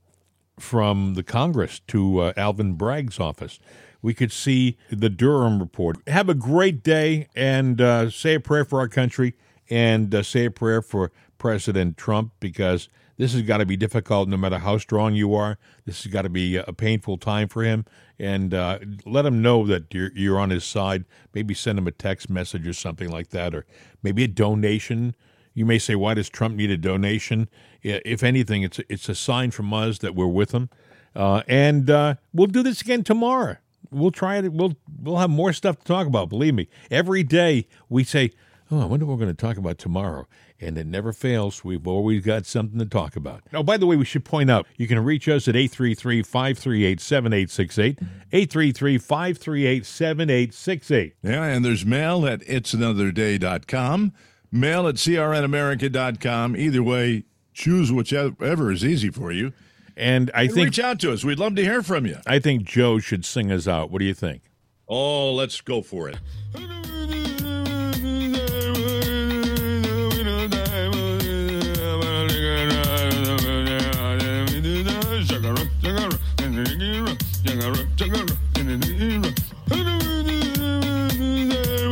from 0.59 1.15
the 1.15 1.23
Congress 1.23 1.81
to 1.89 2.21
uh, 2.21 2.33
Alvin 2.37 2.75
Bragg's 2.75 3.19
office. 3.19 3.59
We 4.03 4.15
could 4.15 4.33
see 4.33 4.77
the 4.91 5.09
Durham 5.09 5.59
report. 5.59 5.97
Have 6.07 6.29
a 6.29 6.35
great 6.35 6.83
day 6.83 7.29
and 7.35 7.81
uh, 7.81 8.11
say 8.11 8.35
a 8.35 8.41
prayer 8.41 8.65
for 8.65 8.79
our 8.79 8.89
country 8.89 9.35
and 9.71 10.15
uh, 10.15 10.23
say 10.23 10.45
a 10.45 10.51
prayer 10.51 10.83
for 10.83 11.11
President 11.39 11.97
Trump 11.97 12.33
because 12.39 12.89
this 13.17 13.33
has 13.33 13.43
got 13.43 13.59
to 13.59 13.67
be 13.67 13.77
difficult 13.77 14.29
no 14.29 14.37
matter 14.37 14.59
how 14.59 14.77
strong 14.79 15.15
you 15.15 15.35
are. 15.35 15.59
This 15.87 16.03
has 16.03 16.13
got 16.13 16.23
to 16.23 16.29
be 16.29 16.57
a 16.57 16.73
painful 16.73 17.17
time 17.19 17.49
for 17.49 17.63
him. 17.63 17.87
And 18.19 18.53
uh, 18.53 18.79
let 19.07 19.27
him 19.27 19.43
know 19.43 19.67
that 19.67 19.93
you're, 19.93 20.11
you're 20.15 20.39
on 20.39 20.51
his 20.51 20.65
side. 20.65 21.05
Maybe 21.33 21.55
send 21.55 21.79
him 21.79 21.87
a 21.87 21.93
text 21.93 22.29
message 22.29 22.67
or 22.67 22.73
something 22.73 23.11
like 23.11 23.31
that, 23.31 23.55
or 23.55 23.67
maybe 24.03 24.25
a 24.25 24.29
donation 24.29 25.15
you 25.55 25.65
may 25.65 25.79
say, 25.79 25.95
why 25.95 26.15
does 26.15 26.29
Trump 26.29 26.57
need 26.57 26.71
a 26.71 26.77
donation? 26.77 27.49
If 27.85 28.23
anything, 28.23 28.63
it's 28.63 28.79
it's 28.89 29.09
a 29.09 29.15
sign 29.15 29.51
from 29.51 29.73
us 29.75 29.99
that 29.99 30.15
we're 30.15 30.27
with 30.27 30.51
them. 30.51 30.71
Uh, 31.15 31.43
and 31.47 31.91
uh, 31.91 32.15
we'll 32.33 32.47
do 32.47 32.63
this 32.63 32.81
again 32.81 33.05
tomorrow. 33.05 33.59
We'll 33.91 34.11
try 34.11 34.39
it. 34.39 34.51
We'll 34.53 34.77
we'll 35.01 35.19
have 35.19 35.29
more 35.31 35.53
stuff 35.53 35.79
to 35.79 35.85
talk 35.85 36.07
about. 36.07 36.31
Believe 36.31 36.55
me. 36.55 36.69
Every 36.91 37.23
day 37.23 37.69
we 37.89 38.03
say, 38.03 38.33
"Oh, 38.71 38.81
I 38.81 38.87
wonder 38.87 39.05
what 39.07 39.19
we're 39.19 39.25
going 39.25 39.37
to 39.37 39.41
talk 39.41 39.57
about 39.59 39.79
tomorrow," 39.79 40.27
and 40.61 40.77
it 40.79 40.87
never 40.87 41.13
fails. 41.13 41.63
We've 41.63 41.87
always 41.87 42.25
got 42.25 42.47
something 42.47 42.79
to 42.79 42.87
talk 42.87 43.15
about. 43.17 43.43
Oh, 43.53 43.63
by 43.63 43.77
the 43.77 43.87
way, 43.87 43.97
we 43.97 44.05
should 44.05 44.25
point 44.25 44.51
out 44.51 44.67
you 44.77 44.89
can 44.89 44.99
reach 44.99 45.29
us 45.29 45.47
at 45.47 45.55
833-538-7868, 45.55 47.99
833-538-7868. 48.33 51.13
Yeah, 51.23 51.45
and 51.45 51.65
there's 51.65 51.87
mail 51.87 52.27
at 52.27 52.41
it'sanotherday.com, 52.41 54.13
mail 54.51 54.89
at 54.89 54.97
crnamerica.com. 54.97 56.57
Either 56.57 56.83
way, 56.83 57.23
choose 57.55 57.91
whichever 57.91 58.71
is 58.71 58.85
easy 58.85 59.11
for 59.11 59.33
you. 59.33 59.53
And 59.97 60.31
I 60.35 60.43
And 60.43 60.53
think 60.53 60.65
reach 60.67 60.81
out 60.81 60.99
to 61.01 61.13
us. 61.13 61.25
We'd 61.25 61.39
love 61.39 61.55
to 61.57 61.63
hear 61.63 61.83
from 61.83 62.05
you. 62.05 62.19
I 62.27 62.41
think 62.41 62.65
Joe 62.65 62.99
should 62.99 63.25
sing 63.25 63.51
us 63.51 63.69
out. 63.69 63.91
What 63.91 64.01
do 64.01 64.05
you 64.05 64.15
think? 64.15 64.43
Oh, 64.89 65.33
let's 65.33 65.61
go 65.61 65.81
for 65.81 66.11
it. 66.11 66.19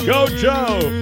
Go, 0.04 0.26
Joe! 0.26 1.01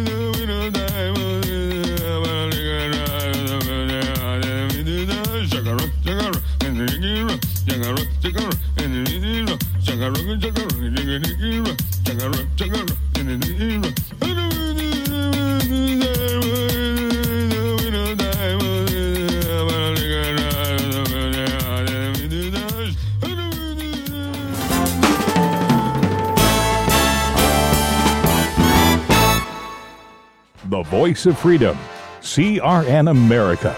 The 30.68 30.82
voice 30.84 31.26
of 31.26 31.36
freedom. 31.38 31.76
CRN 32.20 33.10
America. 33.10 33.76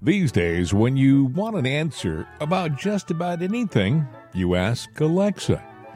These 0.00 0.32
days, 0.32 0.74
when 0.74 0.96
you 0.96 1.26
want 1.26 1.54
an 1.54 1.66
answer 1.66 2.26
about 2.40 2.76
just 2.76 3.12
about 3.12 3.40
anything, 3.40 4.04
you 4.34 4.56
ask 4.56 5.00
Alexa. 5.00 5.62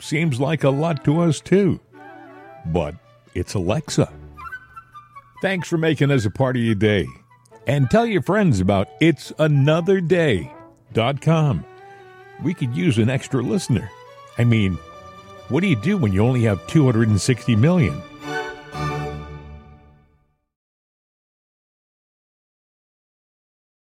Seems 0.00 0.40
like 0.40 0.64
a 0.64 0.70
lot 0.70 1.04
to 1.04 1.20
us, 1.20 1.40
too. 1.40 1.78
But 2.66 2.94
it's 3.34 3.54
Alexa. 3.54 4.12
Thanks 5.42 5.68
for 5.68 5.78
making 5.78 6.10
us 6.10 6.24
a 6.24 6.30
part 6.30 6.56
of 6.56 6.62
your 6.62 6.74
day. 6.74 7.06
And 7.66 7.90
tell 7.90 8.06
your 8.06 8.22
friends 8.22 8.60
about 8.60 8.88
it'sanotherday.com. 9.00 11.64
We 12.42 12.54
could 12.54 12.76
use 12.76 12.98
an 12.98 13.08
extra 13.08 13.42
listener. 13.42 13.88
I 14.36 14.44
mean, 14.44 14.76
what 15.48 15.60
do 15.60 15.68
you 15.68 15.76
do 15.76 15.96
when 15.96 16.12
you 16.12 16.22
only 16.22 16.42
have 16.42 16.66
260 16.66 17.56
million? 17.56 18.02